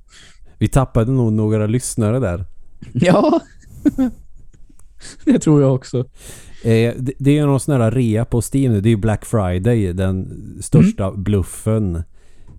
Vi 0.59 0.69
tappade 0.69 1.13
nog 1.13 1.33
några 1.33 1.67
lyssnare 1.67 2.19
där. 2.19 2.45
Ja, 2.93 3.41
det 5.25 5.39
tror 5.39 5.63
jag 5.63 5.75
också. 5.75 5.99
Eh, 6.65 6.95
det, 6.99 7.13
det 7.19 7.39
är 7.39 7.47
någon 7.47 7.61
sån 7.61 7.81
här 7.81 7.91
rea 7.91 8.25
på 8.25 8.43
Steam. 8.55 8.73
nu. 8.73 8.81
Det 8.81 8.89
är 8.89 8.91
ju 8.91 8.97
Black 8.97 9.25
Friday. 9.25 9.93
Den 9.93 10.29
största 10.63 11.13
bluffen 11.13 12.03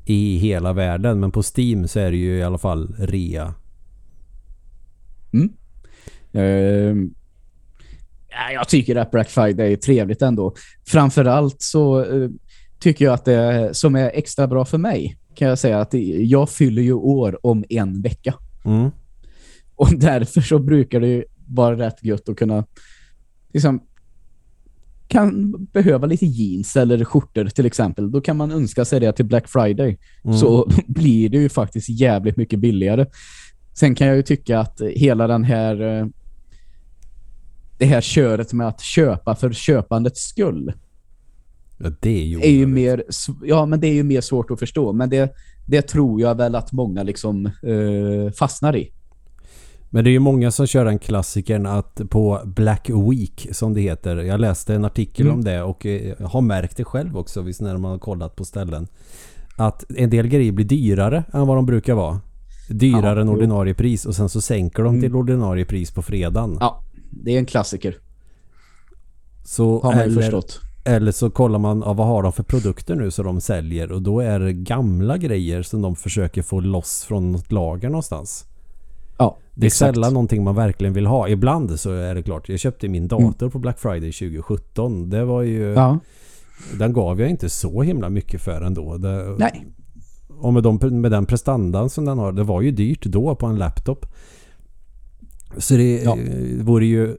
i 0.06 0.38
hela 0.38 0.73
världen. 0.73 1.19
Men 1.19 1.32
på 1.32 1.43
Steam 1.58 1.88
så 1.88 1.99
är 1.99 2.12
det 2.12 2.17
ju 2.17 2.38
i 2.38 2.43
alla 2.43 2.58
fall 2.58 2.95
rea. 2.99 3.53
Ehm, 5.34 5.49
ja, 6.32 6.41
jag 8.54 8.67
tycker 8.67 8.95
att 8.95 9.12
Black 9.12 9.30
Friday 9.30 9.73
är 9.73 9.78
trevligt 9.78 10.21
ändå. 10.21 10.54
Framförallt 10.88 11.62
så 11.62 12.04
eh, 12.04 12.30
tycker 12.80 13.06
jag 13.06 13.13
att 13.13 13.26
det 13.26 13.69
som 13.73 13.95
är 13.95 14.12
extra 14.13 14.47
bra 14.47 14.65
för 14.65 14.78
mig 14.78 15.17
kan 15.36 15.47
jag 15.47 15.60
säga 15.60 15.80
att 15.80 15.93
jag 16.19 16.50
fyller 16.50 16.82
ju 16.82 16.93
år 16.93 17.45
om 17.45 17.65
en 17.69 18.02
vecka. 18.02 18.34
Mm. 18.65 18.89
Och 19.76 19.89
därför 19.97 20.41
så 20.41 20.60
brukar 20.60 21.00
det 21.00 21.08
ju 21.08 21.23
vara 21.47 21.78
rätt 21.78 22.04
gött 22.04 22.30
att 22.30 22.38
kunna 22.38 22.65
liksom 23.54 23.82
kan 25.08 25.52
behöva 25.65 26.08
lite 26.08 26.26
jeans 26.26 26.76
eller 26.76 27.06
skjortor 27.06 27.45
till 27.45 27.65
exempel. 27.65 28.12
Då 28.12 28.21
kan 28.21 28.38
man 28.38 28.52
önska 28.52 28.86
sig 28.86 29.00
det 29.00 29.13
till 29.13 29.26
Black 29.26 29.47
Friday. 29.47 29.97
Mm. 30.23 30.38
Så 30.38 30.69
blir 30.88 31.30
det 31.30 31.38
ju 31.38 31.50
faktiskt 31.50 31.89
jävligt 31.89 32.38
mycket 32.38 32.60
billigare. 32.60 33.06
Sen 33.73 33.95
kan 33.95 34.08
jag 34.08 34.15
ju 34.15 34.23
tycka 34.23 34.60
att 34.60 34.82
hela 34.82 35.28
den 35.28 35.43
här 35.43 35.82
eh, 35.82 36.08
det 37.77 37.85
här 37.85 38.01
köret 38.01 38.53
med 38.53 38.67
att 38.67 38.81
köpa 38.81 39.35
för 39.35 39.51
köpandets 39.53 40.21
skull 40.21 40.73
Ja, 41.79 41.89
det 41.99 42.21
är 42.21 42.25
ju, 42.25 42.39
är 42.41 42.49
ju 42.51 42.67
mer 42.67 43.03
ja 43.43 43.65
men 43.65 43.79
det 43.79 43.87
är 43.87 43.93
ju 43.93 44.03
mer 44.03 44.21
svårt 44.21 44.51
att 44.51 44.59
förstå 44.59 44.93
men 44.93 45.09
det, 45.09 45.33
det 45.67 45.81
tror 45.81 46.21
jag 46.21 46.35
väl 46.35 46.55
att 46.55 46.71
många 46.71 47.03
liksom 47.03 47.45
eh, 47.45 48.31
fastnar 48.39 48.75
i. 48.75 48.91
Men 49.89 50.03
det 50.03 50.09
är 50.09 50.11
ju 50.11 50.19
många 50.19 50.51
som 50.51 50.67
kör 50.67 50.85
den 50.85 50.99
klassikern 50.99 51.65
att 51.65 52.01
på 52.09 52.41
Black 52.45 52.89
Week 52.89 53.47
som 53.51 53.73
det 53.73 53.81
heter. 53.81 54.15
Jag 54.17 54.39
läste 54.39 54.75
en 54.75 54.85
artikel 54.85 55.25
Mm. 55.25 55.37
om 55.37 55.43
det 55.43 55.61
och 55.63 55.85
eh, 55.85 56.13
har 56.27 56.41
märkt 56.41 56.77
det 56.77 56.83
själv 56.83 57.17
också 57.17 57.41
visst 57.41 57.61
när 57.61 57.77
man 57.77 57.91
har 57.91 57.99
kollat 57.99 58.35
på 58.35 58.45
ställen. 58.45 58.87
Att 59.57 59.85
en 59.97 60.09
del 60.09 60.27
grejer 60.27 60.51
blir 60.51 60.65
dyrare 60.65 61.23
än 61.33 61.47
vad 61.47 61.57
de 61.57 61.65
brukar 61.65 61.93
vara. 61.93 62.19
Dyrare 62.69 63.15
Ja, 63.15 63.21
än 63.21 63.27
jo. 63.27 63.33
ordinarie 63.33 63.73
pris 63.73 64.05
och 64.05 64.15
sen 64.15 64.29
så 64.29 64.41
sänker 64.41 64.83
de 64.83 64.89
Mm. 64.89 65.01
till 65.01 65.15
ordinarie 65.15 65.65
pris 65.65 65.91
på 65.91 66.01
fredagen. 66.01 66.57
Ja, 66.59 66.83
det 67.23 67.32
är 67.36 67.39
en 67.39 67.45
klassiker. 67.45 67.97
Så 69.43 69.80
Har 69.82 69.91
man 69.91 69.99
eller, 70.01 70.21
förstått. 70.21 70.60
eller 70.84 71.12
så 71.12 71.30
kollar 71.30 71.60
man 71.60 71.84
ja, 71.86 71.93
vad 71.93 72.08
har 72.08 72.23
de 72.23 72.32
för 72.34 72.43
produkter 72.43 72.95
nu 72.95 73.12
som 73.12 73.25
de 73.25 73.41
säljer 73.41 73.91
och 73.91 74.01
då 74.01 74.19
är 74.19 74.39
det 74.39 74.53
gamla 74.53 75.17
grejer 75.17 75.62
som 75.63 75.82
de 75.82 75.95
försöker 75.95 76.41
få 76.41 76.60
loss 76.60 77.03
från 77.03 77.32
något 77.32 77.51
lager 77.51 77.89
någonstans. 77.89 78.45
Ja, 79.17 79.38
Det 79.56 79.65
är 79.65 79.67
exakt. 79.67 79.95
sällan 79.95 80.13
någonting 80.13 80.43
man 80.43 80.56
verkligen 80.56 80.93
vill 80.93 81.06
ha. 81.06 81.30
Ibland 81.30 81.80
så 81.80 81.91
är 81.91 82.15
det 82.15 82.23
klart. 82.23 82.49
Jag 82.49 82.60
köpte 82.60 82.88
min 82.88 83.08
dator 83.08 83.49
på 83.49 83.60
Black 83.60 83.80
Friday 83.80 84.12
2017. 84.12 85.10
Det 85.10 85.25
var 85.25 85.41
ju... 85.41 85.63
Mm. 85.63 85.75
Ja, 85.75 85.99
Den 86.80 86.93
gav 86.93 87.21
jag 87.21 87.30
inte 87.30 87.49
så 87.49 87.82
himla 87.82 88.10
mycket 88.10 88.41
för 88.41 88.62
ändå. 88.62 88.97
Det, 88.97 89.36
nej. 89.38 89.65
Och 90.39 90.53
med, 90.53 90.63
de, 90.63 90.77
med 91.01 91.12
den 91.12 91.25
prestandan 91.25 91.89
som 91.89 92.06
den 92.06 92.17
har. 92.17 92.32
Det 92.32 92.43
var 92.43 92.62
ju 92.62 92.71
dyrt 92.71 93.03
då 93.06 93.36
på 93.36 93.45
en 93.45 93.56
laptop. 93.56 94.06
Så 95.57 95.73
det 95.73 96.03
Ja. 96.03 96.17
eh, 96.17 96.63
vore 96.65 96.86
ju 96.86 97.15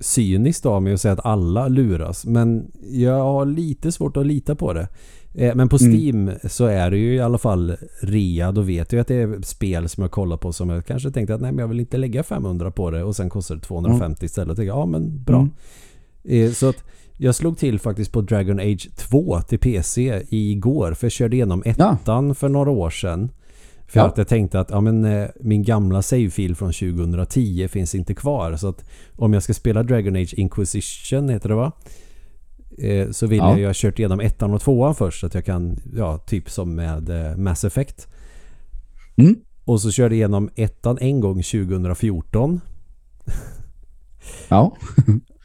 cyniskt 0.00 0.66
av 0.66 0.82
mig 0.82 0.92
att 0.92 1.00
säga 1.00 1.12
att 1.14 1.26
alla 1.26 1.68
luras. 1.68 2.26
Men 2.26 2.70
jag 2.92 3.18
har 3.22 3.46
lite 3.46 3.92
svårt 3.92 4.16
att 4.16 4.26
lita 4.26 4.54
på 4.54 4.72
det. 4.72 4.88
Eh, 5.34 5.54
Men 5.54 5.68
på 5.68 5.76
Mm. 5.80 5.92
Steam 5.92 6.30
så 6.44 6.64
är 6.66 6.90
det 6.90 6.98
ju 6.98 7.14
i 7.14 7.20
alla 7.20 7.38
fall 7.38 7.76
rea. 8.02 8.52
Då 8.52 8.60
vet 8.60 8.92
jag 8.92 9.00
att 9.00 9.06
det 9.08 9.14
är 9.14 9.42
spel 9.42 9.88
som 9.88 10.02
jag 10.02 10.10
kollar 10.10 10.36
på 10.36 10.52
som 10.52 10.70
jag 10.70 10.86
kanske 10.86 11.10
tänkte 11.10 11.34
att 11.34 11.40
nej 11.40 11.52
men 11.52 11.58
jag 11.58 11.68
vill 11.68 11.80
inte 11.80 11.96
lägga 11.96 12.22
500 12.22 12.70
på 12.70 12.90
det 12.90 13.04
och 13.04 13.16
sen 13.16 13.30
kostar 13.30 13.54
det 13.54 13.60
250 13.60 14.24
istället. 14.26 14.50
Och 14.50 14.56
tänkte, 14.56 14.68
ja 14.76 14.86
men 14.86 15.22
bra. 15.24 15.38
Mm. 15.38 16.46
Eh, 16.46 16.52
Så 16.52 16.68
att 16.68 16.84
jag 17.16 17.34
slog 17.34 17.58
till 17.58 17.78
faktiskt 17.78 18.12
på 18.12 18.20
Dragon 18.20 18.60
Age 18.60 18.88
2 18.96 19.40
till 19.40 19.58
PC 19.58 20.22
igår. 20.28 20.94
För 20.94 21.04
jag 21.06 21.12
körde 21.12 21.36
igenom 21.36 21.62
Ja. 21.66 21.70
ettan 21.94 22.34
för 22.34 22.48
några 22.48 22.70
år 22.70 22.90
sedan. 22.90 23.30
För 23.90 24.00
Ja. 24.00 24.06
att 24.06 24.18
jag 24.18 24.28
tänkte 24.28 24.60
att 24.60 24.70
ja, 24.70 24.80
men, 24.80 25.04
eh, 25.04 25.28
min 25.40 25.62
gamla 25.62 26.02
savefil 26.02 26.56
från 26.56 26.72
2010 26.72 27.68
finns 27.68 27.94
inte 27.94 28.14
kvar. 28.14 28.56
Så 28.56 28.68
att 28.68 28.84
om 29.16 29.32
jag 29.32 29.42
ska 29.42 29.54
spela 29.54 29.82
Dragon 29.82 30.16
Age 30.16 30.34
Inquisition 30.36 31.28
heter 31.28 31.48
det 31.48 31.54
va? 31.54 31.72
Eh, 32.78 33.10
så 33.10 33.26
vill 33.26 33.38
Ja. 33.38 33.50
jag 33.50 33.58
ju 33.58 33.66
ha 33.66 33.72
kört 33.76 33.98
igenom 33.98 34.20
ettan 34.20 34.54
och 34.54 34.60
tvåan 34.60 34.94
först. 34.94 35.20
Så 35.20 35.26
att 35.26 35.34
jag 35.34 35.44
kan, 35.44 35.76
ja 35.96 36.18
typ 36.18 36.50
som 36.50 36.74
med 36.74 37.10
eh, 37.30 37.36
Mass 37.36 37.64
Effect. 37.64 38.08
Mm. 39.16 39.36
Och 39.64 39.80
så 39.80 39.90
körde 39.90 40.14
jag 40.14 40.18
igenom 40.18 40.50
ettan 40.56 40.98
en 41.00 41.20
gång 41.20 41.42
2014. 41.42 42.60
Ja, 44.48 44.76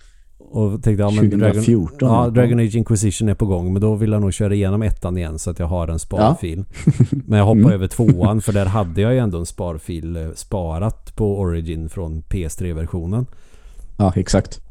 Och 0.55 0.83
tänkte 0.83 1.01
ja 1.03 1.09
men 1.11 1.29
Dragon, 1.29 1.53
2014. 1.63 2.09
ja, 2.09 2.29
Dragon 2.29 2.59
Age 2.59 2.75
Inquisition 2.75 3.29
är 3.29 3.33
på 3.33 3.45
gång. 3.45 3.73
Men 3.73 3.81
då 3.81 3.95
vill 3.95 4.11
jag 4.11 4.21
nog 4.21 4.33
köra 4.33 4.53
igenom 4.53 4.81
ettan 4.81 5.17
igen 5.17 5.39
så 5.39 5.49
att 5.49 5.59
jag 5.59 5.67
har 5.67 5.87
en 5.87 5.99
sparfil. 5.99 6.63
Men 7.09 7.39
jag 7.39 7.45
hoppar 7.45 7.59
Mm. 7.59 7.71
över 7.71 7.87
tvåan 7.87 8.41
för 8.41 8.53
där 8.53 8.65
hade 8.65 9.01
jag 9.01 9.13
ju 9.13 9.19
ändå 9.19 9.37
en 9.39 9.45
sparfil 9.45 10.15
eh, 10.15 10.29
sparat 10.35 11.15
på 11.15 11.39
Origin 11.39 11.89
från 11.89 12.23
PS3-versionen. 12.23 13.25
ja 13.97 14.13
exakt. 14.15 14.61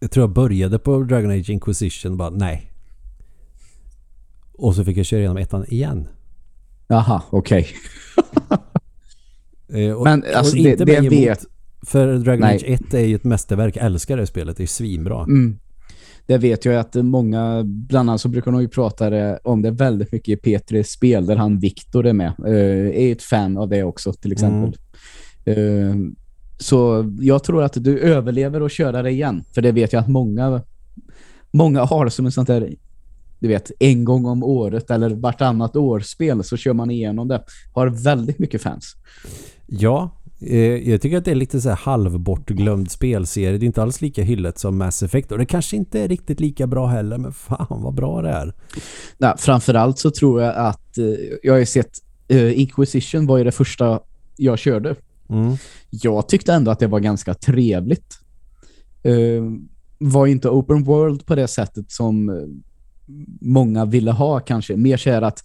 Jag 0.00 0.10
tror 0.10 0.22
jag 0.22 0.30
började 0.30 0.78
på 0.78 1.02
Dragon 1.02 1.30
Age 1.30 1.50
Inquisition 1.50 2.16
bara 2.16 2.30
nej. 2.30 2.72
Och 4.52 4.74
så 4.74 4.84
fick 4.84 4.96
jag 4.96 5.06
köra 5.06 5.20
igenom 5.20 5.36
ettan 5.36 5.64
igen. 5.68 6.08
Jaha, 6.88 7.22
okej. 7.30 7.66
Eh, 9.72 9.92
och, 9.92 10.04
Men, 10.04 10.24
alltså, 10.34 10.56
det- 10.56 10.76
det 10.76 10.86
mig 11.00 11.08
vet-. 11.08 11.46
För 11.86 12.18
Dragon 12.18 12.40
Nej. 12.40 12.56
Age 12.56 12.64
1 12.66 12.94
är 12.94 13.04
ju 13.04 13.14
ett 13.14 13.24
mästerverk. 13.24 13.76
Jag 13.76 13.86
älskar 13.86 14.16
det 14.16 14.26
spelet. 14.26 14.56
Det 14.56 14.62
är 14.62 14.66
svinbra. 14.66 15.22
Mm. 15.22 15.58
Det 16.26 16.38
vet 16.38 16.64
jag 16.64 16.76
att 16.76 16.94
många, 16.94 17.62
bland 17.64 18.10
annat 18.10 18.20
så 18.20 18.28
brukar 18.28 18.50
de 18.52 18.60
ju 18.60 18.68
prata 18.68 19.38
om 19.38 19.62
det 19.62 19.70
väldigt 19.70 20.12
mycket 20.12 20.46
i 20.46 20.56
P3 20.56 20.82
spel 20.82 21.26
där 21.26 21.36
han 21.36 21.58
Viktor 21.58 22.06
är 22.06 22.12
med. 22.12 22.32
Eh, 22.46 23.02
är 23.02 23.12
ett 23.12 23.22
fan 23.22 23.58
av 23.58 23.68
det 23.68 23.82
också 23.82 24.12
till 24.12 24.32
exempel. 24.32 24.80
Eh, 25.44 25.94
så 26.58 27.10
jag 27.20 27.44
tror 27.44 27.62
att 27.62 27.84
du 27.84 27.98
överlever 27.98 28.60
att 28.60 28.72
köra 28.72 29.02
det 29.02 29.10
igen. 29.10 29.44
För 29.54 29.62
det 29.62 29.72
vet 29.72 29.92
jag 29.92 30.00
att 30.00 30.08
många 30.08 30.62
många 31.50 31.84
har 31.84 32.08
som 32.08 32.26
en 32.26 32.32
sånt 32.32 32.48
där 32.48 32.74
du 33.40 33.48
vet, 33.48 33.70
en 33.78 34.04
gång 34.04 34.26
om 34.26 34.42
året 34.42 34.90
eller 34.90 35.10
vartannat 35.10 35.76
år 35.76 36.00
spel 36.00 36.44
så 36.44 36.56
kör 36.56 36.72
man 36.72 36.90
igenom 36.90 37.28
det. 37.28 37.44
Har 37.72 37.86
väldigt 37.86 38.38
mycket 38.38 38.62
fans. 38.62 38.96
Ja, 39.66 40.10
jag 40.84 41.00
tycker 41.00 41.16
att 41.16 41.24
det 41.24 41.30
är 41.30 41.34
lite 41.34 41.60
så 41.60 41.68
här 41.68 41.76
halvbortglömd 41.76 42.90
spelserie. 42.90 43.58
Det 43.58 43.64
är 43.64 43.66
inte 43.66 43.82
alls 43.82 44.00
lika 44.00 44.22
hyllet 44.22 44.58
som 44.58 44.78
Mass 44.78 45.02
Effect 45.02 45.32
och 45.32 45.38
det 45.38 45.46
kanske 45.46 45.76
inte 45.76 46.00
är 46.00 46.08
riktigt 46.08 46.40
lika 46.40 46.66
bra 46.66 46.86
heller 46.86 47.18
men 47.18 47.32
fan 47.32 47.82
vad 47.82 47.94
bra 47.94 48.22
det 48.22 48.28
är. 48.28 48.54
Nej, 49.18 49.34
framförallt 49.38 49.98
så 49.98 50.10
tror 50.10 50.42
jag 50.42 50.56
att 50.56 50.98
eh, 50.98 51.04
jag 51.42 51.52
har 51.52 51.58
ju 51.58 51.66
sett 51.66 51.90
eh, 52.28 52.60
Inquisition 52.60 53.26
var 53.26 53.38
ju 53.38 53.44
det 53.44 53.52
första 53.52 54.00
jag 54.36 54.58
körde. 54.58 54.96
Mm. 55.28 55.56
Jag 55.90 56.28
tyckte 56.28 56.52
ändå 56.52 56.70
att 56.70 56.78
det 56.78 56.86
var 56.86 57.00
ganska 57.00 57.34
trevligt. 57.34 58.18
Eh, 59.02 59.42
var 59.98 60.26
inte 60.26 60.48
open 60.48 60.84
world 60.84 61.26
på 61.26 61.34
det 61.34 61.48
sättet 61.48 61.92
som 61.92 62.28
eh, 62.28 62.34
många 63.40 63.84
ville 63.84 64.10
ha 64.10 64.40
kanske. 64.40 64.76
Mer 64.76 64.96
så 64.96 65.10
här 65.10 65.22
att 65.22 65.44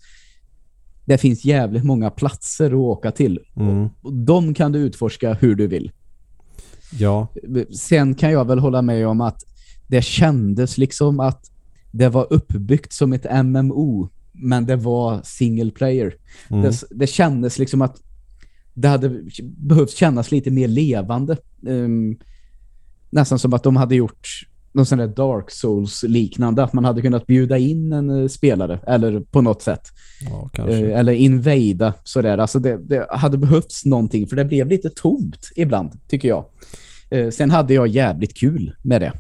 det 1.06 1.18
finns 1.18 1.46
jävligt 1.46 1.84
många 1.84 2.12
platser 2.12 2.66
att 2.66 2.74
åka 2.74 3.12
till. 3.12 3.40
Mm. 3.56 3.90
Och 4.02 4.14
de 4.14 4.54
kan 4.54 4.72
du 4.72 4.80
utforska 4.80 5.34
hur 5.34 5.56
du 5.56 5.68
vill. 5.68 5.92
Ja, 7.00 7.28
Sen 7.80 8.16
kan 8.16 8.32
jag 8.32 8.46
väl 8.46 8.60
hålla 8.60 8.82
med 8.82 9.08
om 9.08 9.22
att 9.22 9.44
det 9.88 10.02
kändes 10.02 10.78
liksom 10.78 11.20
att 11.20 11.52
det 11.92 12.10
var 12.10 12.28
uppbyggt 12.30 12.94
som 12.94 13.14
ett 13.14 13.46
MMO 13.46 14.10
men 14.32 14.66
det 14.66 14.76
var 14.76 15.22
single 15.24 15.72
player. 15.72 16.16
mm. 16.50 16.62
Det, 16.62 16.84
det 16.90 17.08
kändes 17.08 17.60
liksom 17.60 17.82
att 17.82 18.02
det 18.74 18.88
hade 18.88 19.24
behövt 19.42 19.92
kännas 19.92 20.32
lite 20.32 20.52
mer 20.52 20.68
levande. 20.68 21.38
Ehm, 21.68 22.18
nästan 23.10 23.40
som 23.40 23.54
att 23.54 23.64
de 23.64 23.76
hade 23.76 23.96
gjort 23.96 24.28
någon 24.76 24.86
sån 24.86 24.98
där 24.98 25.08
Dark 25.08 25.52
Souls 25.52 26.04
liknande. 26.04 26.64
Att 26.64 26.74
man 26.74 26.86
hade 26.86 27.02
kunnat 27.02 27.28
bjuda 27.28 27.58
in 27.58 27.94
en 27.94 28.22
eh, 28.22 28.28
spelare 28.28 28.80
eller 28.88 29.20
på 29.20 29.42
något 29.42 29.62
sätt. 29.62 29.82
ja. 30.58 30.70
Eh, 30.70 31.00
eller 31.00 31.14
invada 31.14 31.94
sådär. 32.04 32.38
Alltså 32.38 32.60
det, 32.60 32.78
det 32.78 33.08
hade 33.10 33.38
behövts 33.38 33.86
någonting 33.86 34.28
för 34.28 34.36
det 34.36 34.46
blev 34.46 34.68
lite 34.68 34.90
tomt 34.90 35.52
ibland 35.56 35.92
tycker 36.08 36.28
jag. 36.28 36.46
Eh, 37.10 37.30
sen 37.30 37.52
hade 37.52 37.74
jag 37.74 37.88
jävligt 37.88 38.38
kul 38.38 38.76
med 38.82 39.02
det. 39.02 39.14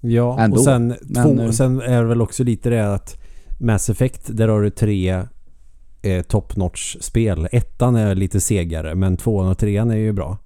Ja, 0.00 0.40
ändå. 0.40 0.56
och 0.56 0.64
sen, 0.64 0.94
två, 1.14 1.52
sen 1.52 1.80
är 1.80 2.02
det 2.02 2.08
väl 2.08 2.22
också 2.22 2.44
lite 2.44 2.70
det 2.70 2.94
att 2.94 3.16
Mass 3.60 3.90
Effect, 3.90 4.36
där 4.36 4.48
har 4.48 4.62
du 4.62 4.70
tre 4.70 5.22
eh, 6.02 6.22
top 6.22 6.56
notch 6.56 6.96
spel. 7.00 7.48
Ettan 7.52 7.96
är 7.96 8.14
lite 8.14 8.40
segare 8.40 8.94
men 8.94 9.16
tvåan 9.16 9.48
och 9.48 9.58
trean 9.58 9.90
är 9.90 9.96
ju 9.96 10.12
bra. 10.12 10.38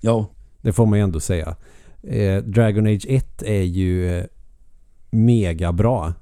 Ja. 0.00 0.30
Det 0.62 0.72
får 0.72 0.86
man 0.86 0.98
ju 0.98 1.02
ändå 1.02 1.20
säga. 1.20 1.56
Eh, 2.08 2.42
Dragon 2.42 2.86
Age 2.86 3.06
1 3.08 3.42
är 3.42 3.62
ju 3.62 4.18
eh, 4.18 4.24
mega 5.10 5.72
bra. 5.72 6.12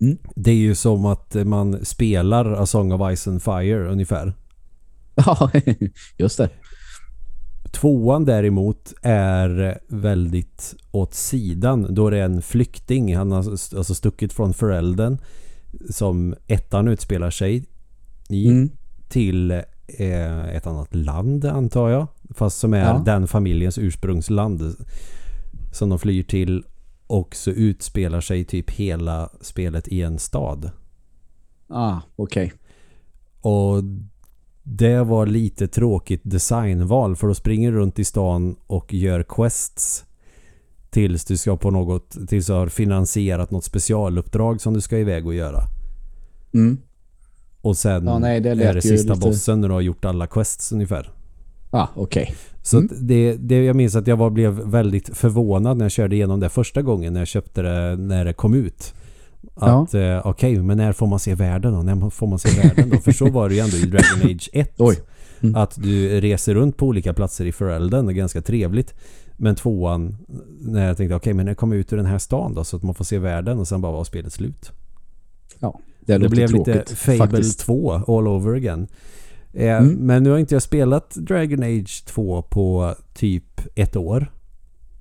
Mm. 0.00 0.18
Det 0.34 0.50
är 0.50 0.54
ju 0.54 0.74
som 0.74 1.06
att 1.06 1.34
man 1.34 1.84
spelar 1.84 2.52
A 2.52 2.66
Song 2.66 2.92
of 2.92 3.16
Ice 3.16 3.26
and 3.28 3.42
Fire 3.42 3.88
ungefär. 3.88 4.32
Ja, 5.14 5.50
just 6.18 6.38
det. 6.38 6.50
Tvåan 7.72 8.24
däremot 8.24 8.94
är 9.02 9.78
väldigt 9.88 10.74
åt 10.90 11.14
sidan 11.14 11.94
då 11.94 12.10
det 12.10 12.18
är 12.18 12.24
en 12.24 12.42
flykting. 12.42 13.16
Han 13.16 13.32
har 13.32 13.38
alltså 13.38 13.94
stuckit 13.94 14.32
från 14.32 14.54
föräldern 14.54 15.18
som 15.90 16.34
ettan 16.46 16.88
utspelar 16.88 17.30
sig 17.30 17.64
i 18.28 18.46
Mm. 18.48 18.70
till 19.08 19.50
eh, 19.86 20.44
ett 20.48 20.66
annat 20.66 20.94
land 20.94 21.44
antar 21.44 21.88
jag. 21.90 22.06
Fast 22.34 22.58
som 22.58 22.74
är 22.74 22.78
Ja. 22.84 23.02
den 23.04 23.26
familjens 23.26 23.78
ursprungsland 23.78 24.76
som 25.72 25.88
de 25.88 25.98
flyr 25.98 26.22
till 26.22 26.64
och 27.06 27.36
så 27.36 27.50
utspelar 27.50 28.20
sig 28.20 28.44
typ 28.44 28.70
hela 28.70 29.30
spelet 29.40 29.88
i 29.88 30.02
en 30.02 30.18
stad. 30.18 30.70
Ah, 31.68 31.96
okej. 32.16 32.52
Och 33.40 33.82
det 34.62 35.02
var 35.04 35.26
lite 35.26 35.68
tråkigt 35.68 36.20
designval 36.24 37.16
för 37.16 37.26
då 37.26 37.34
springer 37.34 37.72
du 37.72 37.78
runt 37.78 37.98
i 37.98 38.04
stan 38.04 38.56
och 38.66 38.94
gör 38.94 39.22
quests 39.28 40.04
tills 40.90 41.24
du 41.24 41.36
ska 41.36 41.56
på 41.56 41.70
något 41.70 42.16
tills 42.28 42.46
du 42.46 42.52
har 42.52 42.68
finansierat 42.68 43.50
något 43.50 43.64
specialuppdrag 43.64 44.60
som 44.60 44.74
du 44.74 44.80
ska 44.80 44.98
iväg 44.98 45.26
och 45.26 45.34
göra. 45.34 45.62
Mm. 46.54 46.78
Och 47.60 47.76
sen 47.76 48.06
Ja, 48.06 48.18
nej, 48.18 48.36
är 48.48 48.74
det 48.74 48.82
sista 48.82 49.14
lite- 49.14 49.26
bossen 49.26 49.60
när 49.60 49.68
du 49.68 49.74
har 49.74 49.80
gjort 49.80 50.04
alla 50.04 50.26
quests 50.26 50.72
ungefär. 50.72 51.12
Ah, 51.76 51.88
okej. 51.94 52.34
Så 52.62 52.76
Mm. 52.78 52.90
det, 53.00 53.36
det, 53.36 53.64
jag 53.64 53.76
minns 53.76 53.96
att 53.96 54.06
jag 54.06 54.16
var, 54.16 54.30
blev 54.30 54.52
väldigt 54.52 55.16
förvånad 55.16 55.76
när 55.76 55.84
jag 55.84 55.92
körde 55.92 56.16
igenom 56.16 56.40
det 56.40 56.48
första 56.48 56.82
gången 56.82 57.12
när 57.12 57.20
jag 57.20 57.28
köpte 57.28 57.62
det 57.62 57.96
när 57.96 58.24
det 58.24 58.32
kom 58.32 58.54
ut. 58.54 58.94
Att 59.54 59.94
eh, 59.94 60.26
okej, 60.26 60.62
men 60.62 60.76
när 60.76 60.92
får 60.92 61.06
man 61.06 61.18
se 61.18 61.34
världen 61.34 61.72
då? 61.72 61.82
När 61.82 62.10
får 62.10 62.26
man 62.26 62.38
se 62.38 62.60
världen 62.62 62.90
då? 62.90 62.96
För 62.98 63.12
så 63.12 63.30
var 63.30 63.48
det 63.48 63.54
ju 63.54 63.60
ändå 63.60 63.76
i 63.76 63.80
Dragon 63.86 64.20
Age 64.36 64.50
1. 64.52 64.74
Oj. 64.78 64.96
Mm. 65.40 65.54
Att 65.54 65.74
du 65.82 66.20
reser 66.20 66.54
runt 66.54 66.76
på 66.76 66.86
olika 66.86 67.14
platser 67.14 67.44
i 67.46 67.52
Ferelden. 67.52 68.06
Det 68.06 68.12
är 68.12 68.14
ganska 68.14 68.42
trevligt. 68.42 68.94
Men 69.36 69.54
tvåan, 69.54 70.16
när 70.60 70.86
jag 70.86 70.96
tänkte 70.96 71.14
okej, 71.14 71.34
men 71.34 71.44
när 71.46 71.50
jag 71.50 71.58
kommer 71.58 71.76
ut 71.76 71.92
ur 71.92 71.96
den 71.96 72.06
här 72.06 72.18
stan 72.18 72.54
då 72.54 72.64
så 72.64 72.76
att 72.76 72.82
man 72.82 72.94
får 72.94 73.04
se 73.04 73.18
världen 73.18 73.58
och 73.58 73.68
sen 73.68 73.80
bara 73.80 73.92
var 73.92 74.04
spelet 74.04 74.32
slut. 74.32 74.72
Ja, 75.58 75.80
det, 76.00 76.18
Det, 76.18 76.28
blev 76.28 76.48
tråkigt, 76.48 76.74
lite 76.74 76.96
Fable 76.96 77.18
faktiskt. 77.18 77.60
2 77.60 77.92
all 77.92 78.28
over 78.28 78.54
again. 78.54 78.86
Eh, 79.56 79.76
Mm. 79.82 79.94
Men 79.94 80.22
nu 80.22 80.30
har 80.30 80.38
inte 80.38 80.54
jag 80.54 80.62
spelat 80.62 81.14
Dragon 81.14 81.62
Age 81.62 82.04
2 82.06 82.42
på 82.42 82.94
typ 83.14 83.60
ett 83.74 83.96
år. 83.96 84.32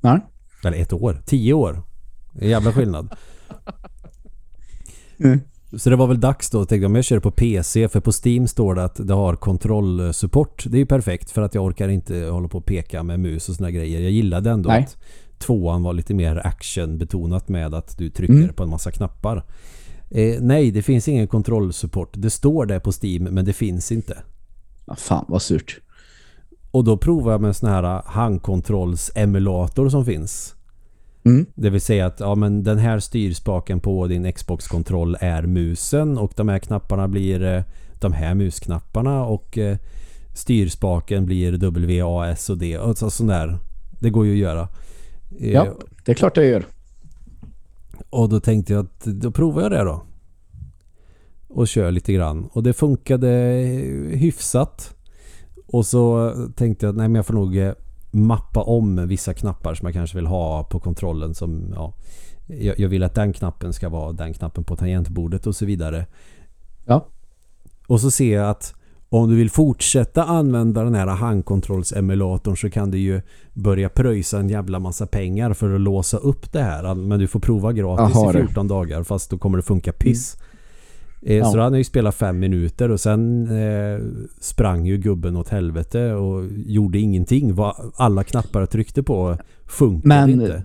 Nej. 0.01 0.19
Eller 0.65 0.77
ett 0.77 0.93
år. 0.93 1.21
Tio 1.25 1.53
år. 1.53 1.81
En 2.33 2.49
jävla 2.49 2.71
skillnad. 2.71 3.15
Mm. 5.19 5.39
Så 5.77 5.89
det 5.89 5.95
var 5.95 6.07
väl 6.07 6.19
dags 6.19 6.49
då. 6.49 6.59
Tänkte 6.59 6.75
jag, 6.75 6.85
om 6.89 6.95
jag 6.95 7.05
kör 7.05 7.19
på 7.19 7.31
PC. 7.31 7.89
För 7.89 7.99
på 7.99 8.11
Steam 8.25 8.47
står 8.47 8.75
det 8.75 8.83
att 8.83 9.07
det 9.07 9.13
har 9.13 9.35
kontrollsupport. 9.35 10.63
Det 10.67 10.77
är 10.77 10.79
ju 10.79 10.85
perfekt 10.85 11.31
för 11.31 11.41
att 11.41 11.55
jag 11.55 11.63
orkar 11.63 11.89
inte 11.89 12.15
hålla 12.25 12.47
på 12.47 12.57
och 12.57 12.65
peka 12.65 13.03
med 13.03 13.19
mus 13.19 13.49
och 13.49 13.55
såna 13.55 13.71
grejer. 13.71 13.99
Jag 14.01 14.11
gillade 14.11 14.49
ändå 14.51 14.69
Nej. 14.69 14.83
att 14.83 14.97
tvåan 15.39 15.83
var 15.83 15.93
lite 15.93 16.13
mer 16.13 16.41
actionbetonat 16.47 17.49
med 17.49 17.73
att 17.73 17.97
du 17.97 18.09
trycker 18.09 18.33
Mm. 18.33 18.53
på 18.53 18.63
en 18.63 18.69
massa 18.69 18.91
knappar. 18.91 19.43
Eh, 20.11 20.41
nej, 20.41 20.71
det 20.71 20.81
finns 20.81 21.07
ingen 21.07 21.27
kontrollsupport. 21.27 22.09
Det 22.17 22.29
står 22.29 22.65
det 22.65 22.79
på 22.79 22.91
Steam 23.03 23.23
men 23.23 23.45
det 23.45 23.53
finns 23.53 23.91
inte. 23.91 24.17
Fan, 24.97 25.25
vad 25.27 25.41
surt. 25.41 25.79
Och 26.71 26.83
då 26.83 26.97
provar 26.97 27.31
jag 27.31 27.41
med 27.41 27.47
en 27.47 27.53
sån 27.53 27.69
här 27.69 28.01
handkontrollsemulator 28.05 29.89
som 29.89 30.05
finns. 30.05 30.55
Mm. 31.23 31.45
Det 31.55 31.69
vill 31.69 31.81
säga 31.81 32.05
att 32.05 32.19
ja, 32.19 32.35
men 32.35 32.63
den 32.63 32.77
här 32.77 32.99
styrspaken 32.99 33.79
på 33.79 34.07
din 34.07 34.33
Xbox-kontroll 34.33 35.17
är 35.19 35.41
musen 35.41 36.17
och 36.17 36.31
de 36.35 36.49
här 36.49 36.59
knapparna 36.59 37.07
blir 37.07 37.43
eh, 37.43 37.63
de 37.99 38.13
här 38.13 38.35
musknapparna 38.35 39.25
och 39.25 39.57
eh, 39.57 39.77
styrspaken 40.35 41.25
blir 41.25 41.51
W, 41.57 42.01
A, 42.05 42.27
S 42.29 42.49
och 42.49 42.57
D. 42.57 42.77
Och 42.77 42.97
så, 42.97 43.09
sån 43.09 43.27
där. 43.27 43.57
Det 43.99 44.09
går 44.09 44.25
ju 44.25 44.31
att 44.31 44.37
göra. 44.37 44.67
Eh, 45.39 45.51
Ja. 45.51 45.67
Det 46.05 46.11
är 46.11 46.15
klart 46.15 46.37
jag 46.37 46.45
gör. 46.45 46.65
Och 48.09 48.29
då 48.29 48.39
tänkte 48.39 48.73
jag 48.73 48.85
att 48.85 49.03
då 49.03 49.31
provar 49.31 49.61
jag 49.61 49.71
det 49.71 49.83
då. 49.83 50.03
Och 51.55 51.67
kör 51.67 51.91
lite 51.91 52.13
grann. 52.13 52.49
Och 52.51 52.63
det 52.63 52.73
funkade 52.73 53.27
hyfsat. 54.11 54.95
Och 55.67 55.85
så 55.85 56.33
tänkte 56.55 56.85
jag 56.85 56.91
att 56.93 56.97
nej 56.97 57.07
men 57.07 57.15
jag 57.15 57.25
får 57.25 57.33
nog 57.33 57.57
eh, 57.57 57.73
mappa 58.11 58.61
om 58.61 59.07
vissa 59.07 59.33
knappar 59.33 59.73
som 59.73 59.85
jag 59.85 59.93
kanske 59.93 60.17
vill 60.17 60.25
ha 60.25 60.63
på 60.63 60.79
kontrollen 60.79 61.35
som 61.35 61.73
ja, 61.75 61.93
jag, 62.77 62.89
vill 62.89 63.03
att 63.03 63.15
den 63.15 63.33
knappen 63.33 63.73
ska 63.73 63.89
vara 63.89 64.11
den 64.11 64.33
knappen 64.33 64.63
på 64.63 64.75
tangentbordet 64.75 65.47
och 65.47 65.55
så 65.55 65.65
vidare. 65.65 66.05
Ja. 66.85 67.05
Och 67.87 68.01
så 68.01 68.11
ser 68.11 68.35
jag 68.35 68.49
att 68.49 68.73
om 69.09 69.29
du 69.29 69.35
vill 69.35 69.49
fortsätta 69.49 70.23
använda 70.23 70.83
den 70.83 70.95
här 70.95 71.07
handkontrollsemulatorn 71.07 72.57
så 72.57 72.69
kan 72.69 72.91
du 72.91 72.97
ju 72.97 73.21
börja 73.53 73.89
pröjsa 73.89 74.39
en 74.39 74.49
jävla 74.49 74.79
massa 74.79 75.07
pengar 75.07 75.53
för 75.53 75.75
att 75.75 75.81
låsa 75.81 76.17
upp 76.17 76.51
det 76.51 76.61
här. 76.61 76.95
Men 76.95 77.19
du 77.19 77.27
får 77.27 77.39
prova 77.39 77.73
gratis 77.73 78.15
Jaha, 78.15 78.29
i 78.29 78.33
du. 78.33 78.39
Mm. 78.39 78.47
14 78.47 78.67
dagar 78.67 79.03
fast 79.03 79.29
då 79.29 79.37
kommer 79.37 79.57
det 79.57 79.63
funka 79.63 79.93
piss. 79.93 80.35
Eh, 80.35 80.54
Ja. 81.27 81.45
Så 81.45 81.57
då 81.57 81.63
hade 81.63 81.73
jag 81.75 81.79
ju 81.79 81.83
spelat 81.83 82.15
fem 82.15 82.39
minuter 82.39 82.91
och 82.91 82.99
sen 82.99 83.47
eh, 83.47 83.99
sprang 84.41 84.85
ju 84.85 84.97
gubben 84.97 85.35
åt 85.37 85.49
helvete 85.49 86.13
och 86.13 86.43
gjorde 86.65 86.99
ingenting. 86.99 87.55
Vad 87.55 87.75
alla 87.95 88.23
knappar 88.23 88.65
tryckte 88.65 89.03
på 89.03 89.37
funkade 89.65 90.07
Men- 90.07 90.29
inte. 90.29 90.63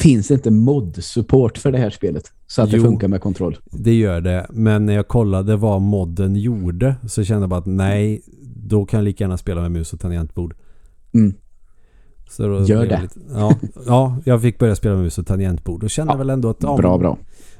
Finns 0.00 0.28
det 0.28 0.34
inte 0.34 0.50
mod-support 0.50 1.58
för 1.58 1.72
det 1.72 1.78
här 1.78 1.90
spelet? 1.90 2.32
Så 2.46 2.62
att 2.62 2.72
Jo. 2.72 2.76
det 2.78 2.84
funkar 2.88 3.08
med 3.08 3.20
kontroll. 3.20 3.56
Det 3.64 3.94
gör 3.94 4.20
det. 4.20 4.46
Men 4.50 4.86
när 4.86 4.92
jag 4.94 5.08
kollade 5.08 5.56
vad 5.56 5.82
modden 5.82 6.36
gjorde 6.36 6.94
så 7.08 7.24
kände 7.24 7.42
jag 7.42 7.50
bara 7.50 7.60
att 7.60 7.66
nej, 7.66 8.22
då 8.56 8.84
kan 8.86 8.98
jag 8.98 9.04
lika 9.04 9.24
gärna 9.24 9.36
spela 9.38 9.60
med 9.60 9.70
mus 9.70 9.92
och 9.92 10.00
tangentbord. 10.00 10.54
Mm. 11.14 11.34
Gör 12.66 12.86
det. 12.86 13.00
Lite, 13.02 13.20
ja, 13.34 13.54
ja, 13.86 14.16
jag 14.24 14.42
fick 14.42 14.58
börja 14.58 14.76
spela 14.76 14.94
med 14.94 15.04
mus 15.04 15.18
och 15.18 15.26
tangentbord. 15.26 15.80
Då 15.80 15.88
kände 15.88 16.12
Ja, 16.12 16.16
väl 16.16 16.30
ändå 16.30 16.50
att 16.50 16.62
ja, 16.62 16.76
Bra, 16.76 16.98
bra. 16.98 17.18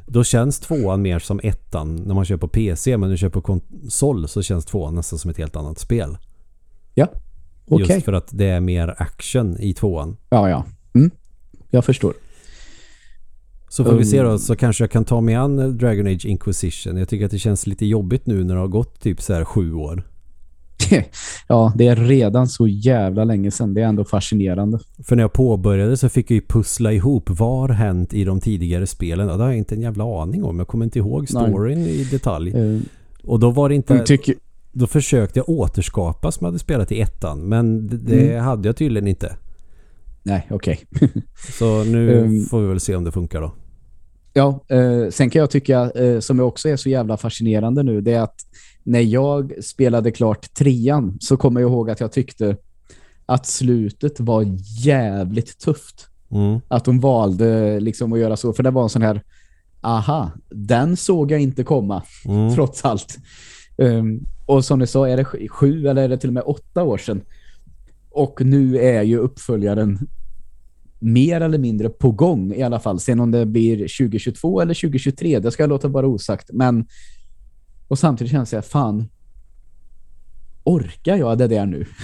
Då 0.09 0.25
känns 0.25 0.61
tvåan 0.61 1.03
mer 1.03 1.19
som 1.19 1.41
ettan 1.43 1.97
när 1.97 2.15
man 2.15 2.25
kör 2.25 2.37
på 2.37 2.49
PC. 2.49 2.97
Men 2.97 3.09
när 3.09 3.15
du 3.15 3.19
kör 3.19 3.29
på 3.29 3.41
konsol 3.41 4.29
så 4.29 4.43
känns 4.43 4.65
tvåan 4.65 4.95
nästan 4.95 5.19
som 5.19 5.31
ett 5.31 5.39
helt 5.39 5.57
annat 5.57 5.79
spel. 5.79 6.19
Okej. 7.69 7.95
Just 7.95 8.05
för 8.05 8.13
att 8.13 8.29
det 8.31 8.47
är 8.47 8.61
mer 8.61 8.95
action 8.99 9.57
i 9.61 9.75
tvåan. 9.75 10.17
Ja, 10.31 10.51
ja. 10.51 10.65
Mm. 10.95 11.11
Jag 11.71 11.85
förstår. 11.85 12.15
Så 13.69 13.85
får 13.85 13.93
vi 13.93 14.05
se 14.05 14.23
då 14.23 14.31
Um. 14.31 14.39
så 14.39 14.57
kanske 14.57 14.85
jag 14.85 14.91
kan 14.91 15.05
ta 15.05 15.21
mig 15.21 15.35
an 15.35 15.79
Dragon 15.79 16.07
Age 16.07 16.27
Inquisition. 16.27 16.97
Jag 16.97 17.09
tycker 17.09 17.25
att 17.25 17.31
det 17.31 17.39
känns 17.39 17.67
lite 17.67 17.87
jobbigt 17.87 18.27
nu 18.27 18.45
när 18.45 18.55
det 18.55 18.61
har 18.61 18.69
gått 18.69 19.01
typ 19.01 19.23
så 19.23 19.35
här 19.35 19.45
sju 19.45 19.75
år. 19.75 20.03
ja, 21.49 21.73
det 21.77 21.87
är 21.87 21.97
redan 21.97 22.49
så 22.49 22.67
jävla 22.69 23.25
länge 23.25 23.51
sedan. 23.51 23.75
Det 23.75 23.81
är 23.81 23.87
ändå 23.87 24.05
fascinerande. 24.05 24.79
För 25.05 25.17
när 25.17 25.23
jag 25.23 25.33
påbörjade 25.33 25.97
så 25.97 26.09
fick 26.09 26.31
jag 26.31 26.35
ju 26.35 26.41
pussla 26.49 26.93
ihop 26.93 27.31
vad 27.31 27.61
har 27.61 27.69
hänt 27.69 28.15
i 28.15 28.25
de 28.25 28.41
tidigare 28.41 28.87
spelen. 28.87 29.29
Ja, 29.29 29.37
det 29.37 29.43
har 29.43 29.51
jag 29.51 29.59
inte 29.59 29.75
en 29.75 29.81
jävla 29.81 30.23
aning 30.23 30.45
om. 30.45 30.59
Jag 30.59 30.69
kommer 30.69 30.85
inte 30.85 30.99
ihåg 30.99 31.21
Nej. 31.21 31.27
storyn 31.51 31.79
i 31.79 32.05
detalj. 32.11 32.53
Uh, 32.55 32.81
Och 33.25 33.41
då 33.41 33.51
var 33.51 33.69
det 33.69 33.75
inte... 33.75 33.99
tycker, 33.99 34.35
Då 34.73 34.87
försökte 34.87 35.39
jag 35.39 35.49
återskapa 35.49 36.33
som 36.33 36.45
jag 36.45 36.49
hade 36.49 36.59
spelat 36.59 36.93
i 36.93 37.01
ettan. 37.01 37.41
Men 37.41 37.87
det, 37.87 37.97
det 37.97 38.31
Mm. 38.33 38.45
hade 38.45 38.69
jag 38.69 38.77
tydligen 38.77 39.09
inte. 39.09 39.37
nej, 40.23 40.47
okej. 40.51 40.79
Så 41.59 41.85
nu 41.85 42.19
Um. 42.19 42.45
får 42.45 42.61
vi 42.61 42.67
väl 42.69 42.81
se 42.81 42.95
om 42.97 43.05
det 43.05 43.13
funkar 43.13 43.41
då. 43.41 43.53
Ja, 44.33 44.65
eh, 44.69 45.11
sen 45.11 45.31
kan 45.31 45.41
jag 45.41 45.51
tycka, 45.51 45.91
eh, 45.91 46.21
som 46.21 46.41
också 46.41 46.69
är 46.69 46.77
så 46.77 46.89
jävla 46.89 47.17
fascinerande 47.17 47.83
nu, 47.83 48.01
det 48.01 48.13
är 48.13 48.21
att 48.21 48.35
när 48.83 49.01
jag 49.01 49.53
spelade 49.65 50.11
klart 50.11 50.55
trean 50.55 51.17
så 51.21 51.37
kommer 51.37 51.61
jag 51.61 51.71
ihåg 51.71 51.91
att 51.91 52.01
jag 52.01 52.13
tyckte 52.13 52.57
att 53.27 53.47
slutet 53.47 54.21
var 54.21 54.45
jävligt 54.85 55.59
tufft. 55.59 56.07
Mm. 56.31 56.61
Att 56.69 56.85
de 56.85 57.01
valde 57.01 57.81
liksom 57.81 58.13
att 58.13 58.19
göra 58.19 58.37
så, 58.37 58.53
för 58.53 58.63
det 58.63 58.71
var 58.71 58.83
en 58.83 58.89
sån 58.89 59.03
här 59.03 59.23
aha, 59.81 60.31
den 60.51 60.97
såg 60.97 61.31
jag 61.31 61.41
inte 61.41 61.65
komma, 61.65 62.03
Mm. 62.25 62.55
trots 62.55 62.85
allt. 62.85 63.19
Um, 63.77 64.21
och 64.47 64.65
som 64.65 64.79
ni 64.79 64.87
sa, 64.87 65.09
är 65.09 65.17
det 65.17 65.23
sj- 65.23 65.49
sju 65.49 65.87
eller 65.89 66.03
är 66.03 66.09
det 66.09 66.19
till 66.19 66.31
och 66.31 66.35
med 66.35 66.43
åtta 66.47 66.83
år 66.83 66.99
sedan? 66.99 67.21
Och 68.11 68.41
nu 68.45 68.79
är 68.79 69.03
ju 69.03 69.19
uppföljaren 69.19 69.99
mer 70.99 71.41
eller 71.41 71.59
mindre 71.59 71.89
på 71.89 72.11
gång 72.11 72.53
i 72.55 72.63
alla 72.63 72.81
fall. 72.81 73.01
Sen 73.01 73.21
om 73.21 73.31
det 73.31 73.47
blir 73.47 73.77
2022 73.77 74.61
eller 74.61 74.75
2023, 74.75 75.39
det 75.39 75.51
ska 75.51 75.63
jag 75.63 75.71
låta 75.71 75.89
vara 75.89 76.07
osagt. 76.07 76.51
Men 76.53 76.87
och 77.89 77.99
samtidigt 77.99 78.31
känns 78.31 78.53
jag, 78.53 78.65
fan 78.65 79.09
orkar 80.65 81.17
jag 81.17 81.39
det 81.39 81.49
där 81.49 81.67
nu? 81.67 81.87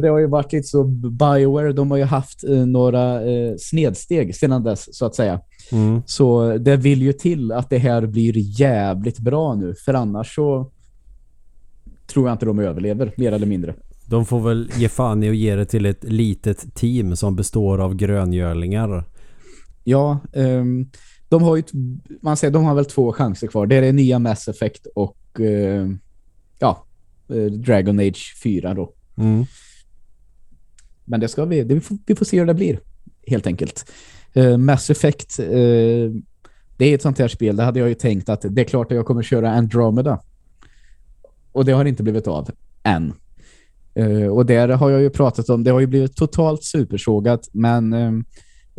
Det 0.00 0.08
har 0.08 0.18
ju 0.18 0.26
varit 0.26 0.52
lite 0.52 0.68
så 0.68 0.84
Bioware, 0.84 1.72
de 1.72 1.90
har 1.90 1.98
ju 1.98 2.04
haft 2.04 2.44
eh, 2.44 2.66
några 2.66 3.22
eh, 3.22 3.54
snedsteg 3.58 4.36
sedan 4.36 4.62
dess 4.62 4.96
så 4.96 5.06
att 5.06 5.14
säga. 5.14 5.40
Mm. 5.72 6.02
Så 6.06 6.58
det 6.58 6.76
vill 6.76 7.02
ju 7.02 7.12
till 7.12 7.52
att 7.52 7.70
det 7.70 7.78
här 7.78 8.06
blir 8.06 8.60
jävligt 8.60 9.18
bra 9.18 9.54
nu. 9.54 9.74
För 9.74 9.94
annars 9.94 10.34
så 10.34 10.70
tror 12.06 12.28
jag 12.28 12.34
inte 12.34 12.46
de 12.46 12.58
överlever, 12.58 13.12
mer 13.16 13.32
eller 13.32 13.46
mindre. 13.46 13.74
De 14.06 14.26
får 14.26 14.40
väl 14.40 14.70
ge 14.76 14.88
fan 14.88 15.22
i 15.22 15.28
att 15.28 15.36
ge 15.36 15.56
det 15.56 15.64
till 15.64 15.86
ett 15.86 16.04
litet 16.04 16.74
team 16.74 17.16
som 17.16 17.36
består 17.36 17.78
av 17.78 17.94
gröngörlingar. 17.94 19.04
Ja, 19.84 20.18
ehm, 20.32 20.90
de 21.30 21.42
har 21.42 21.56
ju, 21.56 21.62
man 22.20 22.36
säger, 22.36 22.52
de 22.52 22.64
har 22.64 22.74
väl 22.74 22.84
två 22.84 23.12
chanser 23.12 23.46
kvar. 23.46 23.66
Det 23.66 23.76
är 23.76 23.82
det 23.82 23.92
nya 23.92 24.18
Mass 24.18 24.48
Effect 24.48 24.86
och 24.94 25.40
eh, 25.40 25.88
ja, 26.58 26.84
eh, 27.28 27.44
Dragon 27.44 27.98
Age 28.00 28.36
4 28.42 28.74
då. 28.74 28.92
Mm. 29.16 29.44
Men 31.04 31.20
det 31.20 31.28
ska 31.28 31.44
vi, 31.44 31.62
det, 31.64 31.74
vi, 31.74 31.80
får, 31.80 31.98
vi 32.06 32.14
får 32.14 32.24
se 32.24 32.38
hur 32.38 32.46
det 32.46 32.54
blir, 32.54 32.80
helt 33.26 33.46
enkelt. 33.46 33.90
Eh, 34.32 34.56
Mass 34.56 34.90
Effect, 34.90 35.38
eh, 35.38 36.10
det 36.76 36.86
är 36.86 36.94
ett 36.94 37.02
sånt 37.02 37.18
här 37.18 37.28
spel, 37.28 37.56
det 37.56 37.62
hade 37.62 37.78
jag 37.78 37.88
ju 37.88 37.94
tänkt 37.94 38.28
att 38.28 38.44
det 38.48 38.60
är 38.60 38.64
klart 38.64 38.92
att 38.92 38.96
jag 38.96 39.06
kommer 39.06 39.22
köra 39.22 39.50
Andromeda. 39.50 40.20
Och 41.52 41.64
det 41.64 41.72
har 41.72 41.84
inte 41.84 42.02
blivit 42.02 42.26
av, 42.26 42.50
än. 42.82 43.12
Eh, 43.94 44.26
och 44.26 44.46
där 44.46 44.68
har 44.68 44.90
jag 44.90 45.00
ju 45.00 45.10
pratat 45.10 45.48
om, 45.48 45.64
det 45.64 45.70
har 45.70 45.80
ju 45.80 45.86
blivit 45.86 46.16
totalt 46.16 46.64
supersågat, 46.64 47.48
men 47.52 47.92
eh, 47.92 48.12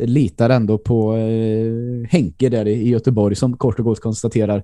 litar 0.06 0.50
ändå 0.50 0.78
på 0.78 1.16
eh, 1.16 2.08
Henke 2.08 2.48
där 2.48 2.68
i, 2.68 2.88
Göteborg 2.88 3.36
som 3.36 3.56
kort 3.56 3.78
och 3.78 3.84
gott 3.84 4.00
konstaterar 4.00 4.62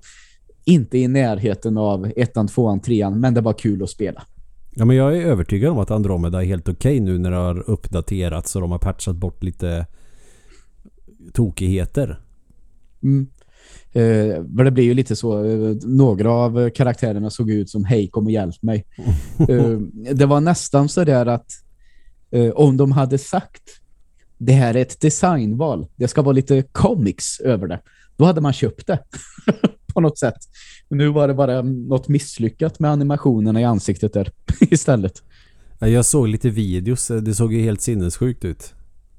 inte 0.65 0.97
i 0.97 1.07
närheten 1.07 1.77
av 1.77 2.11
ettan, 2.15 2.47
tvåan, 2.47 2.79
trean, 2.79 3.19
men 3.19 3.33
det 3.33 3.41
var 3.41 3.53
kul 3.53 3.83
att 3.83 3.89
spela. 3.89 4.23
Ja 4.71 4.85
men 4.85 4.95
jag 4.95 5.17
är 5.17 5.21
övertygad 5.21 5.71
om 5.71 5.79
att 5.79 5.91
Andromeda 5.91 6.41
är 6.41 6.45
helt 6.45 6.69
okej 6.69 6.99
nu 6.99 7.17
när 7.17 7.31
det 7.31 7.37
har 7.37 7.69
uppdaterats 7.69 8.55
och 8.55 8.61
de 8.61 8.71
har 8.71 8.79
patchat 8.79 9.15
bort 9.15 9.43
lite 9.43 9.85
tokigheter. 11.33 12.19
Mm. 13.03 13.27
Eh, 13.91 14.45
för 14.57 14.63
det 14.63 14.71
blir 14.71 14.83
ju 14.83 14.93
lite 14.93 15.15
så, 15.15 15.45
eh, 15.45 15.75
några 15.83 16.31
av 16.31 16.69
karaktärerna 16.69 17.29
såg 17.29 17.49
ut 17.51 17.69
som 17.69 17.85
hej 17.85 18.07
kom 18.07 18.25
och 18.25 18.31
hjälp 18.31 18.63
mig. 18.63 18.85
eh, 19.49 19.79
det 20.13 20.25
var 20.25 20.41
nästan 20.41 20.89
så 20.89 21.03
där 21.03 21.25
att 21.25 21.51
eh, 22.31 22.49
om 22.49 22.77
de 22.77 22.91
hade 22.91 23.17
sagt 23.17 23.78
det 24.39 24.53
här 24.53 24.75
är 24.75 24.81
ett 24.81 25.01
designval, 25.01 25.87
det 25.95 26.07
ska 26.07 26.21
vara 26.21 26.33
lite 26.33 26.61
comics 26.61 27.39
över 27.39 27.67
det, 27.67 27.79
då 28.17 28.25
hade 28.25 28.41
man 28.41 28.53
köpt 28.53 28.87
det 28.87 28.99
på 29.93 30.01
något 30.01 30.17
sätt. 30.17 30.37
Nu 30.89 31.09
var 31.09 31.27
det 31.27 31.33
bara 31.33 31.61
något 31.61 32.07
misslyckat 32.07 32.79
med 32.79 32.91
animationerna 32.91 33.61
i 33.61 33.63
ansiktet 33.63 34.13
där 34.13 34.31
istället. 34.59 35.23
Jag 35.79 36.05
såg 36.05 36.27
lite 36.27 36.49
videos, 36.49 37.07
det 37.07 37.35
såg 37.35 37.53
ju 37.53 37.61
helt 37.61 37.81
sinnessjukt 37.81 38.45
ut. 38.45 38.73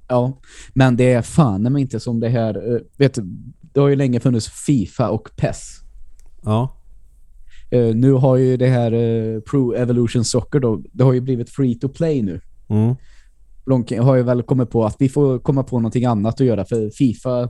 Ja, 0.08 0.38
men 0.74 0.96
det 0.96 1.12
är 1.12 1.22
fan 1.22 1.62
men 1.62 1.76
inte 1.76 2.00
som 2.00 2.20
det 2.20 2.28
här, 2.28 2.72
uh, 2.72 2.80
vet 2.96 3.14
du, 3.14 3.22
det 3.72 3.80
har 3.80 3.88
ju 3.88 3.96
länge 3.96 4.20
funnits 4.20 4.48
FIFA 4.48 5.10
och 5.10 5.30
PES. 5.36 5.76
Ja. 6.42 6.76
Uh, 7.74 7.94
nu 7.94 8.12
har 8.12 8.36
ju 8.36 8.56
det 8.56 8.68
här 8.68 8.94
uh, 8.94 9.40
Pro 9.40 9.74
Evolution 9.74 10.24
Soccer 10.24 10.60
då, 10.60 10.82
det 10.92 11.04
har 11.04 11.12
ju 11.12 11.20
blivit 11.20 11.50
free 11.50 11.74
to 11.74 11.88
play 11.88 12.22
nu. 12.22 12.40
Mm. 12.68 12.96
De 13.64 13.98
har 13.98 14.16
ju 14.16 14.22
väl 14.22 14.42
kommit 14.42 14.70
på 14.70 14.84
att 14.84 14.96
vi 14.98 15.08
får 15.08 15.38
komma 15.38 15.62
på 15.62 15.78
någonting 15.78 16.04
annat 16.04 16.34
att 16.40 16.46
göra 16.46 16.64
för 16.64 16.90
FIFA 16.90 17.48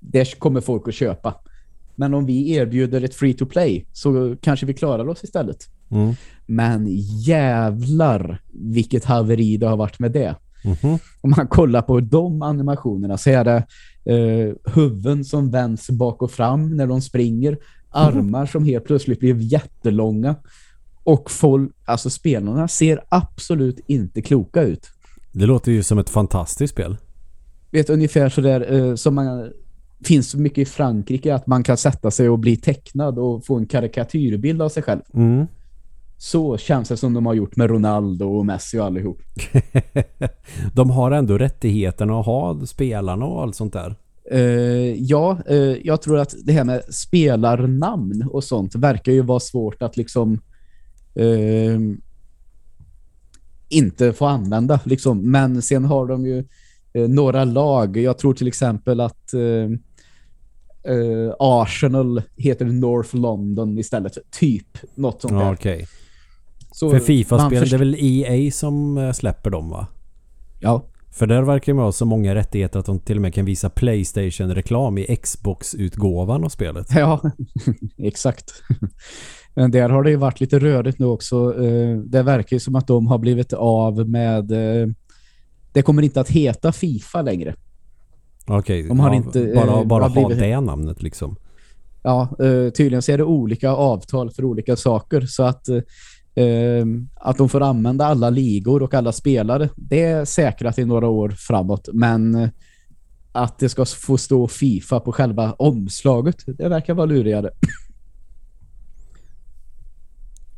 det 0.00 0.38
kommer 0.38 0.60
folk 0.60 0.88
att 0.88 0.94
köpa. 0.94 1.34
Men 1.94 2.14
om 2.14 2.26
vi 2.26 2.50
erbjuder 2.50 3.04
ett 3.04 3.14
free 3.14 3.34
to 3.34 3.46
play 3.46 3.86
så 3.92 4.36
kanske 4.40 4.66
vi 4.66 4.74
klarar 4.74 5.08
oss 5.08 5.24
istället. 5.24 5.58
Mm. 5.90 6.14
Men 6.46 6.86
jävlar 7.26 8.42
vilket 8.52 9.04
haveri 9.04 9.56
det 9.56 9.66
har 9.66 9.76
varit 9.76 9.98
med 9.98 10.12
det. 10.12 10.36
Mm 10.64 10.76
-hmm. 10.76 10.98
Om 11.20 11.34
man 11.36 11.46
kollar 11.46 11.82
på 11.82 12.00
de 12.00 12.42
animationerna 12.42 13.18
så 13.18 13.30
är 13.30 13.44
det 13.44 13.64
eh, 14.04 14.72
huvuden 14.74 15.24
som 15.24 15.50
vänds 15.50 15.90
bak 15.90 16.22
och 16.22 16.30
fram 16.30 16.76
när 16.76 16.86
de 16.86 17.00
springer. 17.00 17.58
Armar 17.90 18.38
mm. 18.38 18.46
som 18.46 18.64
helt 18.64 18.84
plötsligt 18.84 19.20
blir 19.20 19.34
jättelånga. 19.52 20.34
Och 21.04 21.30
folk, 21.30 21.72
alltså 21.84 22.10
spelarna 22.10 22.68
ser 22.68 23.04
absolut 23.08 23.80
inte 23.86 24.22
kloka 24.22 24.62
ut. 24.62 24.90
Det 25.32 25.46
låter 25.46 25.72
ju 25.72 25.82
som 25.82 25.98
ett 25.98 26.10
fantastiskt 26.10 26.72
spel. 26.72 26.96
Vet 27.70 27.90
ungefär 27.90 28.28
sådär 28.28 28.72
eh, 28.72 28.94
som 28.94 29.14
man 29.14 29.50
finns 30.04 30.30
så 30.30 30.38
mycket 30.38 30.58
i 30.58 30.64
Frankrike 30.64 31.34
att 31.34 31.46
man 31.46 31.62
kan 31.62 31.76
sätta 31.76 32.10
sig 32.10 32.28
och 32.28 32.38
bli 32.38 32.56
tecknad 32.56 33.18
och 33.18 33.46
få 33.46 33.56
en 33.56 33.66
karikatyrbild 33.66 34.62
av 34.62 34.68
sig 34.68 34.82
själv. 34.82 35.00
Mm. 35.14 35.46
Så 36.18 36.56
känns 36.56 36.88
det 36.88 36.96
som 36.96 37.14
de 37.14 37.26
har 37.26 37.34
gjort 37.34 37.56
med 37.56 37.70
Ronaldo 37.70 38.38
och 38.38 38.46
Messi 38.46 38.78
och 38.78 38.84
allihop. 38.84 39.18
de 40.74 40.90
har 40.90 41.10
ändå 41.10 41.38
rättigheterna 41.38 42.20
att 42.20 42.26
ha 42.26 42.66
spelarna 42.66 43.26
och 43.26 43.42
allt 43.42 43.56
sånt 43.56 43.72
där. 43.72 43.96
Uh, 44.32 44.94
ja, 45.02 45.38
uh, 45.50 45.76
jag 45.84 46.02
tror 46.02 46.18
att 46.18 46.34
det 46.44 46.52
här 46.52 46.64
med 46.64 46.82
spelarnamn 46.94 48.28
och 48.30 48.44
sånt 48.44 48.74
verkar 48.74 49.12
ju 49.12 49.22
vara 49.22 49.40
svårt 49.40 49.82
att 49.82 49.96
liksom 49.96 50.40
uh, 51.20 51.80
inte 53.70 54.12
få 54.12 54.26
använda. 54.26 54.80
Liksom. 54.84 55.30
Men 55.30 55.62
sen 55.62 55.84
har 55.84 56.06
de 56.06 56.26
ju 56.26 56.44
några 57.08 57.44
lag. 57.44 57.96
Jag 57.96 58.18
tror 58.18 58.34
till 58.34 58.48
exempel 58.48 59.00
att 59.00 59.34
Arsenal 61.38 62.22
heter 62.36 62.64
North 62.64 63.16
London 63.16 63.78
istället. 63.78 64.18
Typ 64.30 64.78
något 64.94 65.22
sånt 65.22 65.34
där. 65.34 65.52
Okay. 65.52 65.86
Så 66.72 66.90
För 66.90 66.98
FIFA-spel, 66.98 67.68
det 67.68 67.76
är 67.76 67.78
väl 67.78 67.96
EA 67.98 68.50
som 68.50 68.98
eh, 68.98 69.12
släpper 69.12 69.50
dem 69.50 69.70
va? 69.70 69.86
Ja. 70.60 70.86
För 71.10 71.26
där 71.26 71.42
verkar 71.42 71.72
de 71.72 71.78
ha 71.78 71.92
så 71.92 72.04
många 72.04 72.34
rättigheter 72.34 72.78
att 72.78 72.86
de 72.86 72.98
till 72.98 73.16
och 73.16 73.22
med 73.22 73.34
kan 73.34 73.44
visa 73.44 73.70
Playstation-reklam 73.70 74.98
i 74.98 75.16
Xbox-utgåvan 75.16 76.44
av 76.44 76.48
spelet. 76.48 76.86
Ja, 76.94 77.20
exakt. 77.98 78.52
Men 79.54 79.70
där 79.70 79.88
har 79.88 80.02
det 80.02 80.10
ju 80.10 80.16
varit 80.16 80.40
lite 80.40 80.58
rörigt 80.58 80.98
nu 80.98 81.06
också. 81.06 81.64
Eh, 81.64 81.96
det 81.96 82.22
verkar 82.22 82.56
ju 82.56 82.60
som 82.60 82.74
att 82.74 82.86
de 82.86 83.06
har 83.06 83.18
blivit 83.18 83.52
av 83.52 84.08
med... 84.08 84.52
Eh, 84.52 84.88
det 85.72 85.82
kommer 85.82 86.02
inte 86.02 86.20
att 86.20 86.30
heta 86.30 86.72
FIFA 86.72 87.22
längre. 87.22 87.54
Okej, 88.46 88.90
okay. 88.90 88.98
ja, 88.98 89.14
inte, 89.14 89.52
bara, 89.54 89.84
bara 89.84 90.04
ha 90.04 90.10
blivit... 90.10 90.38
det 90.38 90.60
namnet 90.60 91.02
liksom. 91.02 91.36
Ja, 92.02 92.28
tydligen 92.76 93.02
så 93.02 93.12
är 93.12 93.18
det 93.18 93.24
olika 93.24 93.70
avtal 93.70 94.30
för 94.30 94.44
olika 94.44 94.76
saker. 94.76 95.20
Så 95.20 95.42
att 95.42 95.68
eh, 96.34 96.86
att 97.14 97.38
de 97.38 97.48
får 97.48 97.60
använda 97.60 98.04
alla 98.04 98.30
ligor 98.30 98.82
och 98.82 98.94
alla 98.94 99.12
spelare, 99.12 99.68
det 99.76 100.02
är 100.02 100.24
säkrat 100.24 100.78
i 100.78 100.84
några 100.84 101.08
år 101.08 101.28
framåt. 101.28 101.88
Men 101.92 102.34
eh, 102.34 102.48
att 103.32 103.58
det 103.58 103.68
ska 103.68 103.84
få 103.84 104.18
stå 104.18 104.48
FIFA 104.48 105.00
på 105.00 105.12
själva 105.12 105.52
omslaget, 105.52 106.36
det 106.46 106.68
verkar 106.68 106.94
vara 106.94 107.06
lurigare. 107.06 107.50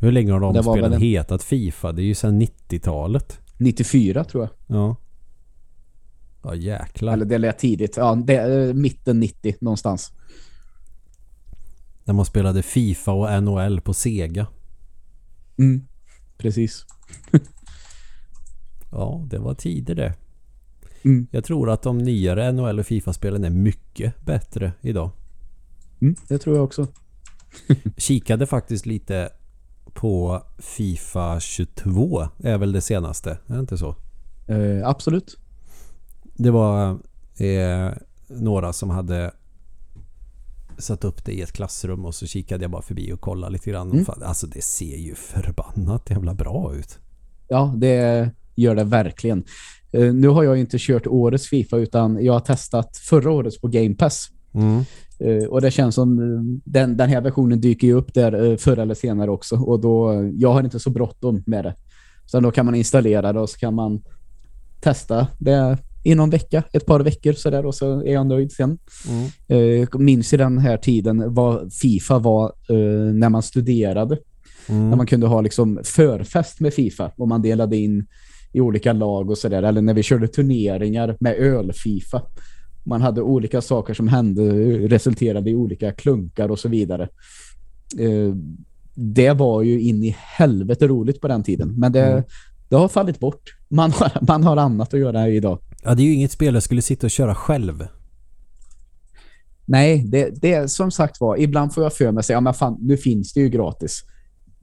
Hur 0.02 0.12
länge 0.12 0.32
har 0.32 0.40
de 0.40 0.62
spelen 0.62 0.92
en... 0.92 1.00
hetat 1.00 1.42
FIFA? 1.42 1.92
Det 1.92 2.02
är 2.02 2.04
ju 2.04 2.14
sedan 2.14 2.42
90-talet. 2.42 3.40
94 3.56 4.24
tror 4.24 4.42
jag. 4.44 4.76
Ja. 4.76 4.96
Ja, 6.42 6.54
jäklar. 6.54 7.12
Eller 7.12 7.24
det 7.24 7.38
lät 7.38 7.58
tidigt. 7.58 7.96
Ja, 7.96 8.14
det, 8.14 8.36
är 8.36 8.74
mitten 8.74 9.20
90 9.20 9.54
någonstans. 9.60 10.12
När 12.04 12.14
man 12.14 12.24
spelade 12.24 12.62
FIFA 12.62 13.12
och 13.12 13.42
NHL 13.42 13.80
på 13.80 13.94
Sega. 13.94 14.46
Mm, 15.58 15.86
precis. 16.38 16.86
ja, 18.90 19.26
det 19.30 19.38
var 19.38 19.54
tider 19.54 19.94
det. 19.94 20.14
Mm. 21.04 21.26
Jag 21.30 21.44
tror 21.44 21.70
att 21.70 21.82
de 21.82 21.98
nyare 21.98 22.52
NHL 22.52 22.78
och 22.78 22.86
FIFA-spelen 22.86 23.44
är 23.44 23.50
mycket 23.50 24.24
bättre 24.24 24.72
idag. 24.80 25.10
Mm, 26.00 26.14
det 26.28 26.38
tror 26.38 26.56
jag 26.56 26.64
också. 26.64 26.86
Kikade 27.96 28.46
faktiskt 28.46 28.86
lite 28.86 29.30
på 29.94 30.42
FIFA 30.58 31.40
22 31.40 32.28
är 32.42 32.58
väl 32.58 32.72
det 32.72 32.80
senaste, 32.80 33.30
är 33.30 33.54
det 33.54 33.60
inte 33.60 33.78
så? 33.78 33.96
Eh, 34.46 34.88
absolut. 34.88 35.38
Det 36.22 36.50
var 36.50 36.90
eh, 37.36 37.92
några 38.28 38.72
som 38.72 38.90
hade 38.90 39.32
satt 40.78 41.04
upp 41.04 41.24
det 41.24 41.32
i 41.32 41.42
ett 41.42 41.52
klassrum 41.52 42.04
och 42.04 42.14
så 42.14 42.26
kikade 42.26 42.64
jag 42.64 42.70
bara 42.70 42.82
förbi 42.82 43.12
och 43.12 43.20
kollade 43.20 43.52
lite 43.52 43.70
grann. 43.70 43.92
Mm. 43.92 44.04
Alltså 44.22 44.46
det 44.46 44.62
ser 44.62 44.96
ju 44.96 45.14
förbannat 45.14 46.10
jävla 46.10 46.34
bra 46.34 46.74
ut. 46.74 46.98
Ja, 47.48 47.74
det 47.76 48.30
gör 48.54 48.74
det 48.74 48.84
verkligen. 48.84 49.44
Uh, 49.94 50.14
nu 50.14 50.28
har 50.28 50.42
jag 50.42 50.58
inte 50.58 50.76
kört 50.80 51.06
årets 51.06 51.48
FIFA 51.48 51.76
utan 51.76 52.24
jag 52.24 52.32
har 52.32 52.40
testat 52.40 52.96
förra 52.96 53.30
årets 53.30 53.60
på 53.60 53.68
Game 53.68 53.94
Pass. 53.94 54.28
Mm. 54.54 54.84
Uh, 55.24 55.44
och 55.44 55.60
det 55.60 55.70
känns 55.70 55.94
som 55.94 56.18
uh, 56.18 56.42
den, 56.64 56.96
den 56.96 57.08
här 57.08 57.20
versionen 57.20 57.60
dyker 57.60 57.86
ju 57.86 57.92
upp 57.92 58.14
där 58.14 58.56
förr 58.56 58.78
eller 58.78 58.94
senare 58.94 59.30
också. 59.30 59.56
Och 59.56 59.80
då, 59.80 60.30
jag 60.34 60.52
har 60.52 60.62
inte 60.62 60.80
så 60.80 60.90
bråttom 60.90 61.42
med 61.46 61.64
det. 61.64 61.74
Så 62.26 62.40
då 62.40 62.50
kan 62.50 62.66
man 62.66 62.74
installera 62.74 63.32
det 63.32 63.40
och 63.40 63.50
så 63.50 63.58
kan 63.58 63.74
man 63.74 64.02
testa 64.80 65.26
det 65.38 65.78
i 66.04 66.14
någon 66.14 66.30
vecka, 66.30 66.62
ett 66.72 66.86
par 66.86 67.00
veckor 67.00 67.32
sådär 67.32 67.66
och 67.66 67.74
så 67.74 68.00
är 68.00 68.12
jag 68.12 68.26
nöjd 68.26 68.52
sen. 68.52 68.78
Mm. 69.08 69.82
Eh, 69.82 69.88
minns 69.98 70.32
i 70.32 70.36
den 70.36 70.58
här 70.58 70.76
tiden 70.76 71.34
vad 71.34 71.72
FIFA 71.72 72.18
var 72.18 72.44
eh, 72.68 73.14
när 73.14 73.28
man 73.28 73.42
studerade. 73.42 74.18
Mm. 74.68 74.90
När 74.90 74.96
man 74.96 75.06
kunde 75.06 75.26
ha 75.26 75.40
liksom 75.40 75.80
förfest 75.84 76.60
med 76.60 76.74
FIFA 76.74 77.12
och 77.16 77.28
man 77.28 77.42
delade 77.42 77.76
in 77.76 78.06
i 78.52 78.60
olika 78.60 78.92
lag 78.92 79.30
och 79.30 79.38
sådär. 79.38 79.62
Eller 79.62 79.82
när 79.82 79.94
vi 79.94 80.02
körde 80.02 80.28
turneringar 80.28 81.16
med 81.20 81.36
öl-FIFA. 81.36 82.22
Man 82.84 83.02
hade 83.02 83.22
olika 83.22 83.60
saker 83.60 83.94
som 83.94 84.08
hände, 84.08 84.42
resulterade 84.88 85.50
i 85.50 85.54
olika 85.54 85.92
klunkar 85.92 86.48
och 86.48 86.58
så 86.58 86.68
vidare. 86.68 87.08
Eh, 87.98 88.34
det 88.94 89.32
var 89.32 89.62
ju 89.62 89.80
in 89.80 90.04
i 90.04 90.16
helvete 90.18 90.88
roligt 90.88 91.20
på 91.20 91.28
den 91.28 91.42
tiden. 91.42 91.74
Men 91.78 91.92
det, 91.92 92.06
mm. 92.06 92.24
det 92.68 92.76
har 92.76 92.88
fallit 92.88 93.20
bort. 93.20 93.56
Man 93.68 93.92
har, 93.92 94.12
man 94.28 94.44
har 94.44 94.56
annat 94.56 94.94
att 94.94 95.00
göra 95.00 95.28
idag. 95.28 95.58
Ja, 95.82 95.94
det 95.94 96.02
är 96.02 96.04
ju 96.04 96.14
inget 96.14 96.32
spel 96.32 96.54
jag 96.54 96.62
skulle 96.62 96.82
sitta 96.82 97.06
och 97.06 97.10
köra 97.10 97.34
själv. 97.34 97.86
Nej, 99.64 100.04
det, 100.06 100.42
det 100.42 100.52
är 100.52 100.66
som 100.66 100.90
sagt 100.90 101.20
var, 101.20 101.36
ibland 101.36 101.74
får 101.74 101.82
jag 101.82 101.92
för 101.92 102.12
mig 102.12 102.24
säga, 102.24 102.36
ja 102.36 102.40
men 102.40 102.54
fan, 102.54 102.78
nu 102.80 102.96
finns 102.96 103.32
det 103.32 103.40
ju 103.40 103.48
gratis. 103.48 104.02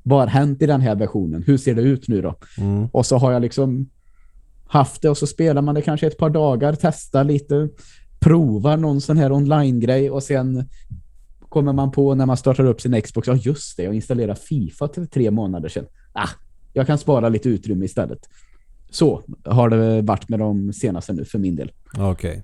Vad 0.04 0.20
har 0.20 0.28
hänt 0.28 0.62
i 0.62 0.66
den 0.66 0.82
här 0.82 0.96
versionen? 0.96 1.44
Hur 1.44 1.58
ser 1.58 1.76
det 1.76 1.82
ut 1.82 2.08
nu 2.08 2.22
då? 2.22 2.36
Mm. 2.58 2.88
Och 2.92 3.06
så 3.06 3.18
har 3.18 3.32
jag 3.32 3.42
liksom 3.42 3.90
haft 4.68 5.02
det 5.02 5.10
och 5.10 5.18
så 5.18 5.28
spelar 5.28 5.62
man 5.62 5.76
det 5.76 5.82
kanske 5.82 6.08
ett 6.08 6.18
par 6.18 6.30
dagar, 6.30 6.78
testar 6.82 7.24
lite, 7.24 7.70
provar 8.20 8.78
någon 8.78 9.02
sån 9.02 9.18
här 9.18 9.32
online-grej 9.32 10.12
och 10.12 10.24
sen 10.24 10.66
kommer 11.50 11.74
man 11.74 11.92
på 11.92 12.16
när 12.16 12.26
man 12.26 12.38
startar 12.38 12.66
upp 12.66 12.82
sin 12.82 13.02
Xbox, 13.02 13.28
ja 13.28 13.36
just 13.36 13.78
det, 13.78 13.84
jag 13.84 13.96
installerade 13.96 14.40
FIFA 14.40 14.88
till 14.88 15.08
tre 15.08 15.32
månader 15.32 15.70
sedan. 15.70 15.86
Ah, 16.14 16.30
jag 16.74 16.88
kan 16.88 16.98
spara 16.98 17.30
lite 17.30 17.50
utrymme 17.50 17.86
istället. 17.86 18.30
Så 18.90 19.24
har 19.46 19.70
det 19.70 20.02
varit 20.02 20.30
med 20.30 20.40
de 20.40 20.74
senaste 20.74 21.14
nu 21.14 21.26
för 21.26 21.40
min 21.40 21.56
del. 21.56 21.72
Okej. 21.94 22.12
Okay. 22.12 22.42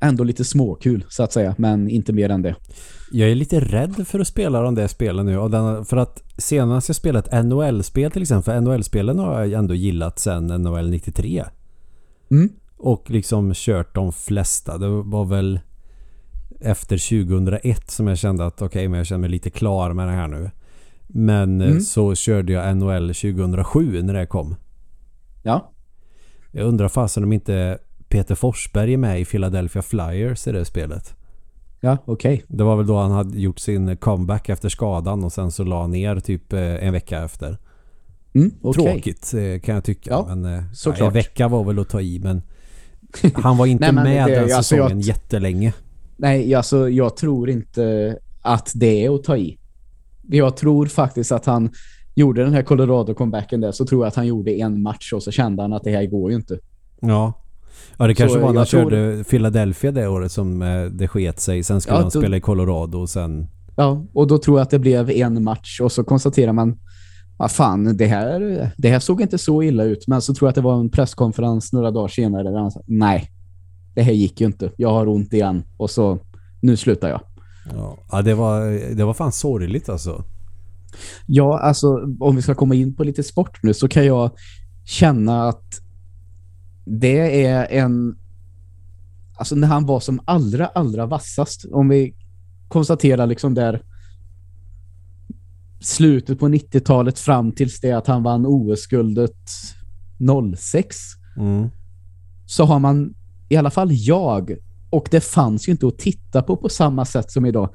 Ändå 0.00 0.24
lite 0.24 0.44
småkul 0.44 1.04
så 1.08 1.22
att 1.22 1.32
säga, 1.32 1.54
men 1.58 1.88
inte 1.88 2.12
mer 2.12 2.30
än 2.30 2.42
det. 2.42 2.54
Jag 3.12 3.30
är 3.30 3.34
lite 3.34 3.60
rädd 3.60 4.06
för 4.08 4.20
att 4.20 4.26
spela 4.26 4.62
de 4.62 4.74
där 4.74 4.86
spelen 4.86 5.26
nu. 5.26 5.38
Och 5.38 5.50
den, 5.50 5.84
för 5.84 5.96
att 5.96 6.22
senast 6.36 6.88
jag 6.88 6.96
spelat 6.96 7.44
NHL-spel 7.44 8.10
till 8.10 8.22
exempel. 8.22 8.62
NHL-spelen 8.62 9.18
har 9.18 9.40
jag 9.40 9.52
ändå 9.52 9.74
gillat 9.74 10.18
sedan 10.18 10.46
NHL 10.46 10.90
93. 10.90 11.44
Mm. 12.30 12.48
Och 12.78 13.10
liksom 13.10 13.52
kört 13.54 13.94
de 13.94 14.12
flesta. 14.12 14.78
Det 14.78 14.88
var 14.88 15.24
väl 15.24 15.60
efter 16.60 17.24
2001 17.24 17.90
som 17.90 18.06
jag 18.06 18.18
kände 18.18 18.46
att 18.46 18.62
okej, 18.62 18.66
okay, 18.66 18.88
men 18.88 18.98
jag 18.98 19.06
känner 19.06 19.20
mig 19.20 19.30
lite 19.30 19.50
klar 19.50 19.92
med 19.92 20.08
det 20.08 20.12
här 20.12 20.28
nu. 20.28 20.50
Men 21.06 21.60
eh, 21.60 21.68
mm. 21.68 21.80
så 21.80 22.14
körde 22.14 22.52
jag 22.52 22.76
NHL 22.76 23.14
2007 23.14 24.02
när 24.02 24.14
det 24.14 24.26
kom. 24.26 24.56
Ja. 25.42 25.72
Jag 26.50 26.66
undrar 26.66 26.88
fasen 26.88 27.24
om 27.24 27.32
inte 27.32 27.78
Peter 28.08 28.34
Forsberg 28.34 28.92
är 28.92 28.96
med 28.96 29.20
i 29.20 29.24
Philadelphia 29.24 29.82
Flyers 29.82 30.46
i 30.46 30.52
det 30.52 30.64
spelet. 30.64 31.14
Ja, 31.80 31.98
okej. 32.04 32.34
Okay. 32.34 32.56
Det 32.56 32.64
var 32.64 32.76
väl 32.76 32.86
då 32.86 32.96
han 32.96 33.10
hade 33.10 33.40
gjort 33.40 33.58
sin 33.58 33.96
comeback 33.96 34.48
efter 34.48 34.68
skadan 34.68 35.24
och 35.24 35.32
sen 35.32 35.52
så 35.52 35.64
la 35.64 35.86
ner 35.86 36.20
typ 36.20 36.52
eh, 36.52 36.60
en 36.60 36.92
vecka 36.92 37.24
efter. 37.24 37.58
Mm, 38.32 38.50
okay. 38.62 38.84
Tråkigt 38.84 39.34
eh, 39.34 39.60
kan 39.60 39.74
jag 39.74 39.84
tycka. 39.84 40.10
Ja, 40.10 40.34
men 40.34 40.74
såklart. 40.74 41.08
en 41.08 41.12
vecka 41.12 41.48
var 41.48 41.64
väl 41.64 41.78
att 41.78 41.88
ta 41.88 42.00
i 42.00 42.18
men 42.18 42.42
han 43.34 43.56
var 43.56 43.66
inte 43.66 43.92
Nej, 43.92 44.04
med 44.04 44.28
det, 44.28 44.34
den 44.34 44.42
alltså 44.42 44.62
säsongen 44.62 45.00
jag, 45.00 45.00
jättelänge. 45.00 45.72
Nej, 46.16 46.54
alltså 46.54 46.88
jag 46.88 47.16
tror 47.16 47.50
inte 47.50 48.16
att 48.42 48.72
det 48.74 49.04
är 49.04 49.14
att 49.14 49.24
ta 49.24 49.36
i. 49.36 49.58
Jag 50.28 50.56
tror 50.56 50.86
faktiskt 50.86 51.32
att 51.32 51.46
han 51.46 51.70
gjorde 52.14 52.44
den 52.44 52.54
här 52.54 52.62
Colorado-comebacken 52.62 53.60
där 53.60 53.72
så 53.72 53.86
tror 53.86 54.02
jag 54.02 54.08
att 54.08 54.14
han 54.14 54.26
gjorde 54.26 54.50
en 54.50 54.82
match 54.82 55.12
och 55.12 55.22
så 55.22 55.30
kände 55.30 55.62
han 55.62 55.72
att 55.72 55.84
det 55.84 55.90
här 55.90 56.06
går 56.06 56.30
ju 56.30 56.36
inte. 56.36 56.58
Ja. 57.00 57.32
Ja, 57.96 58.06
det 58.06 58.14
kanske 58.14 58.38
så 58.38 58.40
var 58.40 58.52
när 58.52 58.56
han 58.56 58.66
körde 58.66 59.24
Philadelphia 59.24 59.92
det 59.92 60.08
året 60.08 60.32
som 60.32 60.62
eh, 60.62 60.84
det 60.84 61.08
sket 61.08 61.40
sig. 61.40 61.62
Sen 61.62 61.80
skulle 61.80 61.96
ja, 61.96 62.00
han 62.00 62.10
då, 62.14 62.20
spela 62.20 62.36
i 62.36 62.40
Colorado 62.40 62.98
och 62.98 63.08
sen... 63.08 63.46
Ja, 63.76 64.04
och 64.12 64.26
då 64.26 64.38
tror 64.38 64.58
jag 64.58 64.62
att 64.62 64.70
det 64.70 64.78
blev 64.78 65.10
en 65.10 65.44
match 65.44 65.80
och 65.80 65.92
så 65.92 66.04
konstaterar 66.04 66.52
man 66.52 66.78
vad 67.38 67.50
fan, 67.50 67.96
det 67.96 68.06
här, 68.06 68.70
det 68.76 68.90
här 68.90 68.98
såg 68.98 69.20
inte 69.20 69.38
så 69.38 69.62
illa 69.62 69.84
ut. 69.84 70.06
Men 70.06 70.22
så 70.22 70.34
tror 70.34 70.46
jag 70.46 70.50
att 70.50 70.54
det 70.54 70.60
var 70.60 70.80
en 70.80 70.90
presskonferens 70.90 71.72
några 71.72 71.90
dagar 71.90 72.08
senare 72.08 72.42
där 72.42 72.58
han 72.58 72.70
sa, 72.70 72.82
nej, 72.86 73.30
det 73.94 74.02
här 74.02 74.12
gick 74.12 74.40
ju 74.40 74.46
inte. 74.46 74.70
Jag 74.76 74.92
har 74.92 75.08
ont 75.08 75.32
igen. 75.32 75.62
Och 75.76 75.90
så, 75.90 76.18
nu 76.60 76.76
slutar 76.76 77.08
jag. 77.08 77.20
Ja, 78.10 78.22
det 78.22 78.34
var, 78.34 78.60
det 78.94 79.04
var 79.04 79.14
fan 79.14 79.32
sorgligt 79.32 79.88
alltså. 79.88 80.24
Ja, 81.26 81.58
alltså 81.58 82.16
om 82.20 82.36
vi 82.36 82.42
ska 82.42 82.54
komma 82.54 82.74
in 82.74 82.94
på 82.94 83.04
lite 83.04 83.22
sport 83.22 83.62
nu 83.62 83.74
så 83.74 83.88
kan 83.88 84.06
jag 84.06 84.30
känna 84.84 85.48
att 85.48 85.80
det 86.84 87.44
är 87.46 87.66
en 87.70 88.16
alltså 89.36 89.54
när 89.54 89.68
han 89.68 89.86
var 89.86 90.00
som 90.00 90.20
allra, 90.24 90.66
allra 90.66 91.06
vassast 91.06 91.64
om 91.72 91.88
vi 91.88 92.14
konstaterar 92.68 93.26
liksom 93.26 93.54
där 93.54 93.82
slutet 95.80 96.38
på 96.38 96.48
90-talet 96.48 97.18
fram 97.18 97.52
tills 97.52 97.80
det 97.80 97.92
att 97.92 98.06
han 98.06 98.22
vann 98.22 98.46
OS-guldet 98.46 99.36
06 100.56 100.96
mm. 101.36 101.68
så 102.46 102.64
har 102.64 102.78
man 102.78 103.14
i 103.48 103.56
alla 103.56 103.70
fall 103.70 103.88
jag 103.92 104.56
och 104.90 105.08
det 105.10 105.20
fanns 105.20 105.68
ju 105.68 105.72
inte 105.72 105.86
att 105.86 105.98
titta 105.98 106.42
på 106.42 106.56
på 106.56 106.68
samma 106.68 107.04
sätt 107.04 107.30
som 107.30 107.46
idag. 107.46 107.70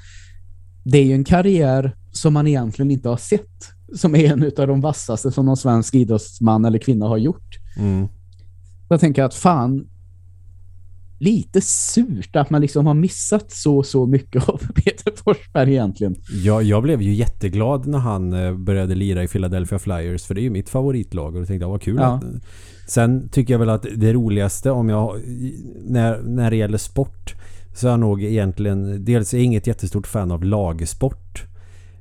Det 0.84 0.97
är 0.97 1.06
ju 1.06 1.14
en 1.14 1.24
karriär 1.24 1.95
som 2.12 2.34
man 2.34 2.47
egentligen 2.47 2.91
inte 2.91 3.10
har 3.10 3.18
sett 3.18 3.74
som 3.95 4.16
är 4.16 4.34
en 4.34 4.43
av 4.43 4.68
de 4.68 4.82
vassaste 4.82 5.32
som 5.32 5.45
någon 5.45 5.58
svensk 5.58 5.95
idrottsman 5.95 6.66
eller 6.66 6.80
kvinna 6.80 7.08
har 7.08 7.18
gjort. 7.18 7.60
Mm. 7.78 8.08
Jag 8.89 8.99
tänker 8.99 9.24
att 9.24 9.34
fan 9.34 9.88
lite 11.24 11.61
surt 11.61 12.36
att 12.36 12.49
man 12.49 12.61
liksom 12.61 12.88
har 12.88 12.93
missat 12.93 13.51
så 13.51 13.84
så 13.84 14.05
mycket 14.05 14.49
av 14.49 14.57
Peter 14.76 15.13
Forsberg 15.24 15.71
egentligen. 15.71 16.15
Ja, 16.43 16.61
jag 16.61 16.84
blev 16.84 17.01
ju 17.01 17.13
jätteglad 17.13 17.88
när 17.88 17.99
han 17.99 18.34
eh, 18.34 18.53
började 18.53 18.95
lira 18.95 19.24
i 19.24 19.28
Philadelphia 19.28 19.80
Flyers 19.80 20.26
för 20.26 20.36
det 20.36 20.41
är 20.41 20.43
ju 20.43 20.49
mitt 20.49 20.69
favoritlag 20.69 21.36
och 21.36 21.41
jag 21.41 21.47
tänkte, 21.47 21.65
vad 21.65 21.82
kul 21.82 21.95
ja. 21.99 22.15
att... 22.15 22.24
Sen 22.88 23.30
tycker 23.30 23.53
jag 23.53 23.59
väl 23.59 23.69
att 23.69 23.86
det 23.95 24.13
roligaste 24.13 24.71
om 24.71 24.89
jag 24.89 25.21
när, 25.84 26.21
när 26.21 26.51
det 26.51 26.57
gäller 26.57 26.78
sport 26.78 27.36
så 27.74 27.88
är 27.88 27.91
jag 27.91 27.99
nog 27.99 28.24
egentligen 28.24 29.05
dels 29.05 29.34
är 29.34 29.38
jag 29.38 29.45
inget 29.45 29.67
jättestort 29.67 30.07
fan 30.07 30.32
av 30.32 30.43
lagsport. 30.43 31.43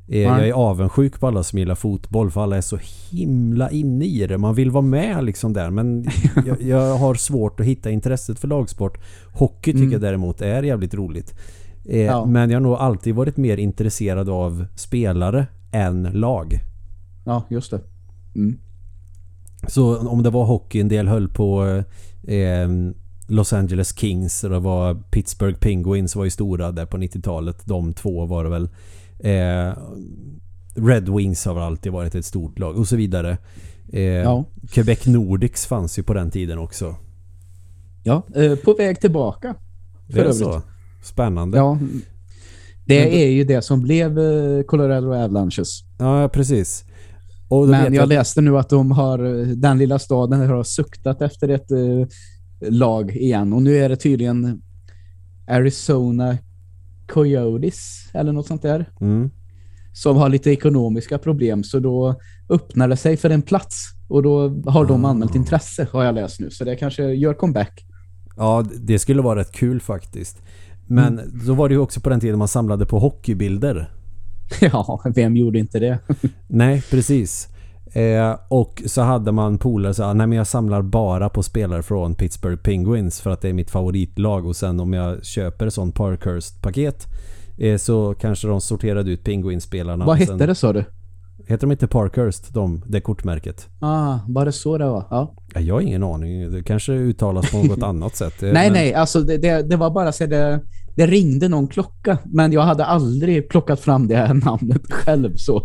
Eh, 0.08 0.20
jag 0.20 0.48
är 0.48 0.52
avundsjuk 0.52 1.20
på 1.20 1.26
alla 1.26 1.42
som 1.42 1.58
gillar 1.58 1.74
fotboll 1.74 2.30
för 2.30 2.42
alla 2.42 2.56
är 2.56 2.60
så 2.60 2.78
himla 3.10 3.70
inne 3.70 4.04
i 4.04 4.26
det. 4.26 4.38
Man 4.38 4.54
vill 4.54 4.70
vara 4.70 4.82
med 4.82 5.24
liksom 5.24 5.52
där 5.52 5.70
men 5.70 6.06
jag, 6.46 6.62
jag 6.62 6.96
har 6.96 7.14
svårt 7.14 7.60
att 7.60 7.66
hitta 7.66 7.90
intresset 7.90 8.38
för 8.38 8.48
lagsport. 8.48 8.98
Hockey 9.32 9.72
tycker 9.72 9.78
mm. 9.78 9.92
jag 9.92 10.00
däremot 10.00 10.40
är 10.40 10.62
jävligt 10.62 10.94
roligt. 10.94 11.34
Eh, 11.84 12.00
ja. 12.00 12.24
Men 12.24 12.50
jag 12.50 12.56
har 12.56 12.62
nog 12.62 12.74
alltid 12.74 13.14
varit 13.14 13.36
mer 13.36 13.56
intresserad 13.56 14.28
av 14.28 14.66
spelare 14.74 15.46
än 15.72 16.02
lag. 16.02 16.60
Ja, 17.24 17.44
just 17.48 17.70
det. 17.70 17.80
Mm. 18.34 18.58
Så 19.68 20.08
om 20.08 20.22
det 20.22 20.30
var 20.30 20.44
hockey, 20.44 20.80
en 20.80 20.88
del 20.88 21.08
höll 21.08 21.28
på 21.28 21.82
eh, 22.26 22.68
Los 23.28 23.52
Angeles 23.52 23.98
Kings 23.98 24.44
och 24.44 24.50
det 24.50 24.58
var 24.58 24.94
Pittsburgh 24.94 25.58
Penguins 25.58 26.16
var 26.16 26.24
ju 26.24 26.30
stora 26.30 26.72
där 26.72 26.86
på 26.86 26.96
90-talet. 26.96 27.66
De 27.66 27.94
två 27.94 28.26
var 28.26 28.44
det 28.44 28.50
väl. 28.50 28.68
Eh, 29.22 29.76
Red 30.74 31.08
Wings 31.08 31.44
har 31.44 31.60
alltid 31.60 31.92
varit 31.92 32.14
ett 32.14 32.24
stort 32.24 32.58
lag 32.58 32.76
och 32.76 32.88
så 32.88 32.96
vidare. 32.96 33.38
Eh, 33.92 34.02
ja. 34.02 34.44
Quebec 34.70 35.06
Nordics 35.06 35.66
fanns 35.66 35.98
ju 35.98 36.02
på 36.02 36.14
den 36.14 36.30
tiden 36.30 36.58
också. 36.58 36.96
Ja, 38.02 38.22
eh, 38.34 38.54
på 38.56 38.74
väg 38.74 39.00
tillbaka. 39.00 39.54
Det 40.06 40.20
är 40.20 40.32
så. 40.32 40.62
Spännande. 41.02 41.58
Ja, 41.58 41.78
det 42.84 43.24
är 43.24 43.30
ju 43.30 43.44
det 43.44 43.62
som 43.62 43.82
blev 43.82 44.18
eh, 44.18 44.62
Colorado 44.62 45.14
Avalanches. 45.14 45.80
Ja, 45.98 46.28
precis. 46.28 46.84
Men 47.50 47.70
jag, 47.70 47.94
jag 47.94 48.08
läste 48.08 48.40
nu 48.40 48.58
att 48.58 48.68
de 48.68 48.90
har 48.90 49.18
den 49.56 49.78
lilla 49.78 49.98
staden 49.98 50.48
har 50.48 50.62
suktat 50.62 51.22
efter 51.22 51.48
ett 51.48 51.70
eh, 51.70 52.06
lag 52.70 53.16
igen. 53.16 53.52
Och 53.52 53.62
nu 53.62 53.76
är 53.76 53.88
det 53.88 53.96
tydligen 53.96 54.62
Arizona 55.46 56.38
Coyotes 57.12 58.10
eller 58.14 58.32
något 58.32 58.46
sånt 58.46 58.62
där. 58.62 58.90
Mm. 59.00 59.30
Som 59.92 60.16
har 60.16 60.28
lite 60.28 60.50
ekonomiska 60.50 61.18
problem. 61.18 61.64
Så 61.64 61.78
då 61.78 62.14
öppnar 62.48 62.88
det 62.88 62.96
sig 62.96 63.16
för 63.16 63.30
en 63.30 63.42
plats. 63.42 63.84
Och 64.08 64.22
då 64.22 64.62
har 64.66 64.86
de 64.86 65.04
ah. 65.04 65.08
anmält 65.08 65.34
intresse 65.34 65.86
har 65.92 66.04
jag 66.04 66.14
läst 66.14 66.40
nu. 66.40 66.50
Så 66.50 66.64
det 66.64 66.76
kanske 66.76 67.04
gör 67.04 67.34
comeback. 67.34 67.84
Ja, 68.36 68.64
det 68.80 68.98
skulle 68.98 69.22
vara 69.22 69.40
rätt 69.40 69.52
kul 69.52 69.80
faktiskt. 69.80 70.42
Men 70.86 71.18
mm. 71.18 71.46
då 71.46 71.54
var 71.54 71.68
det 71.68 71.74
ju 71.74 71.80
också 71.80 72.00
på 72.00 72.10
den 72.10 72.20
tiden 72.20 72.38
man 72.38 72.48
samlade 72.48 72.86
på 72.86 72.98
hockeybilder. 72.98 73.90
Ja, 74.60 75.02
vem 75.14 75.36
gjorde 75.36 75.58
inte 75.58 75.78
det? 75.78 75.98
Nej, 76.48 76.82
precis. 76.90 77.48
Eh, 77.94 78.36
och 78.48 78.82
så 78.86 79.02
hade 79.02 79.32
man 79.32 79.58
polare 79.58 79.94
så 79.94 80.12
nej 80.12 80.26
men 80.26 80.38
jag 80.38 80.46
samlar 80.46 80.82
bara 80.82 81.28
på 81.28 81.42
spelare 81.42 81.82
från 81.82 82.14
Pittsburgh 82.14 82.62
Penguins 82.62 83.20
för 83.20 83.30
att 83.30 83.40
det 83.40 83.48
är 83.48 83.52
mitt 83.52 83.70
favoritlag 83.70 84.46
och 84.46 84.56
sen 84.56 84.80
om 84.80 84.92
jag 84.92 85.24
köper 85.24 85.70
sånt 85.70 85.94
Parkhurst-paket 85.94 87.06
eh, 87.58 87.76
så 87.76 88.14
kanske 88.14 88.48
de 88.48 88.60
sorterade 88.60 89.10
ut 89.10 89.24
Penguins-spelarna. 89.24 90.04
Vad 90.04 90.16
hette 90.16 90.46
det 90.46 90.54
sa 90.54 90.72
du? 90.72 90.84
Heter 91.46 91.66
de 91.66 91.72
inte 91.72 91.86
Parkhurst, 91.86 92.54
de, 92.54 92.82
det 92.86 93.00
kortmärket? 93.00 93.68
Ah, 93.80 94.18
var 94.28 94.44
det 94.44 94.52
så 94.52 94.78
det 94.78 94.86
var? 94.86 95.06
Ja. 95.10 95.34
ja 95.54 95.60
jag 95.60 95.74
har 95.74 95.80
ingen 95.80 96.02
aning. 96.02 96.50
Det 96.50 96.62
kanske 96.62 96.92
uttalas 96.92 97.50
på 97.50 97.62
något 97.62 97.82
annat 97.82 98.16
sätt. 98.16 98.34
nej, 98.40 98.52
men... 98.52 98.72
nej. 98.72 98.94
Alltså 98.94 99.20
det, 99.20 99.38
det, 99.38 99.62
det, 99.62 99.76
var 99.76 99.90
bara 99.90 100.12
så 100.12 100.26
det, 100.26 100.60
det 100.94 101.06
ringde 101.06 101.48
någon 101.48 101.68
klocka. 101.68 102.18
Men 102.24 102.52
jag 102.52 102.62
hade 102.62 102.84
aldrig 102.84 103.48
plockat 103.48 103.80
fram 103.80 104.08
det 104.08 104.16
här 104.16 104.34
namnet 104.34 104.92
själv 104.92 105.36
så. 105.36 105.56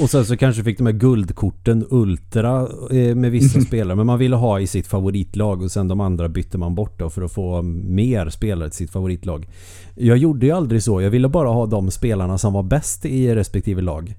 Och 0.00 0.10
sen 0.10 0.24
så 0.24 0.36
kanske 0.36 0.64
fick 0.64 0.78
de 0.78 0.86
här 0.86 0.92
guldkorten 0.92 1.86
Ultra 1.90 2.68
eh, 2.90 3.14
med 3.14 3.30
vissa 3.30 3.60
spelare. 3.60 3.96
Men 3.96 4.06
man 4.06 4.18
ville 4.18 4.36
ha 4.36 4.60
i 4.60 4.66
sitt 4.66 4.86
favoritlag 4.86 5.62
och 5.62 5.70
sen 5.70 5.88
de 5.88 6.00
andra 6.00 6.28
bytte 6.28 6.58
man 6.58 6.74
bort 6.74 6.98
då 6.98 7.10
för 7.10 7.22
att 7.22 7.32
få 7.32 7.62
mer 7.62 8.28
spelare 8.28 8.68
till 8.68 8.76
sitt 8.76 8.90
favoritlag. 8.90 9.48
Jag 9.94 10.16
gjorde 10.16 10.46
ju 10.46 10.52
aldrig 10.52 10.82
så. 10.82 11.00
Jag 11.00 11.10
ville 11.10 11.28
bara 11.28 11.48
ha 11.48 11.66
de 11.66 11.90
spelarna 11.90 12.38
som 12.38 12.52
var 12.52 12.62
bäst 12.62 13.04
i 13.04 13.34
respektive 13.34 13.82
lag. 13.82 14.14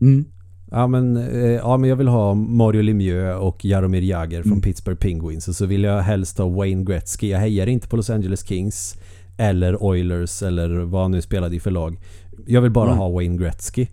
Mm. 0.00 0.24
Ja 0.70 0.86
men, 0.86 1.16
eh, 1.16 1.50
ja 1.50 1.76
men 1.76 1.90
jag 1.90 1.96
vill 1.96 2.08
ha 2.08 2.34
Mario 2.34 2.82
Lemieux 2.82 3.40
och 3.40 3.64
Jaromir 3.64 4.02
Jagr 4.02 4.42
från 4.42 4.52
mm. 4.52 4.62
Pittsburgh 4.62 4.98
Penguins. 4.98 5.48
Och 5.48 5.54
så 5.54 5.66
vill 5.66 5.84
jag 5.84 6.02
helst 6.02 6.38
ha 6.38 6.48
Wayne 6.48 6.84
Gretzky. 6.84 7.28
Jag 7.28 7.38
hejar 7.38 7.66
inte 7.66 7.88
på 7.88 7.96
Los 7.96 8.10
Angeles 8.10 8.46
Kings 8.46 8.96
eller 9.36 9.82
Oilers 9.82 10.42
eller 10.42 10.68
vad 10.68 11.02
han 11.02 11.10
nu 11.10 11.22
spelade 11.22 11.56
i 11.56 11.60
för 11.60 11.70
lag. 11.70 12.00
Jag 12.46 12.60
vill 12.60 12.70
bara 12.70 12.86
mm. 12.86 12.98
ha 12.98 13.10
Wayne 13.10 13.36
Gretzky. 13.36 13.86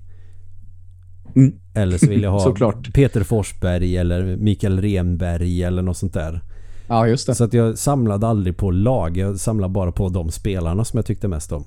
Mm. 1.36 1.54
Eller 1.74 1.98
så 1.98 2.10
vill 2.10 2.24
jag 2.24 2.32
ha 2.62 2.74
Peter 2.94 3.24
Forsberg 3.24 3.98
eller 3.98 4.38
Mikael 4.38 4.82
Renberg 4.82 5.64
eller 5.64 5.82
något 5.82 5.98
sånt 5.98 6.14
där. 6.14 6.42
Ja, 6.88 7.08
just 7.08 7.28
det. 7.28 7.36
Så 7.36 7.44
att 7.44 7.54
jag 7.54 7.78
samlade 7.78 8.28
aldrig 8.28 8.58
på 8.58 8.72
lag. 8.72 9.18
Jag 9.18 9.40
samlade 9.40 9.74
bara 9.74 9.92
på 9.92 10.10
de 10.10 10.32
spelarna 10.32 10.86
som 10.86 10.98
jag 10.98 11.06
tyckte 11.06 11.28
mest 11.28 11.52
om. 11.52 11.64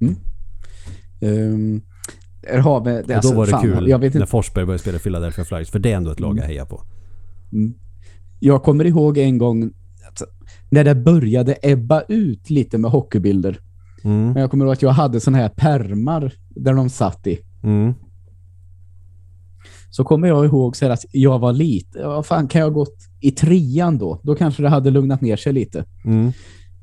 Mm. 0.00 0.16
Um, 1.20 1.82
har 2.62 2.84
vi, 2.84 2.90
det, 2.90 3.00
och 3.00 3.06
då 3.08 3.14
alltså, 3.14 3.34
var 3.34 3.46
det 3.46 3.50
fan, 3.50 3.62
kul 3.62 3.88
jag 3.88 3.98
vet 3.98 4.14
när 4.14 4.26
Forsberg 4.26 4.64
började 4.64 4.82
spela 4.82 4.98
Philadelphia 4.98 5.44
Flyers. 5.44 5.70
För 5.70 5.78
det 5.78 5.92
är 5.92 5.96
ändå 5.96 6.10
ett 6.10 6.20
lag 6.20 6.30
jag 6.30 6.38
mm. 6.38 6.48
hejar 6.48 6.64
på. 6.64 6.82
Mm. 7.52 7.74
Jag 8.40 8.62
kommer 8.62 8.84
ihåg 8.84 9.18
en 9.18 9.38
gång 9.38 9.70
när 10.70 10.84
det 10.84 10.94
började 10.94 11.56
ebba 11.62 12.02
ut 12.08 12.50
lite 12.50 12.78
med 12.78 12.90
hockeybilder. 12.90 13.58
Mm. 14.04 14.32
Men 14.32 14.36
jag 14.36 14.50
kommer 14.50 14.64
ihåg 14.64 14.72
att 14.72 14.82
jag 14.82 14.90
hade 14.90 15.20
såna 15.20 15.38
här 15.38 15.48
permar 15.48 16.32
där 16.48 16.72
de 16.72 16.90
satt 16.90 17.26
i. 17.26 17.38
Mm. 17.62 17.94
Så 19.90 20.04
kommer 20.04 20.28
jag 20.28 20.44
ihåg 20.44 20.76
så 20.76 20.90
att 20.90 21.04
jag 21.12 21.38
var 21.38 21.52
lite, 21.52 22.06
vad 22.06 22.26
fan 22.26 22.48
kan 22.48 22.58
jag 22.58 22.66
ha 22.66 22.74
gått 22.74 22.96
i 23.20 23.30
trean 23.30 23.98
då? 23.98 24.20
Då 24.22 24.34
kanske 24.34 24.62
det 24.62 24.68
hade 24.68 24.90
lugnat 24.90 25.20
ner 25.20 25.36
sig 25.36 25.52
lite. 25.52 25.84
Mm. 26.04 26.32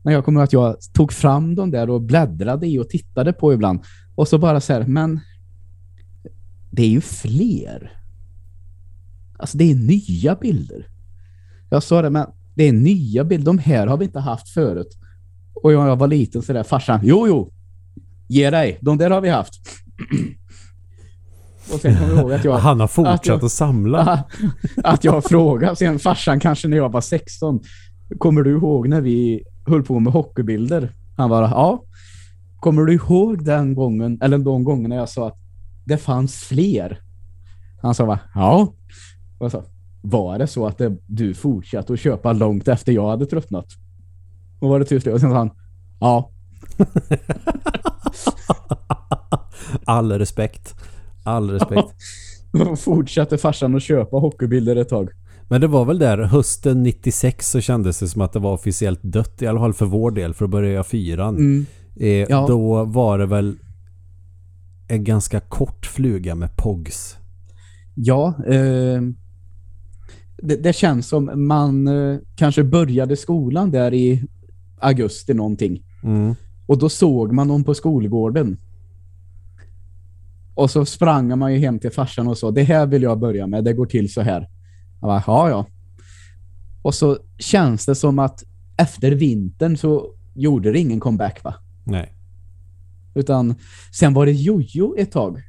Men 0.04 0.14
jag 0.14 0.26
kommer 0.26 0.40
ihåg 0.40 0.44
att 0.44 0.54
jag 0.54 0.76
tog 0.94 1.12
fram 1.12 1.56
dem 1.56 1.72
där 1.72 1.90
och 1.90 2.02
bläddrade 2.02 2.68
i 2.68 2.80
och 2.80 2.90
tittade 2.90 3.34
på 3.34 3.54
ibland. 3.54 3.80
Och 4.16 4.28
så 4.28 4.38
bara 4.38 4.62
så 4.62 4.74
här, 4.74 4.86
men 4.88 5.20
det 6.72 6.84
är 6.84 6.90
ju 6.90 7.02
fler. 7.02 7.92
Alltså 9.38 9.58
det 9.58 9.72
är 9.72 9.76
nya 9.76 10.36
bilder. 10.36 10.88
Jag 11.70 11.84
sa 11.84 12.02
det, 12.02 12.10
men 12.10 12.26
det 12.56 12.64
är 12.64 12.74
nya 12.74 13.24
bilder. 13.24 13.46
De 13.46 13.58
här 13.58 13.88
har 13.88 13.98
vi 13.98 14.06
inte 14.06 14.20
haft 14.20 14.50
förut. 14.50 14.98
Och 15.64 15.74
jag, 15.74 15.88
jag 15.88 15.96
var 15.96 16.08
liten 16.08 16.42
så 16.42 16.54
där, 16.54 16.64
farsan, 16.64 17.00
jo 17.04 17.28
jo, 17.28 17.52
ge 18.28 18.50
dig, 18.50 18.78
de 18.82 18.98
där 18.98 19.10
har 19.10 19.22
vi 19.22 19.30
haft. 19.30 19.54
och 21.74 21.80
sen 21.80 21.98
kommer 21.98 22.10
jag 22.10 22.20
ihåg 22.20 22.34
att 22.34 22.44
jag... 22.46 22.58
Han 22.58 22.80
har 22.80 22.88
fortsatt 22.88 23.20
att, 23.20 23.26
jag, 23.28 23.46
att 23.46 23.52
samla. 23.52 24.24
att 24.84 25.04
jag 25.04 25.24
frågade 25.24 25.76
sen 25.76 26.00
farsan 26.00 26.40
kanske 26.40 26.68
när 26.68 26.78
jag 26.78 26.92
var 26.92 27.02
16. 27.02 27.60
Kommer 28.18 28.42
du 28.42 28.52
ihåg 28.52 28.88
när 28.88 29.02
vi 29.02 29.44
höll 29.68 29.84
på 29.84 30.00
med 30.00 30.14
hockeybilder? 30.14 30.96
Han 31.18 31.30
bara, 31.30 31.50
ja. 31.50 31.84
Kommer 32.60 32.82
du 32.82 32.94
ihåg 32.94 33.46
den 33.46 33.76
gången, 33.76 34.20
eller 34.22 34.38
de 34.38 34.64
gångerna 34.64 34.96
jag 34.96 35.10
sa 35.10 35.28
att 35.28 35.38
det 35.86 35.98
fanns 35.98 36.36
fler? 36.36 37.00
Han 37.82 37.96
sa 37.96 38.06
va, 38.06 38.20
ja. 38.34 38.74
Och 39.38 39.52
så, 39.52 39.64
var 40.06 40.40
det 40.40 40.48
så 40.48 40.68
att 40.68 40.78
det, 40.78 40.98
du 41.06 41.34
fortsatte 41.34 41.94
att 41.94 42.00
köpa 42.00 42.34
långt 42.34 42.68
efter 42.68 42.92
jag 42.92 43.10
hade 43.10 43.26
tröttnat? 43.26 43.66
Och 44.60 44.70
var 44.70 44.80
det 44.80 44.86
tyst 44.86 45.08
och 45.08 45.22
sen 45.22 45.30
sa 45.32 45.38
han, 45.38 45.50
ja. 46.00 46.32
All 49.86 50.12
respekt. 50.12 50.76
All 51.24 51.50
respekt. 51.50 51.88
Fortsatte 52.78 53.38
farsan 53.38 53.76
att 53.76 53.84
köpa 53.84 54.18
hockeybilder 54.18 54.76
ett 54.76 54.90
tag. 54.90 55.10
Men 55.48 55.62
det 55.62 55.68
var 55.68 55.86
väl 55.86 56.00
där 56.00 56.18
hösten 56.18 56.84
96 56.84 57.50
så 57.50 57.62
kändes 57.62 58.00
det 58.00 58.08
som 58.08 58.22
att 58.22 58.34
det 58.34 58.40
var 58.40 58.54
officiellt 58.54 59.00
dött. 59.04 59.42
I 59.42 59.48
alla 59.48 59.60
fall 59.60 59.74
för 59.74 59.86
vår 59.86 60.12
del, 60.12 60.34
för 60.34 60.46
att 60.46 60.52
börja 60.52 60.84
fyran. 60.84 61.36
Mm. 61.36 61.66
Eh, 62.00 62.08
Ja. 62.10 62.46
Då 62.48 62.84
var 62.84 63.18
det 63.18 63.26
väl 63.26 63.56
en 64.88 65.04
ganska 65.04 65.40
kort 65.40 65.86
fluga 65.86 66.36
med 66.36 66.56
POGs. 66.56 67.18
Ja, 67.96 68.34
eh, 68.48 69.02
det, 70.38 70.56
det 70.56 70.74
känns 70.74 71.08
som 71.08 71.48
man 71.48 71.88
eh, 71.88 72.18
kanske 72.36 72.64
började 72.64 73.16
skolan 73.16 73.72
där 73.72 73.94
i 73.94 74.24
augusti 74.80 75.34
någonting. 75.34 75.84
Mm. 76.04 76.36
Och 76.66 76.78
då 76.78 76.90
såg 76.90 77.32
man 77.32 77.48
dem 77.48 77.64
på 77.64 77.74
skolgården. 77.74 78.58
Och 80.56 80.72
så 80.72 80.86
sprang 80.86 81.40
man 81.40 81.54
ju 81.54 81.60
hem 81.60 81.80
till 81.80 81.92
farsan 81.92 82.28
och 82.28 82.38
sa, 82.38 82.52
det 82.52 82.64
här 82.64 82.86
vill 82.86 83.02
jag 83.02 83.20
börja 83.20 83.48
med, 83.48 83.64
det 83.64 83.74
går 83.74 83.86
till 83.86 84.14
så 84.14 84.22
här. 84.22 84.50
Jag 85.02 85.08
bara, 85.08 85.24
ja 85.28 85.50
ja. 85.50 85.66
Och 86.82 86.96
så 86.96 87.18
känns 87.38 87.86
det 87.86 87.96
som 87.96 88.20
att 88.20 88.44
efter 88.78 89.12
vintern 89.12 89.78
så 89.78 90.12
gjorde 90.34 90.72
det 90.72 90.80
ingen 90.80 91.00
comeback 91.00 91.44
va? 91.44 91.56
Nej. 91.84 92.14
Utan 93.16 93.56
sen 93.92 94.14
var 94.14 94.26
det 94.26 94.32
jojo 94.32 94.96
ett 94.98 95.12
tag. 95.12 95.42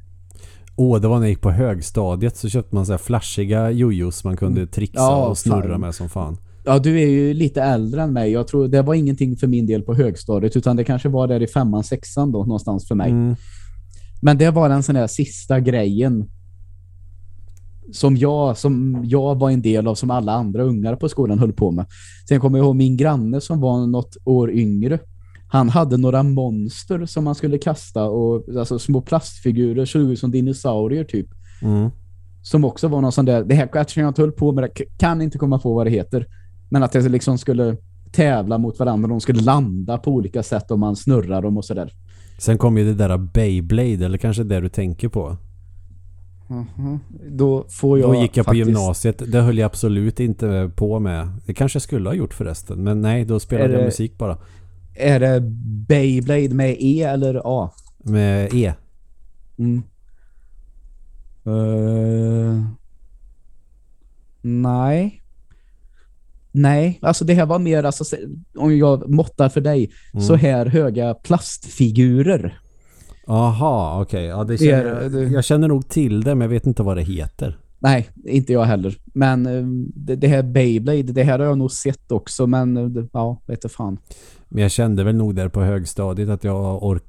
Åh, 0.77 1.01
det 1.01 1.09
var 1.09 1.17
när 1.17 1.23
jag 1.23 1.31
gick 1.31 1.41
på 1.41 1.51
högstadiet 1.51 2.37
så 2.37 2.49
köpte 2.49 2.75
man 2.75 2.87
så 2.87 2.93
här 2.93 2.99
flashiga 2.99 3.71
jojos 3.71 4.25
man 4.25 4.37
kunde 4.37 4.67
trixa 4.67 5.01
Mm. 5.01 5.11
Ja, 5.11 5.27
och 5.27 5.39
snurra 5.39 5.69
fan. 5.69 5.81
med 5.81 5.95
som 5.95 6.09
fan. 6.09 6.37
Ja, 6.65 6.79
du 6.79 7.01
är 7.01 7.07
ju 7.07 7.35
lite 7.35 7.63
äldre 7.63 8.03
än 8.03 8.13
mig. 8.13 8.33
Jag 8.33 8.49
tror 8.49 8.69
det 8.69 8.83
var 8.83 8.95
ingenting 8.95 9.37
för 9.37 9.47
min 9.47 9.67
del 9.67 9.83
på 9.83 9.95
högstadiet 9.95 10.57
utan 10.57 10.77
det 10.77 10.85
kanske 10.85 11.09
var 11.09 11.27
där 11.27 11.43
i 11.43 11.47
femman, 11.47 11.85
sexan 11.85 12.33
då 12.33 12.39
någonstans 12.39 12.89
för 12.89 12.95
mig. 12.95 13.11
Mm. 13.11 13.37
Men 14.23 14.39
det 14.39 14.51
var 14.51 14.69
den 14.69 14.83
sån 14.83 14.95
där 14.95 15.07
sista 15.07 15.61
grejen 15.61 16.31
som 17.93 18.17
jag, 18.17 18.59
som 18.59 19.03
jag 19.05 19.39
var 19.39 19.51
en 19.51 19.63
del 19.63 19.87
av 19.87 19.95
som 19.95 20.11
alla 20.11 20.33
andra 20.33 20.63
ungar 20.63 20.97
på 20.97 21.09
skolan 21.09 21.39
höll 21.39 21.53
på 21.53 21.71
med. 21.71 21.87
Sen 22.29 22.41
kommer 22.41 22.59
jag 22.59 22.65
ihåg 22.65 22.77
min 22.77 22.97
granne 22.97 23.41
som 23.41 23.61
var 23.61 23.87
något 23.87 24.17
år 24.25 24.51
yngre. 24.51 24.99
Han 25.49 25.69
hade 25.69 25.97
några 25.97 26.23
monster 26.23 27.07
som 27.07 27.25
man 27.25 27.35
skulle 27.35 27.59
kasta 27.59 28.05
och 28.05 28.45
alltså 28.59 28.79
små 28.79 29.01
plastfigurer 29.01 29.85
såg 29.85 30.03
ut 30.03 30.19
som 30.19 30.31
dinosaurier 30.31 31.05
typ. 31.05 31.27
Mm. 31.63 31.91
Som 32.43 32.65
också 32.65 32.89
var 32.89 33.01
någon 33.01 33.13
sån 33.13 33.25
där, 33.25 33.45
det 33.45 33.55
här 33.55 33.67
kanske 33.73 34.01
jag 34.01 34.09
inte 34.11 34.23
höll 34.23 34.33
på 34.33 34.53
med, 34.53 34.65
det, 34.75 34.85
kan 34.99 35.23
inte 35.23 35.39
komma 35.39 35.59
på 35.59 35.75
vad 35.75 35.87
det 35.87 35.91
heter. 35.91 36.27
Men 36.69 36.83
att 36.83 36.93
det 36.93 37.09
liksom 37.09 37.39
skulle 37.39 37.77
tävla 38.13 38.59
mot 38.59 38.79
varandra, 38.79 39.09
de 39.09 39.21
skulle 39.21 39.43
landa 39.43 39.99
på 39.99 40.11
olika 40.11 40.43
sätt 40.43 40.71
om 40.71 40.81
man 40.81 40.97
snurrar 40.97 41.43
dem 41.43 41.57
och 41.57 41.65
sådär. 41.65 41.93
Sen 42.39 42.59
kom 42.59 42.79
ju 42.79 42.85
det 42.85 42.95
där 43.09 43.17
Beyblade, 43.19 44.05
eller 44.05 44.19
kanske 44.19 44.45
det 44.45 44.61
du 44.61 44.69
tänker 44.69 45.09
på. 45.09 45.37
Då 47.31 47.65
får 47.69 47.99
jag 47.99 48.11
Då 48.15 48.21
gick 48.23 48.37
jag 48.37 48.47
på 48.47 48.51
faktiskt- 48.51 48.69
gymnasiet. 48.69 49.23
Det 49.33 49.41
höll 49.41 49.59
jag 49.59 49.67
absolut 49.67 50.21
inte 50.21 50.71
på 50.77 50.99
med. 51.01 51.29
Det 51.47 51.55
kanske 51.55 51.77
jag 51.77 51.83
skulle 51.83 52.09
ha 52.09 52.15
gjort 52.15 52.35
förresten. 52.35 52.85
Men 52.85 53.01
nej, 53.01 53.25
då 53.25 53.41
spelade 53.41 53.69
Är 53.69 53.73
jag 53.73 53.81
det- 53.81 53.85
musik 53.85 54.19
bara. 54.19 54.39
Är 54.97 55.21
det 55.21 55.41
Beyblade 55.89 56.49
med 56.55 56.77
E 56.81 57.03
eller 57.03 57.43
A? 57.45 57.71
Med 57.99 58.55
E. 58.55 58.75
Mm. 59.59 59.83
Eh, 61.47 62.63
nej. 64.43 65.23
Nej, 66.53 66.99
alltså 67.03 67.25
det 67.25 67.35
här 67.35 67.47
var 67.47 67.59
mer, 67.59 67.85
alltså, 67.85 68.17
om 68.57 68.77
jag 68.79 69.11
måttar 69.11 69.49
för 69.49 69.61
dig, 69.61 69.91
Mm. 70.13 70.27
så 70.27 70.35
här 70.35 70.67
höga 70.67 71.15
plastfigurer. 71.15 72.59
Aha, 73.27 74.03
okej. 74.03 74.25
Ja, 74.25 74.45
det 74.45 74.53
Det 74.53 74.59
känner, 74.59 75.03
jag, 75.03 75.13
det- 75.13 75.23
jag 75.29 75.45
känner 75.45 75.69
nog 75.69 75.89
till 75.89 76.21
det, 76.21 76.35
men 76.35 76.41
jag 76.41 76.49
vet 76.49 76.67
inte 76.67 76.83
vad 76.83 76.97
det 76.97 77.03
heter. 77.03 77.59
Nej, 77.79 78.09
inte 78.25 78.53
jag 78.53 78.65
heller. 78.65 78.97
Men 79.05 79.47
eh, 79.47 79.65
det, 79.95 80.17
det 80.17 80.29
här 80.29 80.43
Beyblade, 80.43 81.03
det 81.03 81.23
här 81.23 81.39
har 81.39 81.47
jag 81.47 81.59
nog 81.59 81.73
sett 81.73 82.13
också, 82.13 82.47
men 82.47 82.77
eh, 82.77 82.85
det, 82.85 83.09
ja, 83.13 83.43
vet 83.47 83.63
du 83.63 83.69
fan. 83.69 83.99
Men 84.49 84.63
jag 84.63 84.71
kände 84.71 85.05
väl 85.05 85.17
nog 85.17 85.35
där 85.35 85.49
på 85.49 85.63
högstadiet 85.63 86.29
att 86.29 86.45
jag 86.45 86.83
ork... 86.83 87.03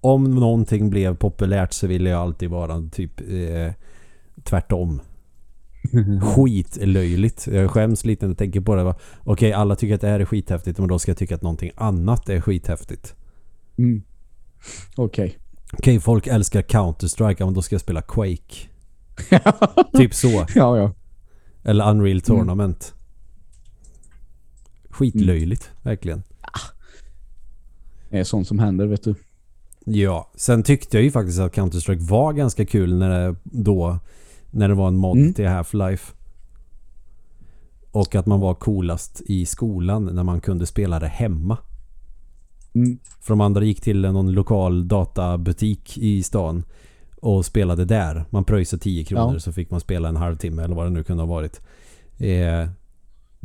Om 0.00 0.34
någonting 0.34 0.90
blev 0.90 1.16
populärt 1.16 1.72
så 1.72 1.86
ville 1.86 2.10
jag 2.10 2.20
alltid 2.20 2.50
vara 2.50 2.82
typ 2.92 3.20
eh, 3.20 3.72
tvärtom. 4.44 5.00
Skitlöjligt. 6.22 7.46
Jag 7.46 7.70
skäms 7.70 8.04
lite 8.04 8.26
när 8.26 8.30
jag 8.30 8.38
tänker 8.38 8.60
på 8.60 8.74
det. 8.74 8.84
va. 8.84 8.94
Okej, 9.24 9.52
alla 9.52 9.76
tycker 9.76 9.94
att 9.94 10.00
det 10.00 10.08
här 10.08 10.20
är 10.20 10.24
skithäftigt 10.24 10.78
men 10.78 10.88
då 10.88 10.98
ska 10.98 11.10
jag 11.10 11.18
tycka 11.18 11.34
att 11.34 11.42
någonting 11.42 11.70
annat 11.76 12.28
är 12.28 12.40
skithäftigt. 12.40 13.14
Mm. 13.78 14.02
Okej. 14.96 15.38
Okej, 15.72 16.00
folk 16.00 16.26
älskar 16.26 16.62
Counter-Strike, 16.62 17.44
men 17.44 17.54
då 17.54 17.62
ska 17.62 17.74
jag 17.74 17.80
spela 17.80 18.02
Quake. 18.02 18.68
typ 19.98 20.14
så. 20.14 20.46
Ja, 20.54 20.78
ja. 20.78 20.92
Eller 21.62 21.90
Unreal 21.90 22.20
Tournament. 22.20 22.95
Skitlöjligt, 24.96 25.70
verkligen. 25.82 26.22
Det 28.10 28.18
är 28.18 28.24
sånt 28.24 28.48
som 28.48 28.58
händer, 28.58 28.86
vet 28.86 29.04
du. 29.04 29.14
Ja, 29.84 30.30
sen 30.36 30.62
tyckte 30.62 30.96
jag 30.96 31.04
ju 31.04 31.10
faktiskt 31.10 31.38
att 31.38 31.52
Counter-Strike 31.54 32.08
var 32.10 32.32
ganska 32.32 32.66
kul 32.66 32.94
när 32.98 33.08
det 33.20 33.36
då 33.44 33.98
när 34.50 34.68
det 34.68 34.74
var 34.74 34.88
en 34.88 34.96
mod 34.96 35.16
Mm. 35.18 35.34
till 35.34 35.44
Half-Life. 35.46 36.12
Och 37.90 38.14
att 38.14 38.26
man 38.26 38.40
var 38.40 38.54
coolast 38.54 39.22
i 39.26 39.46
skolan 39.46 40.04
när 40.04 40.22
man 40.22 40.40
kunde 40.40 40.66
spela 40.66 40.98
det 41.00 41.08
hemma. 41.08 41.58
Mm. 42.74 42.98
För 43.20 43.32
de 43.32 43.40
andra 43.40 43.64
gick 43.64 43.80
till 43.80 44.00
någon 44.00 44.32
lokal 44.32 44.88
databutik 44.88 45.98
i 45.98 46.22
stan 46.22 46.64
och 47.20 47.44
spelade 47.46 47.84
där. 47.84 48.24
Man 48.30 48.44
pröjsade 48.44 48.82
10 48.82 49.04
kronor 49.04 49.32
Ja. 49.34 49.40
så 49.40 49.52
fick 49.52 49.70
man 49.70 49.80
spela 49.80 50.08
en 50.08 50.16
halvtimme 50.16 50.62
eller 50.64 50.74
vad 50.74 50.86
det 50.86 50.90
nu 50.90 51.04
kunde 51.04 51.22
ha 51.22 51.28
varit. 51.28 51.60
Eh, 52.18 52.68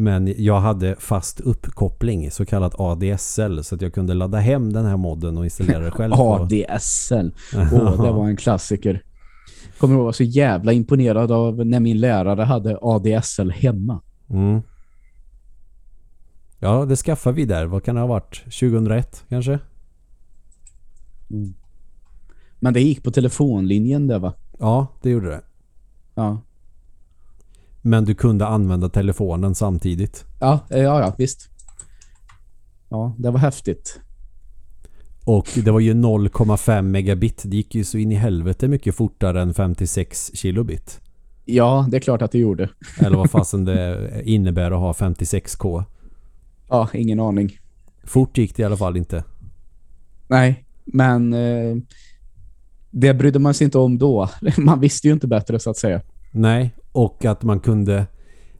men 0.02 0.34
jag 0.38 0.60
hade 0.60 0.96
fast 1.00 1.40
uppkoppling, 1.40 2.32
så 2.32 2.46
kallat 2.46 2.80
ADSL, 2.80 3.64
så 3.64 3.76
att 3.76 3.82
jag 3.82 3.94
kunde 3.94 4.14
ladda 4.14 4.38
hem 4.38 4.74
den 4.74 4.86
här 4.86 4.98
modden 4.98 5.38
och 5.38 5.44
installera 5.44 5.80
det 5.80 5.92
själv. 5.92 6.14
ADSL. 6.14 7.34
Åh, 7.56 8.04
det 8.04 8.12
var 8.12 8.28
en 8.28 8.38
klassiker. 8.38 9.04
Kommer 9.78 9.96
ihåg, 9.96 10.04
var 10.04 10.12
så 10.12 10.24
jävla 10.24 10.74
imponerad 10.74 11.32
av 11.32 11.66
när 11.66 11.80
min 11.80 12.00
lärare 12.00 12.42
hade 12.42 12.78
ADSL 12.82 13.52
hemma. 13.52 14.02
Mm. 14.30 14.62
Ja, 16.60 16.86
det 16.86 16.96
skaffade 16.96 17.36
vi 17.36 17.46
där. 17.46 17.66
Vad 17.66 17.84
kan 17.84 17.96
det 17.96 18.02
ha 18.02 18.08
varit? 18.08 18.44
2001 18.44 19.26
kanske? 19.30 19.60
Men 22.60 22.74
det 22.74 22.82
gick 22.82 23.04
på 23.04 23.12
telefonlinjen 23.12 24.08
där 24.08 24.20
va? 24.20 24.34
Ja, 24.60 24.88
det 25.02 25.10
gjorde 25.10 25.30
det. 25.30 25.42
Ja. 26.16 26.42
Men 27.82 28.06
du 28.06 28.16
kunde 28.16 28.48
använda 28.48 28.90
telefonen 28.90 29.56
samtidigt. 29.56 30.26
Ja, 30.40 30.60
eh, 30.70 30.82
ja, 30.82 31.00
ja, 31.00 31.16
visst. 31.18 31.50
Ja, 32.90 33.16
det 33.18 33.32
var 33.32 33.40
häftigt. 33.40 34.00
Och 35.26 35.48
det 35.66 35.72
var 35.72 35.80
ju 35.80 35.94
0,5 35.94 36.82
megabit. 36.82 37.42
Det 37.46 37.58
gick 37.58 37.76
ju 37.76 37.84
så 37.84 37.98
in 37.98 38.12
i 38.12 38.16
helvete 38.16 38.68
mycket 38.68 38.96
fortare 38.96 39.42
än 39.42 39.54
56 39.54 40.32
kilobit. 40.34 41.02
Ja, 41.46 41.88
det 41.92 41.98
är 41.98 42.02
klart 42.02 42.22
att 42.22 42.32
det 42.32 42.40
gjorde. 42.40 42.70
Eller 43.00 43.18
vad 43.18 43.32
fasen 43.32 43.66
det 43.66 44.12
innebär 44.26 44.72
att 44.72 44.80
ha 44.80 44.92
56k. 44.92 45.84
Ja, 46.70 46.90
ingen 46.94 47.20
aning. 47.20 47.60
Fort 48.04 48.38
gick 48.38 48.56
det 48.56 48.62
i 48.62 48.66
alla 48.66 48.78
fall 48.78 48.98
inte. 48.98 49.24
Nej, 50.28 50.66
men 50.86 51.34
eh, 51.34 51.76
det 52.92 53.14
brydde 53.14 53.40
man 53.40 53.54
sig 53.54 53.66
inte 53.66 53.78
om 53.78 53.98
då. 53.98 54.30
Man 54.58 54.80
visste 54.80 55.08
ju 55.08 55.14
inte 55.14 55.28
bättre 55.28 55.60
så 55.60 55.70
att 55.70 55.78
säga. 55.78 56.02
Nej, 56.32 56.76
och 56.92 57.26
att 57.26 57.44
man 57.44 57.60
kunde 57.60 58.08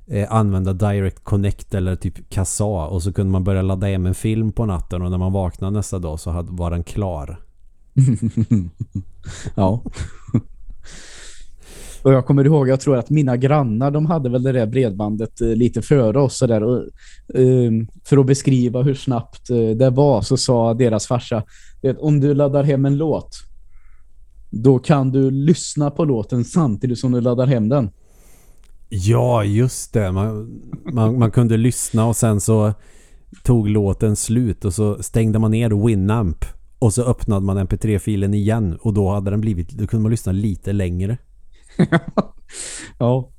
eh, 0.08 0.34
använda 0.34 0.74
Direct 0.74 1.24
Connect 1.24 1.74
eller 1.74 1.96
typ 1.96 2.30
Kassa 2.30 2.66
och 2.66 3.04
så 3.04 3.14
kunde 3.14 3.32
man 3.32 3.44
börja 3.44 3.62
ladda 3.62 3.88
hem 3.88 4.06
en 4.06 4.16
film 4.16 4.52
på 4.52 4.66
natten 4.66 5.02
och 5.02 5.12
när 5.12 5.18
man 5.18 5.34
vaknade 5.34 5.78
nästa 5.78 6.00
dag 6.00 6.20
så 6.20 6.32
hade, 6.32 6.52
var 6.52 6.72
den 6.72 6.84
klar. 6.84 7.40
ja. 9.56 9.84
Och 12.04 12.14
jag 12.14 12.26
kommer 12.26 12.46
ihåg, 12.46 12.70
jag 12.70 12.80
tror 12.80 12.98
att 12.98 13.10
mina 13.10 13.38
grannar, 13.38 13.92
de 13.92 14.06
hade 14.06 14.30
väl 14.30 14.44
det 14.44 14.52
där 14.52 14.66
bredbandet 14.66 15.42
eh, 15.42 15.48
lite 15.48 15.82
före 15.82 16.20
oss. 16.20 16.38
Så 16.38 16.48
där, 16.48 16.64
och, 16.64 16.78
eh, 17.40 17.72
för 18.04 18.18
att 18.18 18.26
beskriva 18.26 18.82
hur 18.82 18.94
snabbt 18.94 19.50
eh, 19.50 19.70
det 19.70 19.90
var 19.90 20.22
så 20.22 20.38
sa 20.38 20.74
deras 20.74 21.08
farsa, 21.08 21.44
om 22.00 22.20
du 22.20 22.34
laddar 22.34 22.64
hem 22.64 22.86
en 22.86 22.98
låt, 22.98 23.51
då 24.52 24.80
kan 24.80 25.12
du 25.12 25.32
lyssna 25.32 25.92
på 25.92 26.06
låten 26.06 26.46
samtidigt 26.46 27.00
som 27.00 27.12
du 27.12 27.22
laddar 27.22 27.48
hem 27.48 27.70
den. 27.70 27.90
Ja, 28.90 29.44
just 29.44 29.94
det. 29.94 30.12
Man, 30.12 30.62
man, 30.94 31.20
man 31.20 31.32
kunde 31.32 31.58
lyssna 31.58 32.06
och 32.06 32.16
sen 32.16 32.42
så 32.42 32.74
tog 33.44 33.70
låten 33.70 34.16
slut 34.16 34.66
och 34.66 34.74
så 34.74 35.04
stängde 35.04 35.40
man 35.40 35.52
ner 35.52 35.86
Winamp 35.88 36.46
och 36.80 36.94
så 36.94 37.04
öppnade 37.04 37.46
man 37.46 37.58
mp3-filen 37.68 38.34
igen 38.34 38.78
och 38.82 38.94
då 38.94 39.10
hade 39.10 39.32
den 39.32 39.42
blivit, 39.42 39.70
då 39.70 39.88
kunde 39.88 40.04
man 40.04 40.12
lyssna 40.12 40.32
lite 40.32 40.74
längre. 40.74 41.18
ja. 42.98 43.30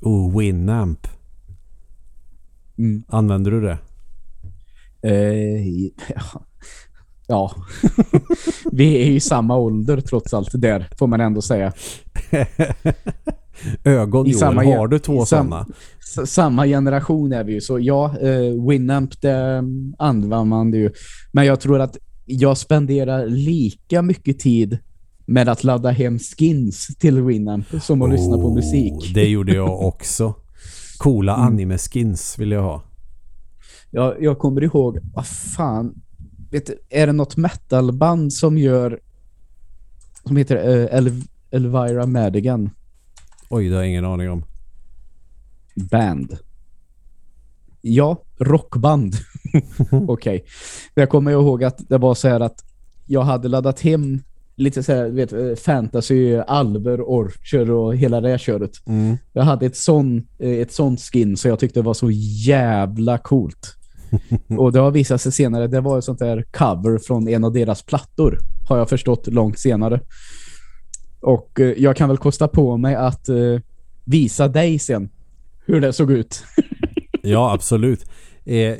Oh, 0.00 0.38
Winamp. 0.38 1.08
Mm. 2.78 3.04
Använder 3.08 3.50
du 3.50 3.60
det? 3.60 3.78
Eh, 5.02 5.64
ja. 6.14 6.47
Ja. 7.28 7.52
Vi 8.72 9.02
är 9.02 9.06
i 9.10 9.20
samma 9.20 9.56
ålder 9.56 10.00
trots 10.00 10.34
allt 10.34 10.48
där, 10.52 10.88
får 10.98 11.06
man 11.06 11.20
ändå 11.20 11.42
säga. 11.42 11.72
Ögon 13.84 14.26
I 14.26 14.30
Joel, 14.30 14.40
samma 14.40 14.64
har 14.64 14.88
du 14.88 14.98
två 14.98 15.22
i 15.22 15.26
sam- 15.26 15.26
sådana? 15.48 15.66
S- 16.00 16.30
samma 16.30 16.66
generation 16.66 17.32
är 17.32 17.44
vi 17.44 17.52
ju. 17.52 17.60
Så 17.60 17.78
ja, 17.78 18.18
eh, 18.20 18.68
Winamp 18.68 19.20
det 19.20 19.30
mm, 19.32 19.94
använder 19.98 20.44
man 20.44 20.70
det 20.70 20.78
ju. 20.78 20.90
Men 21.32 21.46
jag 21.46 21.60
tror 21.60 21.80
att 21.80 21.96
jag 22.24 22.58
spenderar 22.58 23.26
lika 23.26 24.02
mycket 24.02 24.38
tid 24.38 24.78
med 25.26 25.48
att 25.48 25.64
ladda 25.64 25.90
hem 25.90 26.18
skins 26.18 26.86
till 26.98 27.22
Winamp 27.22 27.66
som 27.82 28.02
att 28.02 28.10
lyssna 28.10 28.36
på 28.36 28.46
Oh, 28.48 28.54
musik. 28.54 29.14
Det 29.14 29.24
gjorde 29.28 29.54
jag 29.54 29.80
också. 29.86 30.34
Coola 30.98 31.34
Mm. 31.36 31.46
anime-skins 31.46 32.38
vill 32.38 32.50
jag 32.50 32.62
ha. 32.62 32.82
Jag, 33.90 34.22
jag 34.22 34.38
kommer 34.38 34.64
ihåg, 34.64 34.98
vad 35.14 35.26
fan, 35.26 35.94
vet 36.50 36.70
är 36.88 37.06
det 37.06 37.12
något 37.12 37.36
metalband 37.36 38.32
som 38.32 38.58
gör 38.58 39.00
som 40.24 40.36
heter 40.36 40.56
eh, 40.56 40.96
Elv 40.98 41.22
Elvira 41.50 42.06
Madigan 42.06 42.70
Oj, 43.50 43.68
det 43.68 43.74
har 43.74 43.82
jag 43.82 43.90
ingen 43.90 44.04
aning 44.04 44.30
om. 44.30 44.44
Band? 45.74 46.38
Ja, 47.80 48.22
rockband. 48.38 49.14
Okej. 49.90 50.44
Jag 50.94 51.08
kommer 51.08 51.30
ihåg 51.30 51.64
att 51.64 51.88
det 51.88 51.98
var 51.98 52.14
så 52.14 52.28
här 52.28 52.40
att 52.40 52.64
jag 53.06 53.22
hade 53.22 53.48
laddat 53.48 53.80
hem 53.80 54.22
lite 54.56 54.82
så 54.82 54.92
här, 54.92 55.08
vet, 55.08 55.32
eh, 55.32 55.54
fantasy, 55.54 56.36
alver, 56.36 57.00
orcher 57.00 57.70
och 57.70 57.96
hela 57.96 58.20
det 58.20 58.28
här 58.28 58.38
köret. 58.38 58.86
Mm. 58.86 59.16
Jag 59.32 59.42
hade 59.42 59.66
ett 59.66 59.76
sån, 59.76 60.26
eh, 60.38 60.50
ett 60.50 60.72
sånt 60.72 61.00
skin 61.00 61.36
så 61.36 61.48
jag 61.48 61.58
tyckte 61.58 61.80
det 61.80 61.84
var 61.84 61.94
så 61.94 62.10
jävla 62.46 63.18
coolt. 63.18 63.77
och 64.58 64.72
det 64.72 64.80
har 64.80 64.90
visat 64.90 65.20
sig 65.20 65.32
senare, 65.32 65.66
det 65.66 65.80
var 65.80 65.98
ett 65.98 66.04
sånt 66.04 66.18
där 66.18 66.44
cover 66.52 66.98
från 66.98 67.28
en 67.28 67.44
av 67.44 67.52
deras 67.52 67.82
plattor. 67.82 68.38
Har 68.68 68.78
jag 68.78 68.88
förstått 68.88 69.26
långt 69.26 69.58
senare. 69.58 70.00
Och 71.20 71.60
eh, 71.60 71.74
jag 71.78 71.96
kan 71.96 72.08
väl 72.08 72.18
kosta 72.18 72.48
på 72.48 72.76
mig 72.76 72.94
att 72.94 73.28
eh, 73.28 73.36
visa 74.04 74.48
dig 74.48 74.78
sen 74.78 75.10
hur 75.66 75.80
det 75.80 75.92
såg 75.92 76.10
ut. 76.10 76.44
Ja, 77.22 77.52
absolut. 77.52 78.04
Eh, 78.44 78.74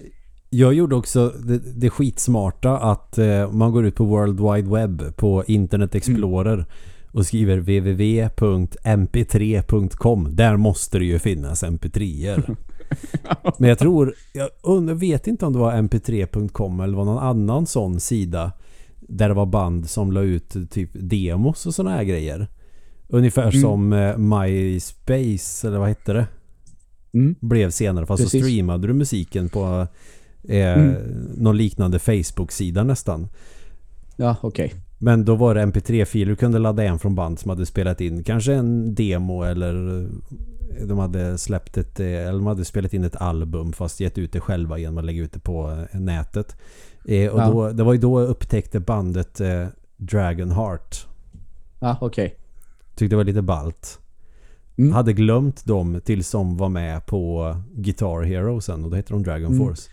jag 0.51 0.75
gjorde 0.75 0.97
också 0.97 1.29
det, 1.29 1.59
det 1.59 1.91
skitsmarta 1.91 2.79
att 2.79 3.19
man 3.51 3.73
går 3.73 3.87
ut 3.87 3.95
på 3.95 4.05
World 4.05 4.41
Wide 4.41 4.71
Web 4.71 5.17
på 5.17 5.45
Internet 5.47 5.95
Explorer 5.95 6.67
och 7.13 7.27
skriver 7.27 7.59
www.mp3.com. 7.59 10.37
Där 10.37 10.57
måste 10.57 10.99
det 10.99 11.05
ju 11.05 11.19
finnas 11.19 11.65
mp3er. 11.65 12.57
Men 13.59 13.69
jag 13.69 13.79
tror, 13.79 14.15
jag 14.33 14.49
undrar, 14.63 14.95
vet 14.95 15.27
inte 15.27 15.47
om 15.47 15.53
det 15.53 15.59
var 15.59 15.73
mp3.com 15.73 16.81
eller 16.81 16.97
var 16.97 17.05
någon 17.05 17.19
annan 17.19 17.67
sån 17.67 18.01
sida 18.01 18.53
där 19.01 19.29
det 19.29 19.35
var 19.35 19.47
band 19.47 19.91
som 19.91 20.13
la 20.13 20.21
ut 20.21 20.57
typ 20.71 20.91
demos 20.95 21.67
och 21.67 21.75
såna 21.75 21.91
här 21.91 22.05
grejer. 22.05 22.49
Ungefär 23.09 23.43
Mm. 23.49 23.61
som 23.63 23.93
eh, 23.93 24.17
MySpace 24.19 25.67
eller 25.69 25.79
vad 25.79 25.89
hette 25.89 26.13
det? 26.13 26.27
Mm. 27.13 27.35
blev 27.41 27.71
senare. 27.71 28.07
Fast 28.07 28.23
så 28.23 28.27
Precis. 28.27 28.45
streamade 28.45 28.87
du 28.87 28.93
musiken 28.95 29.49
på 29.49 29.87
eh, 30.49 30.79
Mm. 30.79 30.95
någon 31.37 31.57
liknande 31.57 31.99
Facebook-sida 31.99 32.85
nästan. 32.85 33.29
Ja, 34.17 34.37
okej. 34.41 34.75
Men 34.99 35.25
då 35.25 35.35
var 35.35 35.55
det 35.55 35.63
mp3-filer 35.67 36.27
du 36.31 36.37
kunde 36.37 36.59
ladda 36.59 36.83
en 36.85 36.99
från 36.99 37.15
band 37.15 37.39
som 37.39 37.49
hade 37.51 37.67
spelat 37.67 38.01
in 38.01 38.25
kanske 38.25 38.55
en 38.55 38.95
demo 38.95 39.43
eller 39.43 40.07
de 40.87 40.99
hade 40.99 41.39
släppt 41.39 41.77
ett 41.77 42.01
eh, 42.01 42.07
eller 42.07 42.33
de 42.33 42.47
hade 42.47 42.65
spelat 42.65 42.95
in 42.95 43.05
ett 43.05 43.17
album 43.17 43.73
fast 43.73 44.01
gett 44.01 44.19
ut 44.19 44.33
det 44.33 44.41
själva 44.41 44.79
genom 44.79 44.99
att 44.99 45.05
lägga 45.05 45.23
ut 45.23 45.33
det 45.33 45.41
på 45.41 45.87
eh, 45.93 46.01
nätet. 46.01 46.57
Eh, 47.05 47.31
och 47.31 47.41
Ja. 47.41 47.51
då, 47.51 47.71
det 47.73 47.83
var 47.85 47.93
ju 47.93 47.99
då 47.99 48.21
jag 48.21 48.29
upptäckte 48.29 48.81
bandet 48.81 49.41
eh, 49.41 49.67
Dragonheart. 49.97 51.07
Ja, 51.81 51.99
okej. 52.01 52.35
Tyckte 52.95 53.13
det 53.13 53.17
var 53.17 53.25
lite 53.25 53.43
balt. 53.43 53.99
Mm. 54.79 54.93
Hade 54.93 55.13
glömt 55.13 55.65
dem 55.65 56.01
tills 56.05 56.31
de 56.31 56.57
var 56.57 56.69
med 56.69 57.07
på 57.07 57.55
Guitar 57.75 58.23
Hero 58.23 58.61
sen 58.61 58.85
och 58.85 58.91
då 58.91 58.97
hette 58.97 59.13
de 59.13 59.23
Dragon 59.23 59.53
Mm. 59.53 59.59
Force. 59.67 59.91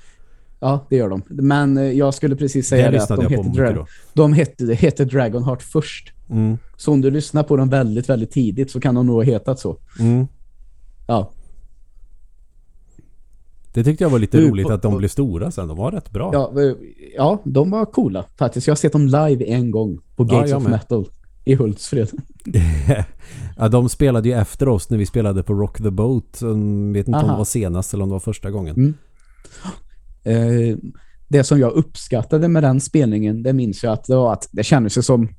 Ja, 0.59 0.85
det 0.89 0.95
gör 0.95 1.09
de. 1.09 1.21
Men 1.27 1.77
eh, 1.77 1.83
jag 1.83 2.13
skulle 2.13 2.35
precis 2.35 2.67
säga 2.67 2.91
Det 2.91 2.97
det, 2.97 3.03
att 3.03 3.07
de 3.09 3.21
heter, 3.21 3.43
mycket 3.43 3.61
Dra- 3.63 3.73
då. 3.75 3.85
de 4.13 4.33
hette, 4.33 4.73
hette 4.73 5.05
Dragonheart 5.05 5.61
först. 5.61 6.11
Mm. 6.29 6.57
Så 6.77 6.91
om 6.91 7.01
du 7.01 7.11
lyssnar 7.11 7.43
på 7.43 7.57
dem 7.57 7.69
väldigt, 7.69 8.09
väldigt 8.09 8.31
tidigt 8.31 8.71
så 8.71 8.79
kan 8.79 8.95
de 8.95 9.05
nog 9.05 9.15
ha 9.15 9.23
hetat 9.23 9.59
så. 9.59 9.77
Mm. 9.99 10.27
Ja, 11.07 11.31
Det 13.73 13.83
tyckte 13.83 14.03
jag 14.03 14.09
var 14.09 14.19
lite 14.19 14.37
Du, 14.37 14.49
roligt 14.49 14.69
att 14.69 14.81
de 14.81 14.97
blev 14.97 15.07
stora 15.07 15.51
sen. 15.51 15.67
De 15.67 15.77
var 15.77 15.91
rätt 15.91 16.11
bra. 16.11 16.29
ja, 16.33 16.51
ja, 17.15 17.41
de 17.45 17.71
var 17.71 17.85
coola 17.85 18.25
faktiskt. 18.37 18.67
Jag 18.67 18.71
har 18.71 18.77
sett 18.77 18.91
dem 18.91 19.05
live 19.05 19.45
en 19.45 19.71
gång 19.71 19.97
på 20.15 20.23
Ja, 20.29 20.35
Gates 20.35 20.49
jag 20.49 20.57
of. 20.61 20.67
Metal 20.67 21.05
i 21.45 21.55
Hultsfred. 21.55 22.09
ja, 23.57 23.67
de 23.67 23.89
spelade 23.89 24.29
ju 24.29 24.35
efter 24.35 24.67
oss 24.67 24.89
när 24.89 24.97
vi 24.97 25.05
spelade 25.05 25.43
på 25.43 25.53
Rock 25.53 25.77
the 25.77 25.89
Boat. 25.91 26.37
Jag 26.41 26.93
vet 26.93 27.07
inte 27.07 27.19
om 27.19 27.25
Aha. 27.25 27.31
det 27.31 27.37
var 27.37 27.45
senast 27.45 27.93
eller 27.93 28.03
om 28.03 28.09
det 28.09 28.13
var 28.13 28.19
första 28.19 28.51
gången. 28.51 28.75
Mm. 28.75 28.93
Eh, 30.23 30.77
det 31.27 31.43
som 31.43 31.59
jag 31.59 31.71
uppskattade 31.71 32.47
med 32.47 32.63
den 32.63 32.81
spelningen, 32.81 33.43
det 33.43 33.53
minns 33.53 33.83
jag 33.83 33.93
att 33.93 34.03
det 34.03 34.15
var 34.15 34.33
att 34.33 34.49
det 34.51 34.63
kändes 34.63 35.05
som 35.05 35.29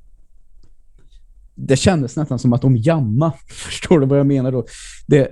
det 1.55 1.75
kändes 1.77 2.15
nästan 2.15 2.39
som 2.39 2.53
att 2.53 2.61
de 2.61 2.77
jamma. 2.77 3.33
Förstår 3.47 3.99
du 3.99 4.05
vad 4.05 4.19
jag 4.19 4.27
menar 4.27 4.51
då? 4.51 4.65
Det, 5.07 5.31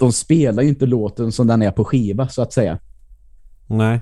de 0.00 0.12
spelar 0.12 0.62
ju 0.62 0.68
inte 0.68 0.86
låten 0.86 1.32
som 1.32 1.46
den 1.46 1.62
är 1.62 1.70
på 1.70 1.84
skiva 1.84 2.28
så 2.28 2.42
att 2.42 2.52
säga. 2.52 2.78
Nej. 3.66 4.00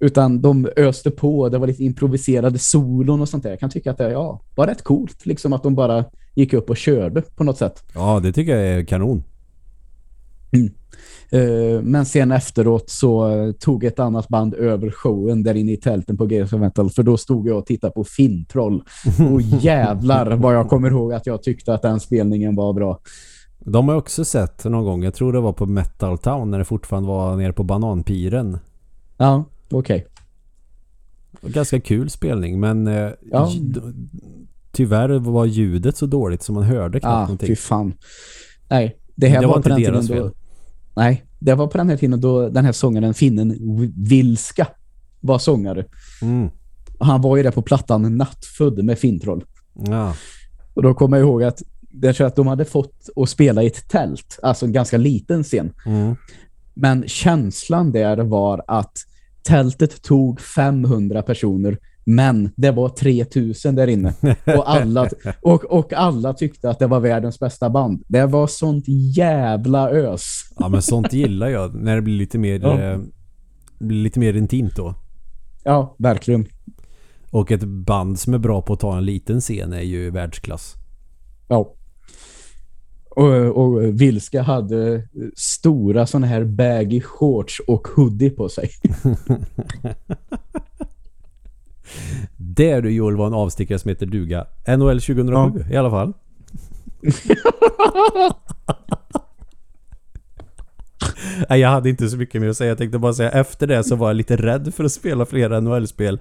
Utan 0.00 0.40
de 0.40 0.68
öste 0.76 1.10
på, 1.10 1.48
det 1.48 1.58
var 1.58 1.66
lite 1.66 1.84
improviserade 1.84 2.58
solon 2.58 3.20
och 3.20 3.28
sånt 3.28 3.42
där. 3.42 3.50
Jag 3.50 3.60
kan 3.60 3.70
tycka 3.70 3.90
att 3.90 3.98
det 3.98 4.10
ja, 4.10 4.40
var 4.54 4.66
rätt 4.66 4.84
coolt. 4.84 5.26
Liksom 5.26 5.52
att 5.52 5.62
de 5.62 5.74
bara 5.74 6.04
gick 6.34 6.52
upp 6.52 6.70
och 6.70 6.76
körde 6.76 7.22
på 7.22 7.44
något 7.44 7.58
sätt. 7.58 7.84
Ja, 7.94 8.20
det 8.20 8.32
tycker 8.32 8.56
jag 8.56 8.66
är 8.66 8.84
kanon. 8.84 9.22
Eh, 11.30 11.82
men 11.82 12.06
sen 12.06 12.32
efteråt 12.32 12.90
så 12.90 13.52
tog 13.60 13.84
ett 13.84 13.98
annat 13.98 14.28
band 14.28 14.54
över 14.54 14.90
showen 14.90 15.42
där 15.42 15.54
inne 15.54 15.72
i 15.72 15.76
tälten 15.76 16.16
på 16.16 16.26
Games 16.26 16.52
of 16.52 16.60
Metal. 16.60 16.90
För 16.90 17.02
då 17.02 17.16
stod 17.16 17.48
jag 17.48 17.58
och 17.58 17.66
tittade 17.66 17.92
på 17.92 18.04
Fintroll. 18.04 18.82
Och 19.32 19.40
jävlar 19.40 20.36
vad 20.36 20.54
jag 20.54 20.68
kommer 20.68 20.90
ihåg 20.90 21.12
att 21.12 21.26
jag 21.26 21.42
tyckte 21.42 21.74
att 21.74 21.82
den 21.82 22.00
spelningen 22.00 22.54
var 22.54 22.72
bra. 22.72 23.00
De 23.60 23.88
har 23.88 23.94
jag 23.94 23.98
också 23.98 24.24
sett 24.24 24.64
någon 24.64 24.84
gång. 24.84 25.02
Jag 25.04 25.14
tror 25.14 25.32
det 25.32 25.40
var 25.40 25.52
på 25.52 25.66
Metal 25.66 26.18
Town 26.18 26.50
när 26.50 26.58
det 26.58 26.64
fortfarande 26.64 27.08
var 27.08 27.36
nere 27.36 27.52
på 27.52 27.62
Bananpiren. 27.64 28.58
Ja, 29.16 29.44
okej. 29.70 30.06
Ganska 31.42 31.80
kul 31.80 32.10
spelning 32.10 32.60
men 32.60 32.86
eh, 32.86 33.10
Ja. 33.30 33.50
tyvärr 34.72 35.08
var 35.18 35.46
ljudet 35.46 35.96
så 35.96 36.06
dåligt 36.06 36.42
så 36.42 36.52
man 36.52 36.62
hörde 36.62 37.00
knappt 37.00 37.14
Ah, 37.14 37.20
någonting. 37.22 37.46
fy 37.46 37.56
fan. 37.56 37.94
Nej, 38.68 38.96
det 39.14 39.28
här 39.28 39.40
Det 39.40 39.46
var, 39.46 39.54
var 39.54 39.62
på 39.62 39.68
inte 39.68 39.68
den 39.68 39.76
tiden 39.78 39.92
deras 39.94 40.06
då... 40.08 40.14
fel. 40.14 40.30
Nej, 40.96 41.24
det 41.38 41.54
var 41.54 41.66
på 41.66 41.78
den 41.78 41.88
här 41.88 41.96
tiden 41.96 42.20
då 42.20 42.48
den 42.48 42.64
här 42.64 42.72
sångaren, 42.72 43.14
finnen 43.14 43.56
Vilska, 43.96 44.66
var 45.20 45.38
sångare. 45.38 45.84
Mm. 46.22 46.48
Han 47.00 47.20
var 47.20 47.36
ju 47.36 47.42
där 47.42 47.50
på 47.50 47.62
plattan 47.62 48.16
Nattfödd 48.16 48.84
med 48.84 48.98
Fintroll. 48.98 49.44
Ja. 49.74 50.14
Och 50.74 50.82
då 50.82 50.94
kommer 50.94 51.16
jag 51.16 51.26
ihåg 51.26 51.42
att 51.42 51.62
det 51.90 52.12
tror 52.12 52.24
jag 52.24 52.28
att 52.28 52.36
de 52.36 52.46
hade 52.46 52.64
fått 52.64 53.08
att 53.16 53.28
spela 53.28 53.62
i 53.62 53.66
ett 53.66 53.88
tält, 53.88 54.38
alltså 54.42 54.66
en 54.66 54.72
ganska 54.72 54.96
liten 54.96 55.42
scen. 55.44 55.72
Mm. 55.86 56.16
Men 56.74 57.04
känslan 57.08 57.92
där 57.92 58.16
var 58.16 58.62
att 58.66 58.92
tältet 59.42 60.02
tog 60.02 60.40
500 60.40 61.22
personer 61.22 61.78
Men 62.04 62.50
det 62.56 62.70
var 62.70 62.88
3000 62.88 63.74
där 63.74 63.86
inne. 63.86 64.14
Och 64.46 64.70
alla, 64.70 65.08
och, 65.42 65.64
och 65.64 65.92
alla 65.92 66.34
tyckte 66.34 66.70
att 66.70 66.78
det 66.78 66.86
var 66.86 67.00
världens 67.00 67.38
bästa 67.40 67.70
band. 67.70 68.02
Det 68.08 68.26
var 68.26 68.46
sånt 68.46 68.84
jävla 69.16 69.90
ös. 69.90 70.24
Ja, 70.58 70.68
men 70.68 70.82
sånt 70.82 71.12
gillar 71.12 71.48
jag. 71.48 71.74
När 71.74 71.96
det 71.96 72.02
blir 72.02 72.18
lite 72.18 72.38
mer, 72.38 72.60
Ja. 72.60 72.80
eh, 72.80 72.98
blir 73.78 74.02
lite 74.02 74.20
mer 74.20 74.34
intimt 74.36 74.76
då. 74.76 74.94
Ja, 75.64 75.94
verkligen. 75.98 76.46
Och 77.30 77.52
ett 77.52 77.64
band 77.64 78.18
som 78.18 78.34
är 78.34 78.38
bra 78.38 78.62
på 78.62 78.72
att 78.72 78.80
ta 78.80 78.96
en 78.98 79.04
liten 79.04 79.40
scen 79.40 79.72
är 79.72 79.80
ju 79.82 80.10
världsklass. 80.10 80.74
Ja. 81.48 81.74
Och, 83.18 83.64
och 83.64 84.00
Vilska 84.00 84.42
hade 84.42 85.02
stora 85.36 86.06
såna 86.06 86.26
här 86.26 86.44
baggy 86.44 87.00
shorts 87.00 87.60
och 87.66 87.88
hoodie 87.88 88.30
på 88.30 88.48
sig. 88.48 88.70
Det 92.36 92.80
du 92.80 92.90
Joel 92.90 93.16
var 93.16 93.26
en 93.26 93.34
avstickare 93.34 93.78
som 93.78 93.88
heter 93.88 94.06
duga. 94.06 94.46
NHL 94.66 95.00
2007 95.00 95.64
i 95.70 95.76
alla 95.76 95.90
fall. 95.90 96.12
Nej, 101.48 101.60
jag 101.60 101.68
hade 101.68 101.88
inte 101.90 102.08
så 102.08 102.16
mycket 102.16 102.40
mer 102.40 102.48
att 102.48 102.56
säga. 102.56 102.68
Jag 102.68 102.78
tänkte 102.78 102.98
bara 102.98 103.12
säga 103.14 103.30
efter 103.30 103.66
det 103.66 103.84
så 103.84 103.96
var 103.96 104.08
jag 104.08 104.16
lite 104.16 104.36
rädd 104.36 104.74
för 104.74 104.84
att 104.84 104.92
spela 104.92 105.26
flera 105.26 105.60
NHL-spel. 105.60 106.20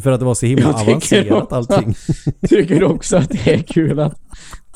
För 0.00 0.12
att 0.12 0.20
det 0.20 0.26
var 0.26 0.34
så 0.34 0.46
himla 0.46 0.64
Jag 0.64 0.74
avancerat 0.80 1.42
också- 1.42 1.54
allting. 1.54 1.94
Tycker 2.48 2.84
också 2.84 3.16
att 3.16 3.30
det 3.30 3.54
är 3.54 3.62
kul 3.62 4.00
att 4.00 4.16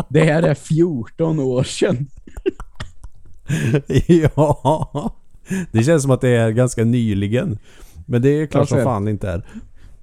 det 0.08 0.24
här 0.24 0.42
är 0.42 0.54
14 0.54 1.40
år 1.40 1.62
sedan. 1.62 2.06
ja. 4.06 5.14
Det 5.72 5.82
känns 5.82 6.02
som 6.02 6.10
att 6.10 6.20
det 6.20 6.28
är 6.28 6.50
ganska 6.50 6.84
nyligen. 6.84 7.58
Men 8.06 8.22
det 8.22 8.28
är 8.28 8.46
klart 8.46 8.70
Jag 8.70 8.78
som 8.78 8.84
fan 8.84 9.04
det 9.04 9.10
inte 9.10 9.28
är. 9.30 9.42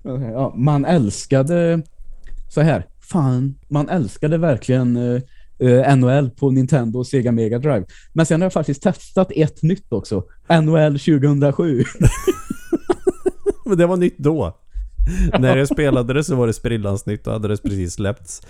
Ja, 0.03 0.53
man 0.55 0.85
älskade 0.85 1.81
så 2.49 2.61
här. 2.61 2.85
Fan, 2.99 3.55
man 3.67 3.89
älskade 3.89 4.37
verkligen 4.37 4.97
eh, 5.59 5.95
NHL 5.95 6.29
på 6.29 6.51
Nintendo 6.51 6.99
och 6.99 7.07
Sega 7.07 7.31
Mega 7.31 7.59
Drive. 7.59 7.85
Men 8.13 8.25
sen 8.25 8.41
har 8.41 8.45
jag 8.45 8.53
faktiskt 8.53 8.81
testat 8.81 9.31
ett 9.35 9.63
nytt 9.63 9.93
också. 9.93 10.23
NHL 10.49 10.99
2007. 10.99 11.83
Men 13.65 13.77
det 13.77 13.85
var 13.85 13.97
nytt 13.97 14.17
då. 14.17 14.57
När 15.39 15.57
jag 15.57 15.67
spelade 15.67 16.13
det 16.13 16.23
så 16.23 16.35
var 16.35 16.47
det 16.47 16.53
sprillans 16.53 17.05
nytt 17.05 17.27
och 17.27 17.33
hade 17.33 17.47
det 17.47 17.63
precis 17.63 17.93
släppts. 17.93 18.41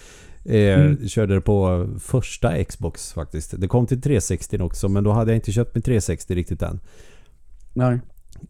Eh, 0.45 0.95
Körde 1.07 1.33
det 1.33 1.41
på 1.41 1.87
första 1.99 2.63
Xbox 2.63 3.13
faktiskt. 3.13 3.61
Det 3.61 3.67
kom 3.67 3.87
till 3.87 4.01
360 4.01 4.61
också 4.61 4.89
men 4.89 5.03
då 5.03 5.11
hade 5.11 5.31
jag 5.31 5.37
inte 5.37 5.51
köpt 5.51 5.75
min 5.75 5.81
360 5.81 6.35
riktigt 6.35 6.61
än. 6.61 6.79
Nej. 7.73 7.99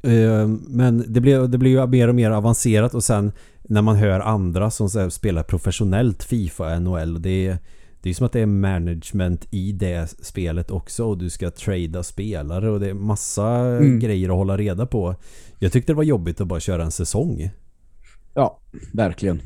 Eh, 0.04 0.48
men 0.68 1.06
det 1.08 1.22
blev, 1.22 1.50
det 1.50 1.58
blev 1.58 1.72
ju 1.74 1.88
mer 1.88 2.08
och 2.08 2.16
mer 2.16 2.32
avancerat 2.32 2.94
och 2.94 3.04
sen 3.04 3.32
när 3.64 3.82
man 3.82 3.96
hör 3.96 4.20
andra 4.20 4.72
som 4.72 5.12
spelar 5.12 5.44
professionellt 5.44 6.24
FIFA 6.24 6.76
och 6.76 6.82
NHL. 6.82 7.22
Det 7.22 7.48
är, 7.48 7.58
det 8.02 8.10
är 8.10 8.14
som 8.14 8.26
att 8.26 8.32
det 8.32 8.40
är 8.40 8.46
management 8.46 9.48
i 9.52 9.72
det 9.72 10.08
spelet 10.26 10.72
också 10.72 11.06
och 11.06 11.18
du 11.18 11.30
ska 11.30 11.52
trada 11.52 12.04
spelare 12.04 12.70
och 12.70 12.80
det 12.80 12.90
är 12.90 12.94
massa 12.94 13.48
Mm. 13.58 14.00
grejer 14.00 14.30
att 14.30 14.36
hålla 14.36 14.58
reda 14.58 14.86
på. 14.86 15.16
Jag 15.60 15.72
tyckte 15.72 15.92
det 15.92 15.98
var 15.98 16.04
jobbigt 16.04 16.42
att 16.42 16.48
bara 16.48 16.60
köra 16.60 16.84
en 16.84 16.92
säsong. 16.92 17.50
Ja, 18.34 18.60
verkligen. 18.94 19.42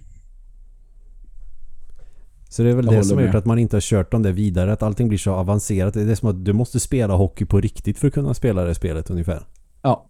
Så 2.50 2.64
det 2.64 2.70
är 2.70 2.74
väl 2.76 2.86
Jag 2.86 2.94
det 2.94 3.04
som 3.04 3.18
har 3.18 3.26
gjort 3.26 3.36
att 3.36 3.46
man 3.46 3.60
inte 3.60 3.76
har 3.76 3.82
kört 3.82 4.12
dem 4.12 4.24
där 4.24 4.32
vidare. 4.32 4.74
Att 4.74 4.84
allting 4.84 5.08
blir 5.08 5.18
så 5.18 5.32
avancerat. 5.34 5.94
Det 5.94 6.02
är 6.02 6.16
som 6.16 6.30
att 6.30 6.46
du 6.46 6.54
måste 6.54 6.80
spela 6.80 7.14
hockey 7.16 7.46
på 7.46 7.60
riktigt 7.62 8.00
för 8.00 8.08
att 8.08 8.14
kunna 8.14 8.34
spela 8.34 8.64
det 8.64 8.76
spelet 8.76 9.10
ungefär. 9.10 9.44
Ja, 9.82 10.10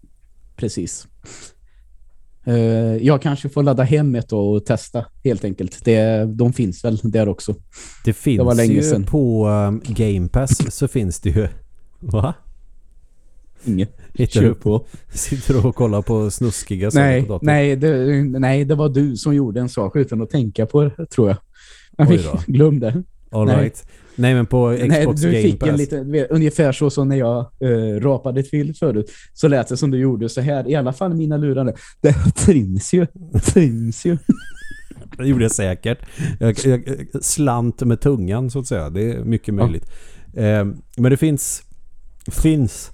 precis. 0.56 1.08
Eh, 2.44 2.56
jag 2.98 3.22
kanske 3.22 3.50
får 3.50 3.64
ladda 3.64 3.84
hem 3.84 4.16
ett 4.16 4.34
och 4.34 4.66
testa 4.66 5.06
helt 5.24 5.44
enkelt. 5.44 5.86
Det, 5.86 6.26
de 6.26 6.54
finns 6.54 6.86
väl 6.86 6.98
där 7.04 7.30
också. 7.30 7.56
Det 8.06 8.14
finns 8.14 8.42
var 8.42 8.56
länge 8.56 8.74
ju 8.74 8.84
sedan. 8.84 9.04
på 9.06 9.48
um, 9.48 9.82
Game 9.86 10.28
Pass 10.28 10.76
så 10.76 10.88
finns 10.88 11.20
det 11.20 11.30
ju... 11.30 11.48
Va? 12.00 12.34
Inget. 13.66 13.98
Hittar 14.14 14.42
Kör 14.42 14.54
på. 14.54 14.86
Sitter 15.14 15.54
du 15.54 15.60
och 15.60 15.76
kollar 15.76 16.02
på 16.02 16.32
snuskiga 16.32 16.92
saker 16.92 17.06
Nej, 17.06 17.22
på 17.22 17.34
datorn? 17.34 17.46
nej 17.46 17.76
det, 17.76 18.24
nej, 18.40 18.66
det 18.66 18.76
var 18.76 18.90
du 18.90 19.18
som 19.18 19.36
gjorde 19.36 19.60
en 19.60 19.70
sak 19.70 19.96
utan 19.96 20.22
att 20.22 20.30
tänka 20.30 20.66
på 20.66 20.84
det, 20.84 21.06
tror 21.06 21.28
jag. 21.30 21.38
Oj 22.10 22.18
då. 22.18 22.40
glöm 22.48 22.80
det. 22.80 23.04
All 23.32 23.46
nej. 23.46 23.62
right. 23.62 23.86
Nej 24.16 24.34
men 24.34 24.46
på 24.46 24.76
Xbox 24.76 25.22
Nej, 25.24 25.32
du 25.32 25.42
fick 25.42 25.64
en 25.64 25.76
lite, 25.76 26.28
ungefär 26.30 26.72
så 26.72 26.90
som 26.90 27.10
när 27.10 27.16
jag 27.16 27.46
uh, 27.64 28.00
rapade 28.00 28.44
till 28.44 28.76
förut. 28.76 29.12
Så 29.34 29.48
lät 29.48 29.68
det 29.68 29.78
som 29.78 29.92
du 29.92 29.98
gjorde 29.98 30.30
så 30.30 30.42
här. 30.42 30.70
I 30.70 30.76
alla 30.76 30.94
fall 30.94 31.14
mina 31.14 31.38
lurar. 31.38 31.74
Det 32.02 32.14
trims 32.36 32.94
ju. 32.94 33.08
Trims 33.44 34.06
ju. 34.06 34.18
Det 35.18 35.28
gjorde 35.28 35.44
jag 35.44 35.52
säkert. 35.52 36.00
Jag, 36.40 36.58
jag, 36.66 36.84
slant 37.22 37.82
med 37.82 38.02
tungan 38.02 38.52
så 38.52 38.60
att 38.60 38.68
säga. 38.68 38.90
Det 38.90 39.12
är 39.12 39.24
mycket 39.24 39.54
möjligt. 39.54 39.92
Eh, 40.34 40.66
men 40.98 41.12
det 41.12 41.18
finns 41.18 41.64
finns 42.32 42.92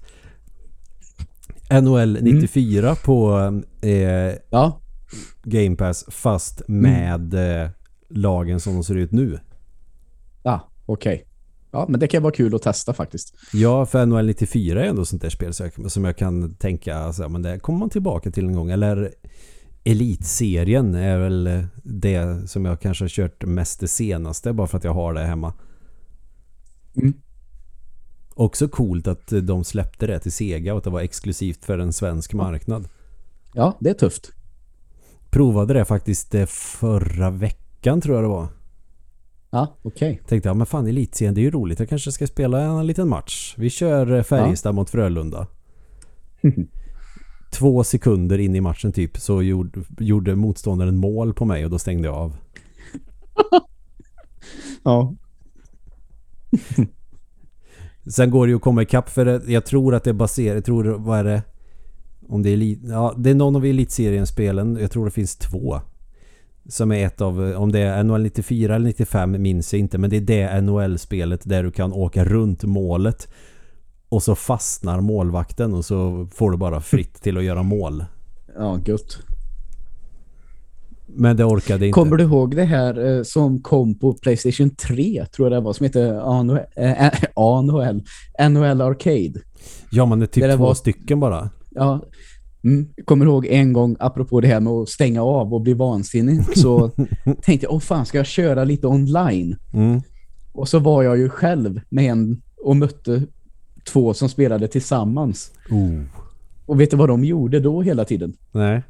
NHL 1.81 2.17
94 2.21 2.95
på 2.95 3.37
eh, 3.81 3.91
Ja, 4.49 4.81
Game 5.43 5.75
Pass 5.75 6.05
fast 6.09 6.61
med 6.67 7.33
eh, 7.33 7.69
lagen 8.09 8.59
som 8.59 8.73
de 8.73 8.83
ser 8.83 8.95
ut 8.95 9.11
nu. 9.11 9.39
ja 10.43 10.71
okej. 10.87 11.27
Ja, 11.71 11.85
men 11.89 11.99
det 11.99 12.07
kan 12.07 12.23
vara 12.23 12.33
kul 12.33 12.55
att 12.55 12.61
testa 12.61 12.93
faktiskt. 12.93 13.35
Ja, 13.53 13.85
för 13.85 14.05
NHL 14.05 14.25
94 14.25 14.85
är 14.85 14.89
ändå 14.89 15.05
sånt 15.05 15.21
där 15.21 15.29
spel 15.29 15.53
så 15.53 15.69
som 15.87 16.05
jag 16.05 16.17
kan 16.17 16.55
tänka 16.55 16.97
alltså, 16.97 17.29
men 17.29 17.41
det 17.41 17.59
kommer 17.59 17.79
man 17.79 17.89
tillbaka 17.89 18.31
till 18.31 18.45
en 18.45 18.55
gång. 18.55 18.71
Eller 18.71 19.13
Elitserien 19.83 20.95
är 20.95 21.17
väl 21.17 21.65
det 21.83 22.49
som 22.49 22.65
jag 22.65 22.81
kanske 22.81 23.03
har 23.03 23.09
kört 23.09 23.45
mest 23.45 23.79
det 23.79 23.87
senaste 23.87 24.53
bara 24.53 24.67
för 24.67 24.77
att 24.77 24.83
jag 24.83 24.93
har 24.93 25.13
det 25.13 25.25
hemma. 25.25 25.53
Mm. 26.95 27.13
Också 28.29 28.67
coolt 28.67 29.07
att 29.07 29.27
de 29.27 29.63
släppte 29.63 30.07
det 30.07 30.19
till 30.19 30.31
Sega 30.31 30.73
och 30.73 30.77
att 30.77 30.83
det 30.83 30.89
var 30.89 31.01
exklusivt 31.01 31.65
för 31.65 31.79
en 31.79 31.93
svensk 31.93 32.33
marknad. 32.33 32.87
Ja, 33.53 33.77
det 33.79 33.89
är 33.89 33.93
tufft. 33.93 34.31
Provade 35.29 35.73
det 35.73 35.85
faktiskt 35.85 36.35
eh, 36.35 36.45
förra 36.45 37.29
veckan 37.29 38.01
tror 38.01 38.15
jag 38.15 38.23
det 38.23 38.29
var. 38.29 38.47
Ja, 39.49 39.77
okej. 39.81 40.21
Tänkte 40.27 40.49
jag, 40.49 40.57
men 40.57 40.65
fan 40.65 40.87
elitserien 40.87 41.33
det 41.33 41.41
är 41.41 41.43
ju 41.43 41.51
roligt. 41.51 41.79
Jag 41.79 41.89
kanske 41.89 42.11
ska 42.11 42.27
spela 42.27 42.61
en 42.61 42.87
liten 42.87 43.09
match. 43.09 43.55
Vi 43.57 43.69
kör 43.69 44.11
eh, 44.11 44.23
Färjestad 44.23 44.75
mot 44.75 44.89
Frölunda. 44.89 45.47
Två 47.51 47.83
sekunder 47.83 48.37
in 48.37 48.55
i 48.55 48.61
matchen 48.61 48.91
typ 48.91 49.17
så 49.17 49.41
gjorde, 49.41 49.83
gjorde 49.99 50.35
motståndaren 50.35 50.97
mål 50.97 51.33
på 51.33 51.45
mig 51.45 51.65
och 51.65 51.71
då 51.71 51.79
stängde 51.79 52.07
jag 52.07 52.15
av. 52.15 52.35
Ja. 54.83 55.15
Sen 58.09 58.31
går 58.31 58.47
det 58.47 58.49
ju 58.49 58.55
att 58.55 58.61
komma 58.61 58.81
ikapp 58.81 59.09
för 59.09 59.25
det, 59.25 59.41
jag 59.47 59.65
tror 59.65 59.95
att 59.95 60.03
det 60.03 60.09
är 60.09 60.13
baserat, 60.13 60.55
jag 60.55 60.65
tror 60.65 60.83
vad 60.83 61.19
är 61.19 61.23
det? 61.23 61.43
Om 62.27 62.43
det 62.43 62.49
är 62.49 62.77
ja 62.89 63.13
det 63.17 63.29
är 63.29 63.35
någon 63.35 63.55
av 63.55 63.65
elitserienspelen, 63.65 64.77
jag 64.81 64.91
tror 64.91 65.05
det 65.05 65.11
finns 65.11 65.35
två. 65.35 65.81
Som 66.69 66.91
är 66.91 67.05
ett 67.05 67.21
av, 67.21 67.53
om 67.57 67.71
det 67.71 67.79
är 67.79 68.03
NHL 68.03 68.21
94 68.23 68.75
eller 68.75 68.85
95 68.87 69.41
minns 69.41 69.73
jag 69.73 69.79
inte 69.79 69.97
men 69.97 70.09
det 70.09 70.17
är 70.17 70.21
det 70.21 70.61
NHL-spelet 70.61 71.41
där 71.43 71.63
du 71.63 71.71
kan 71.71 71.93
åka 71.93 72.25
runt 72.25 72.63
målet 72.63 73.27
och 74.09 74.23
så 74.23 74.35
fastnar 74.35 75.01
målvakten 75.01 75.73
och 75.73 75.85
så 75.85 76.27
får 76.33 76.51
du 76.51 76.57
bara 76.57 76.81
fritt 76.81 77.21
till 77.21 77.37
att 77.37 77.43
göra 77.43 77.63
mål. 77.63 78.05
Ja, 78.57 78.79
gött. 78.85 79.17
Men 81.05 81.37
det 81.37 81.43
orkade 81.45 81.87
inte. 81.87 81.93
Kommer 81.93 82.17
du 82.17 82.23
ihåg 82.23 82.55
det 82.55 82.63
här 82.63 83.17
eh, 83.17 83.23
som 83.23 83.61
kom 83.61 83.99
på 83.99 84.13
Playstation 84.13 84.69
3, 84.69 85.25
tror 85.25 85.45
jag 85.51 85.61
det 85.61 85.65
var, 85.65 85.73
som 85.73 85.83
heter 85.83 86.13
ANHL, 86.39 86.59
eh, 86.75 87.09
ANHL, 87.35 88.01
NHL 88.49 88.81
Arcade? 88.81 89.39
Ja 89.91 90.05
men 90.05 90.19
det 90.19 90.25
är 90.25 90.27
typ 90.27 90.43
Det 90.43 90.55
två 90.57 90.63
var- 90.63 90.73
stycken 90.73 91.19
bara. 91.19 91.49
Ja, 91.69 92.01
mm. 92.67 92.87
kommer 93.05 93.25
ihåg 93.25 93.45
en 93.45 93.73
gång, 93.73 93.95
apropå 93.99 94.41
det 94.41 94.47
här 94.47 94.59
med 94.59 94.73
att 94.73 94.89
stänga 94.89 95.23
av 95.23 95.53
och 95.53 95.61
bli 95.61 95.73
vansinnig, 95.73 96.57
så 96.57 96.89
tänkte 97.41 97.65
jag, 97.65 97.73
åh 97.73 97.79
fan, 97.79 98.05
ska 98.05 98.17
jag 98.17 98.27
köra 98.27 98.63
lite 98.63 98.87
online? 98.87 99.55
Mm. 99.73 100.01
Och 100.53 100.69
så 100.69 100.79
var 100.79 101.03
jag 101.03 101.17
ju 101.17 101.29
själv 101.29 101.81
med 101.89 102.11
en 102.11 102.41
och 102.63 102.75
mötte 102.75 103.23
två 103.87 104.13
som 104.13 104.29
spelade 104.29 104.67
tillsammans. 104.67 105.51
Oh. 105.69 106.01
Och 106.65 106.81
vet 106.81 106.91
du 106.91 106.97
vad 106.97 107.09
de 107.09 107.23
gjorde 107.23 107.59
då 107.59 107.81
hela 107.81 108.05
tiden? 108.05 108.33
Nej. 108.51 108.83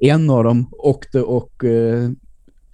En 0.00 0.30
av 0.30 0.44
dem 0.44 0.66
åkte 0.72 1.22
och 1.22 1.64
uh, 1.64 2.10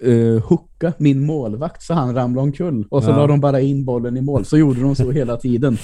uh, 0.05 0.43
hooka 0.43 0.93
min 0.99 1.27
målvakt 1.27 1.83
så 1.83 1.95
han 1.95 2.15
ramlade 2.15 2.43
omkull. 2.45 2.87
Och 2.91 3.03
så 3.05 3.11
Ja. 3.11 3.17
la 3.17 3.27
de 3.27 3.41
bara 3.41 3.61
in 3.61 3.85
bollen 3.85 4.17
i 4.17 4.21
mål. 4.21 4.45
Så 4.45 4.59
gjorde 4.59 4.81
de 4.81 4.97
så 4.97 5.11
hela 5.11 5.37
tiden. 5.37 5.79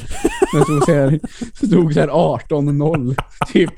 Det 0.55 0.63
stod 0.65 0.85
så 0.85 0.93
här, 0.93 1.21
stod 1.67 1.95
så 1.95 2.01
här 2.01 2.09
18-0 2.09 3.17
typ. 3.53 3.71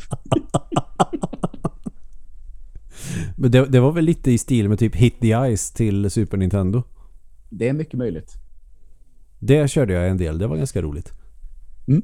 Men 3.36 3.50
det, 3.50 3.66
det 3.66 3.80
var 3.80 3.92
väl 3.92 4.04
lite 4.04 4.30
i 4.30 4.38
stil 4.38 4.68
med 4.68 4.78
typ 4.78 4.96
Hit 4.96 5.20
the 5.20 5.56
Ice 5.56 5.70
till 5.70 6.10
Super 6.10 6.36
Nintendo. 6.36 6.82
Det 7.50 7.68
är 7.68 7.72
mycket 7.72 7.94
möjligt. 7.98 8.34
Det 9.38 9.70
körde 9.70 9.92
jag 9.92 10.08
en 10.08 10.16
del. 10.18 10.38
Det 10.38 10.46
var 10.46 10.56
ganska 10.56 10.82
roligt. 10.82 11.12
Mm. 11.88 12.02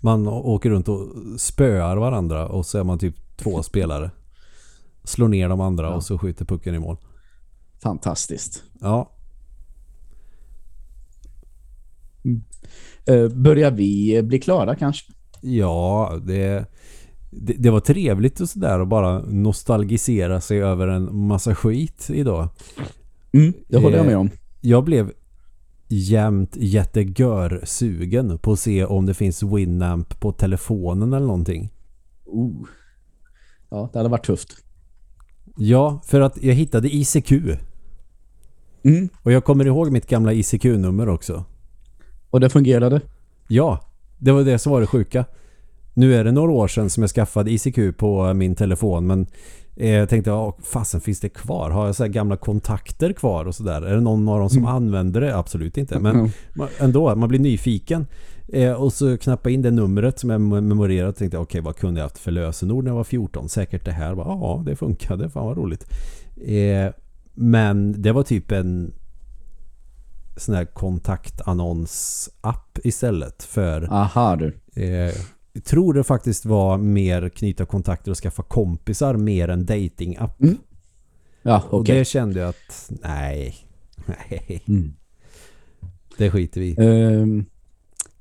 Man 0.00 0.28
åker 0.28 0.70
runt 0.70 0.88
och 0.88 1.06
spöar 1.38 1.96
varandra 1.96 2.48
och 2.48 2.66
så 2.66 2.78
är 2.78 2.84
man 2.84 2.98
typ 2.98 3.14
två 3.36 3.62
spelare. 3.62 4.10
Slår 5.04 5.28
ner 5.28 5.48
de 5.48 5.60
andra 5.60 5.86
Ja. 5.86 5.94
och 5.94 6.02
så 6.04 6.18
skjuter 6.18 6.44
pucken 6.44 6.74
i 6.74 6.78
mål. 6.78 6.96
Fantastiskt. 7.82 8.62
Ja, 8.80 9.10
Eh, 13.06 13.28
börjar 13.28 13.70
vi 13.70 14.22
bli 14.22 14.38
klara 14.40 14.74
kanske? 14.76 15.12
ja 15.42 16.18
det, 16.26 16.64
det, 17.30 17.52
det 17.52 17.70
var 17.70 17.80
trevligt 17.80 18.40
och 18.40 18.48
sådär 18.48 18.80
att 18.80 18.88
bara 18.88 19.18
nostalgisera 19.18 20.40
sig 20.40 20.62
över 20.62 20.88
en 20.88 21.26
massa 21.26 21.54
skit 21.54 22.10
idag. 22.12 22.48
Mm, 23.32 23.52
det 23.68 23.76
håller 23.78 23.96
jag 23.96 24.04
Eh, 24.06 24.10
med 24.10 24.18
om. 24.18 24.30
Jag 24.60 24.84
blev 24.84 25.12
jämt 25.88 26.56
jättegör 26.56 27.60
sugen 27.64 28.38
på 28.38 28.52
att 28.52 28.58
se 28.58 28.84
om 28.84 29.06
det 29.06 29.14
finns 29.14 29.42
Winamp 29.42 30.20
på 30.20 30.32
telefonen 30.32 31.12
eller 31.12 31.26
någonting. 31.26 31.70
Oh. 32.24 32.66
Ja, 33.70 33.90
det 33.92 33.98
hade 33.98 34.08
varit 34.08 34.26
tufft. 34.26 34.64
Ja, 35.56 36.00
för 36.06 36.20
att 36.20 36.42
jag 36.42 36.54
hittade 36.54 36.88
ICQ. 36.94 37.32
Mm. 38.84 39.08
Och 39.22 39.32
jag 39.32 39.44
kommer 39.44 39.66
ihåg 39.66 39.90
mitt 39.92 40.06
gamla 40.06 40.32
ICQ-nummer 40.32 41.08
också. 41.08 41.44
Och 42.30 42.40
det 42.40 42.50
fungerade. 42.50 43.00
Ja, 43.48 43.80
det 44.18 44.32
var 44.32 44.42
det 44.42 44.58
som 44.58 44.72
var 44.72 44.80
det 44.80 44.86
sjuka. 44.86 45.24
Nu 45.94 46.14
är 46.14 46.24
det 46.24 46.32
några 46.32 46.52
år 46.52 46.68
sedan 46.68 46.90
som 46.90 47.02
jag 47.02 47.10
skaffade 47.10 47.50
ICQ 47.50 47.78
på 47.98 48.34
min 48.34 48.54
telefon 48.54 49.06
men 49.06 49.26
eh, 49.76 49.90
jag 49.90 50.08
tänkte, 50.08 50.30
ja, 50.30 50.56
fasen 50.62 51.00
finns 51.00 51.20
det 51.20 51.28
kvar? 51.28 51.70
Har 51.70 51.86
jag 51.86 51.96
så 51.96 52.06
gamla 52.06 52.36
kontakter 52.36 53.12
kvar 53.12 53.44
och 53.44 53.54
sådär? 53.54 53.82
Är 53.82 53.94
det 53.94 54.00
någon 54.00 54.28
av 54.28 54.38
dem 54.40 54.50
som 54.50 54.66
använder 54.66 55.20
det? 55.20 55.36
Absolut 55.36 55.76
inte. 55.78 55.98
Men 55.98 56.16
Mm. 56.16 56.30
man, 56.54 56.68
ändå, 56.78 57.14
man 57.14 57.28
blir 57.28 57.38
nyfiken. 57.38 58.06
Eh, 58.52 58.72
och 58.72 58.92
så 58.92 59.18
knappa 59.18 59.50
in 59.50 59.62
det 59.62 59.70
numret 59.70 60.18
som 60.18 60.30
jag 60.30 60.40
mem- 60.40 60.68
memorerat 60.68 61.08
och 61.08 61.16
tänkte, 61.16 61.38
okej 61.38 61.60
vad 61.60 61.76
kunde 61.76 62.00
jag 62.00 62.04
haft 62.04 62.18
för 62.18 62.30
lösenord 62.30 62.84
när 62.84 62.90
jag 62.90 62.96
var 62.96 63.04
14? 63.04 63.48
Säkert 63.48 63.84
det 63.84 63.92
här. 63.92 64.14
Bara, 64.14 64.28
Ja, 64.28 64.62
det 64.66 64.76
funkade. 64.76 65.30
Fan 65.30 65.46
vad 65.46 65.56
roligt. 65.56 65.86
Eh, 66.46 66.92
men 67.34 68.02
det 68.02 68.12
var 68.12 68.22
typ 68.22 68.52
en 68.52 68.92
sån 70.36 70.54
här 70.54 70.64
kontaktannons-app 70.64 72.78
istället 72.84 73.42
för 73.42 73.88
Aha 73.92 74.36
du. 74.36 74.52
Eh, 74.76 75.14
jag 75.52 75.64
tror 75.64 75.94
det 75.94 76.04
faktiskt 76.04 76.46
var 76.46 76.78
mer 76.78 77.28
knyta 77.28 77.66
kontakter 77.66 78.10
och 78.10 78.16
skaffa 78.16 78.42
kompisar 78.42 79.14
mer 79.16 79.48
än 79.48 79.66
dating-app. 79.66 80.42
Mm. 80.42 80.56
Ja, 81.42 81.62
Och 81.70 81.80
okej. 81.80 81.98
det 81.98 82.04
kände 82.04 82.40
jag 82.40 82.48
att 82.48 82.90
nej, 83.02 83.54
nej, 84.06 84.62
Mm. 84.68 84.92
det 86.18 86.30
skiter 86.30 86.60
vi 86.60 86.66
i. 86.66 86.76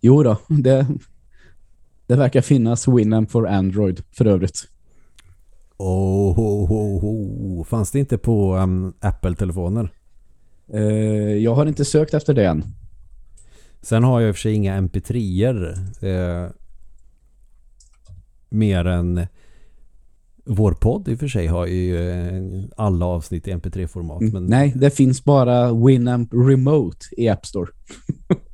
Jo 0.02 0.24
då, 0.24 0.38
det, 0.48 0.88
det 2.08 2.16
verkar 2.16 2.42
finnas 2.42 2.88
Winamp 2.88 3.32
for 3.32 3.48
Android 3.48 4.04
för 4.12 4.26
övrigt. 4.26 4.68
Oh, 5.78 6.40
oh, 6.40 6.72
oh, 6.72 7.06
oh. 7.06 7.64
Fanns 7.64 7.92
det 7.92 8.00
inte 8.00 8.18
på 8.18 8.56
um, 8.56 8.94
Apple-telefoner? 9.00 9.94
Eh, 10.74 10.82
jag 11.38 11.56
har 11.56 11.66
inte 11.66 11.86
sökt 11.86 12.14
efter 12.14 12.34
det 12.34 12.46
än. 12.46 12.64
Sen 13.82 14.04
har 14.04 14.20
jag 14.20 14.30
i 14.30 14.32
och 14.32 14.36
för 14.36 14.42
sig 14.42 14.54
inga 14.54 14.82
mp3er 14.82 15.76
eh, 16.06 16.52
mer 18.50 18.86
än 18.86 19.28
vår 20.46 20.72
podd 20.72 21.08
i 21.08 21.16
och 21.16 21.20
för 21.20 21.28
sig 21.28 21.48
har 21.48 21.66
ju 21.66 22.10
eh, 22.10 22.64
alla 22.78 23.06
avsnitt 23.06 23.48
i 23.48 23.52
mp3-format. 23.52 24.22
Mm. 24.22 24.34
Men 24.34 24.46
Nej, 24.46 24.74
det 24.76 24.90
finns 24.90 25.24
bara 25.24 25.74
Winamp 25.74 26.34
Remote 26.34 27.06
i 27.18 27.30
App 27.30 27.46
Store. 27.46 27.72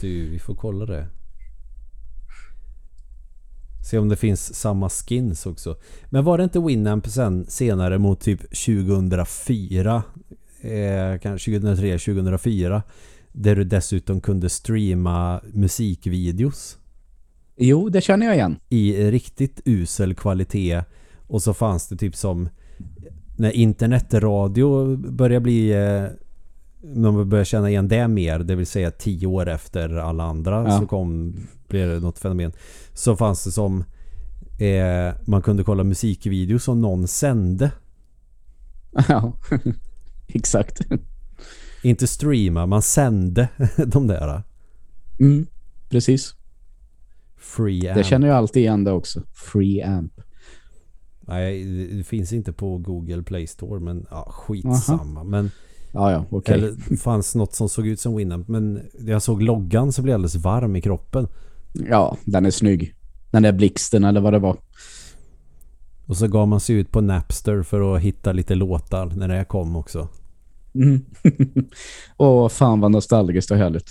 Du, 0.00 0.28
vi 0.30 0.38
får 0.38 0.54
kolla 0.54 0.86
det. 0.86 1.06
Se 3.90 3.98
om 3.98 4.08
det 4.08 4.16
finns 4.16 4.54
samma 4.54 4.88
skins 4.88 5.46
också. 5.46 5.76
Men 6.10 6.24
var 6.24 6.38
det 6.38 6.44
inte 6.44 6.60
Winamp 6.60 7.06
sen 7.06 7.46
senare 7.48 7.98
mot 7.98 8.20
typ 8.20 8.40
2004? 8.40 10.02
Eh, 10.60 11.18
kanske 11.22 11.50
2003, 11.50 11.98
2004. 11.98 12.82
Där 13.32 13.56
du 13.56 13.64
dessutom 13.64 14.20
kunde 14.20 14.48
streama 14.48 15.40
musikvideos 15.52 16.78
Jo, 17.56 17.88
det 17.88 18.00
känner 18.00 18.26
jag 18.26 18.34
igen. 18.34 18.58
i 18.68 19.10
riktigt 19.10 19.60
usel 19.64 20.14
kvalitet. 20.14 20.82
Och 21.26 21.42
så 21.42 21.54
fanns 21.54 21.88
det 21.88 21.96
typ 21.96 22.16
som 22.16 22.48
när 23.36 23.50
internetradio 23.50 24.96
börjar 24.96 25.40
bli 25.40 25.70
eh, 25.70 26.06
man 26.94 27.28
börjar 27.28 27.44
känna 27.44 27.70
igen 27.70 27.88
det 27.88 28.08
mer, 28.08 28.38
det 28.38 28.54
vill 28.54 28.66
säga 28.66 28.90
tio 28.90 29.26
år 29.26 29.48
efter 29.48 29.88
alla 29.96 30.24
andra 30.24 30.64
Ja. 30.68 30.80
så 30.80 30.86
kom, 30.86 31.36
blev 31.68 31.88
det 31.88 32.00
något 32.00 32.18
fenomen. 32.18 32.52
Så 32.94 33.16
fanns 33.16 33.44
det 33.44 33.52
som 33.52 33.84
eh, 34.58 35.14
man 35.26 35.42
kunde 35.42 35.64
kolla 35.64 35.84
musikvideos 35.84 36.64
som 36.64 36.80
någon 36.80 37.08
sände. 37.08 37.70
Ja, 39.08 39.32
exakt. 40.28 40.80
Inte 41.82 42.06
streama, 42.06 42.66
man 42.66 42.82
sände 42.82 43.48
de 43.86 44.06
där. 44.06 44.42
Mm, 45.20 45.46
precis. 45.88 46.34
Free 47.36 47.88
amp. 47.88 47.96
Det 47.98 48.04
känner 48.04 48.28
jag 48.28 48.36
alltid 48.36 48.62
igen 48.62 48.84
det 48.84 48.92
också. 48.92 49.22
Free 49.32 49.82
Amp. 49.82 50.12
Nej, 51.20 51.64
det- 51.64 52.04
finns 52.04 52.32
inte 52.32 52.52
på 52.52 52.78
Google 52.78 53.22
Play 53.22 53.46
Store 53.46 53.80
men 53.80 54.06
ja, 54.10 54.28
skitsamma. 54.30 55.24
Men 55.24 55.50
Ja, 55.92 56.12
ja, 56.12 56.24
okej. 56.30 56.54
Eller 56.54 56.96
fanns 56.96 57.34
något 57.34 57.54
som 57.54 57.68
såg 57.68 57.86
ut 57.86 58.00
som 58.00 58.16
Winamp. 58.16 58.48
Men 58.48 58.80
jag 59.00 59.22
såg 59.22 59.42
loggan 59.42 59.92
så 59.92 60.02
blev 60.02 60.10
jag 60.12 60.14
alldeles 60.18 60.34
varm 60.34 60.76
i 60.76 60.80
kroppen. 60.80 61.28
Ja, 61.72 62.16
den 62.24 62.46
är 62.46 62.50
snygg. 62.50 62.94
Den 63.30 63.42
där 63.42 63.52
blixten 63.52 64.04
eller 64.04 64.20
vad 64.20 64.32
det 64.32 64.38
var. 64.38 64.56
Och 66.06 66.16
så 66.16 66.28
gav 66.28 66.48
man 66.48 66.60
sig 66.60 66.76
ut 66.76 66.92
på 66.92 67.00
Napster 67.00 67.62
för 67.62 67.94
att 67.96 68.02
hitta 68.02 68.32
lite 68.32 68.54
låtar 68.54 69.06
när 69.06 69.28
det 69.28 69.44
kom 69.44 69.76
också. 69.76 70.08
Mm. 70.74 71.00
Åh, 72.16 72.48
fan 72.48 72.80
vad 72.80 72.90
nostalgiskt 72.90 73.50
och 73.50 73.56
härligt. 73.56 73.90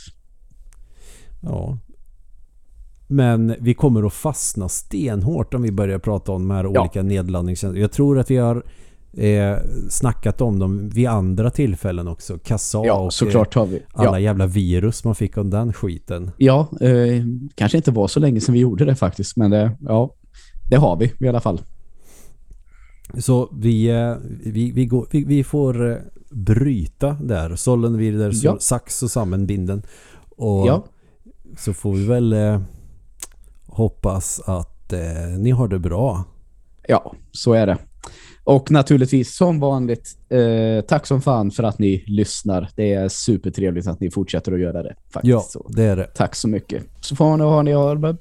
Ja. 1.41 1.77
Men 3.07 3.55
vi 3.59 3.73
kommer 3.73 4.07
att 4.07 4.13
fastna 4.13 4.69
stenhårt 4.69 5.53
om 5.53 5.61
vi 5.61 5.71
börjar 5.71 5.99
prata 5.99 6.31
om 6.31 6.41
de 6.47 6.51
här 6.53 6.63
Ja. 6.73 6.81
olika 6.81 7.03
nedladdningstjänsterna. 7.03 7.81
Jag 7.81 7.91
tror 7.91 8.19
att 8.19 8.31
vi 8.31 8.37
har 8.37 8.63
eh, 9.17 9.57
snackat 9.89 10.41
om 10.41 10.59
dem 10.59 10.89
vid 10.89 11.07
andra 11.07 11.51
tillfällen 11.51 12.07
också. 12.07 12.37
Kassa 12.37 12.81
Ja, 12.85 12.93
och 12.99 13.13
såklart 13.13 13.55
har 13.55 13.65
vi. 13.65 13.75
eh, 13.75 13.81
alla 13.93 14.11
Ja, 14.11 14.19
jävla 14.19 14.45
virus 14.47 15.03
man 15.03 15.15
fick 15.15 15.37
om 15.37 15.49
den 15.49 15.73
skiten. 15.73 16.31
ja 16.37 16.67
eh, 16.81 17.23
kanske 17.55 17.77
inte 17.77 17.91
var 17.91 18.07
så 18.07 18.19
länge 18.19 18.41
sedan 18.41 18.53
vi 18.53 18.59
gjorde 18.59 18.85
det 18.85 18.95
faktiskt. 18.95 19.37
Men 19.37 19.51
det, 19.51 19.77
ja, 19.81 20.15
det 20.69 20.75
har 20.75 20.97
vi 20.97 21.13
i 21.19 21.27
alla 21.27 21.41
fall. 21.41 21.61
Så 23.17 23.49
vi, 23.59 23.89
eh, 23.89 24.15
vi, 24.45 24.71
vi, 24.71 24.85
går, 24.85 25.07
vi, 25.11 25.23
vi 25.23 25.43
får 25.43 25.91
eh, 25.91 25.97
bryta 26.31 27.13
där. 27.21 27.55
Sollen 27.55 27.97
vidare, 27.97 28.31
Ja. 28.33 28.57
sax 28.59 29.03
och 29.03 29.11
sammanbinden. 29.11 29.83
Och 30.37 30.67
Ja, 30.67 30.85
så 31.57 31.73
får 31.73 31.93
vi 31.93 32.05
väl 32.05 32.33
eh, 32.33 32.59
hoppas 33.67 34.39
att 34.45 34.93
eh, 34.93 34.99
ni 35.39 35.51
har 35.51 35.67
det 35.67 35.79
bra. 35.79 36.23
ja, 36.87 37.13
så 37.31 37.53
är 37.53 37.67
det. 37.67 37.77
Och 38.45 38.71
naturligtvis 38.71 39.35
som 39.35 39.59
vanligt, 39.59 40.17
eh, 40.29 40.85
tack 40.87 41.07
som 41.07 41.21
fan 41.21 41.51
för 41.51 41.63
att 41.63 41.79
ni 41.79 42.03
lyssnar. 42.07 42.69
Det 42.75 42.93
är 42.93 43.09
supertrevligt 43.09 43.87
att 43.87 43.99
ni 43.99 44.11
fortsätter 44.11 44.51
att 44.51 44.59
göra 44.59 44.83
det. 44.83 44.95
Faktiskt. 45.13 45.29
Ja, 45.29 45.39
Så. 45.49 45.65
det 45.69 45.83
är 45.83 45.95
det. 45.95 46.07
Tack 46.15 46.35
så 46.35 46.47
mycket. 46.47 46.83
Så 47.01 47.15
får 47.15 47.37
ni 47.37 47.43
ha 47.43 47.61
ni 47.61 47.71
har 47.71 48.17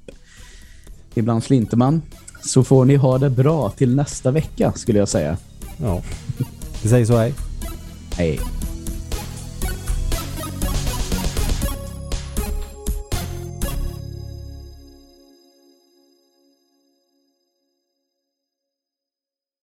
ibland 1.15 1.45
slinter 1.45 1.77
man. 1.77 2.03
Så 2.45 2.65
får 2.65 2.85
ni 2.85 2.97
ha 2.97 3.19
det 3.19 3.31
bra 3.31 3.71
till 3.71 3.95
nästa 3.97 4.31
vecka 4.31 4.73
skulle 4.73 4.99
jag 4.99 5.09
säga. 5.09 5.37
Ja. 5.83 6.03
Vi 6.83 6.89
säger 6.89 7.07
så 7.07 7.17
hej. 7.17 7.35
Hej. 8.17 8.41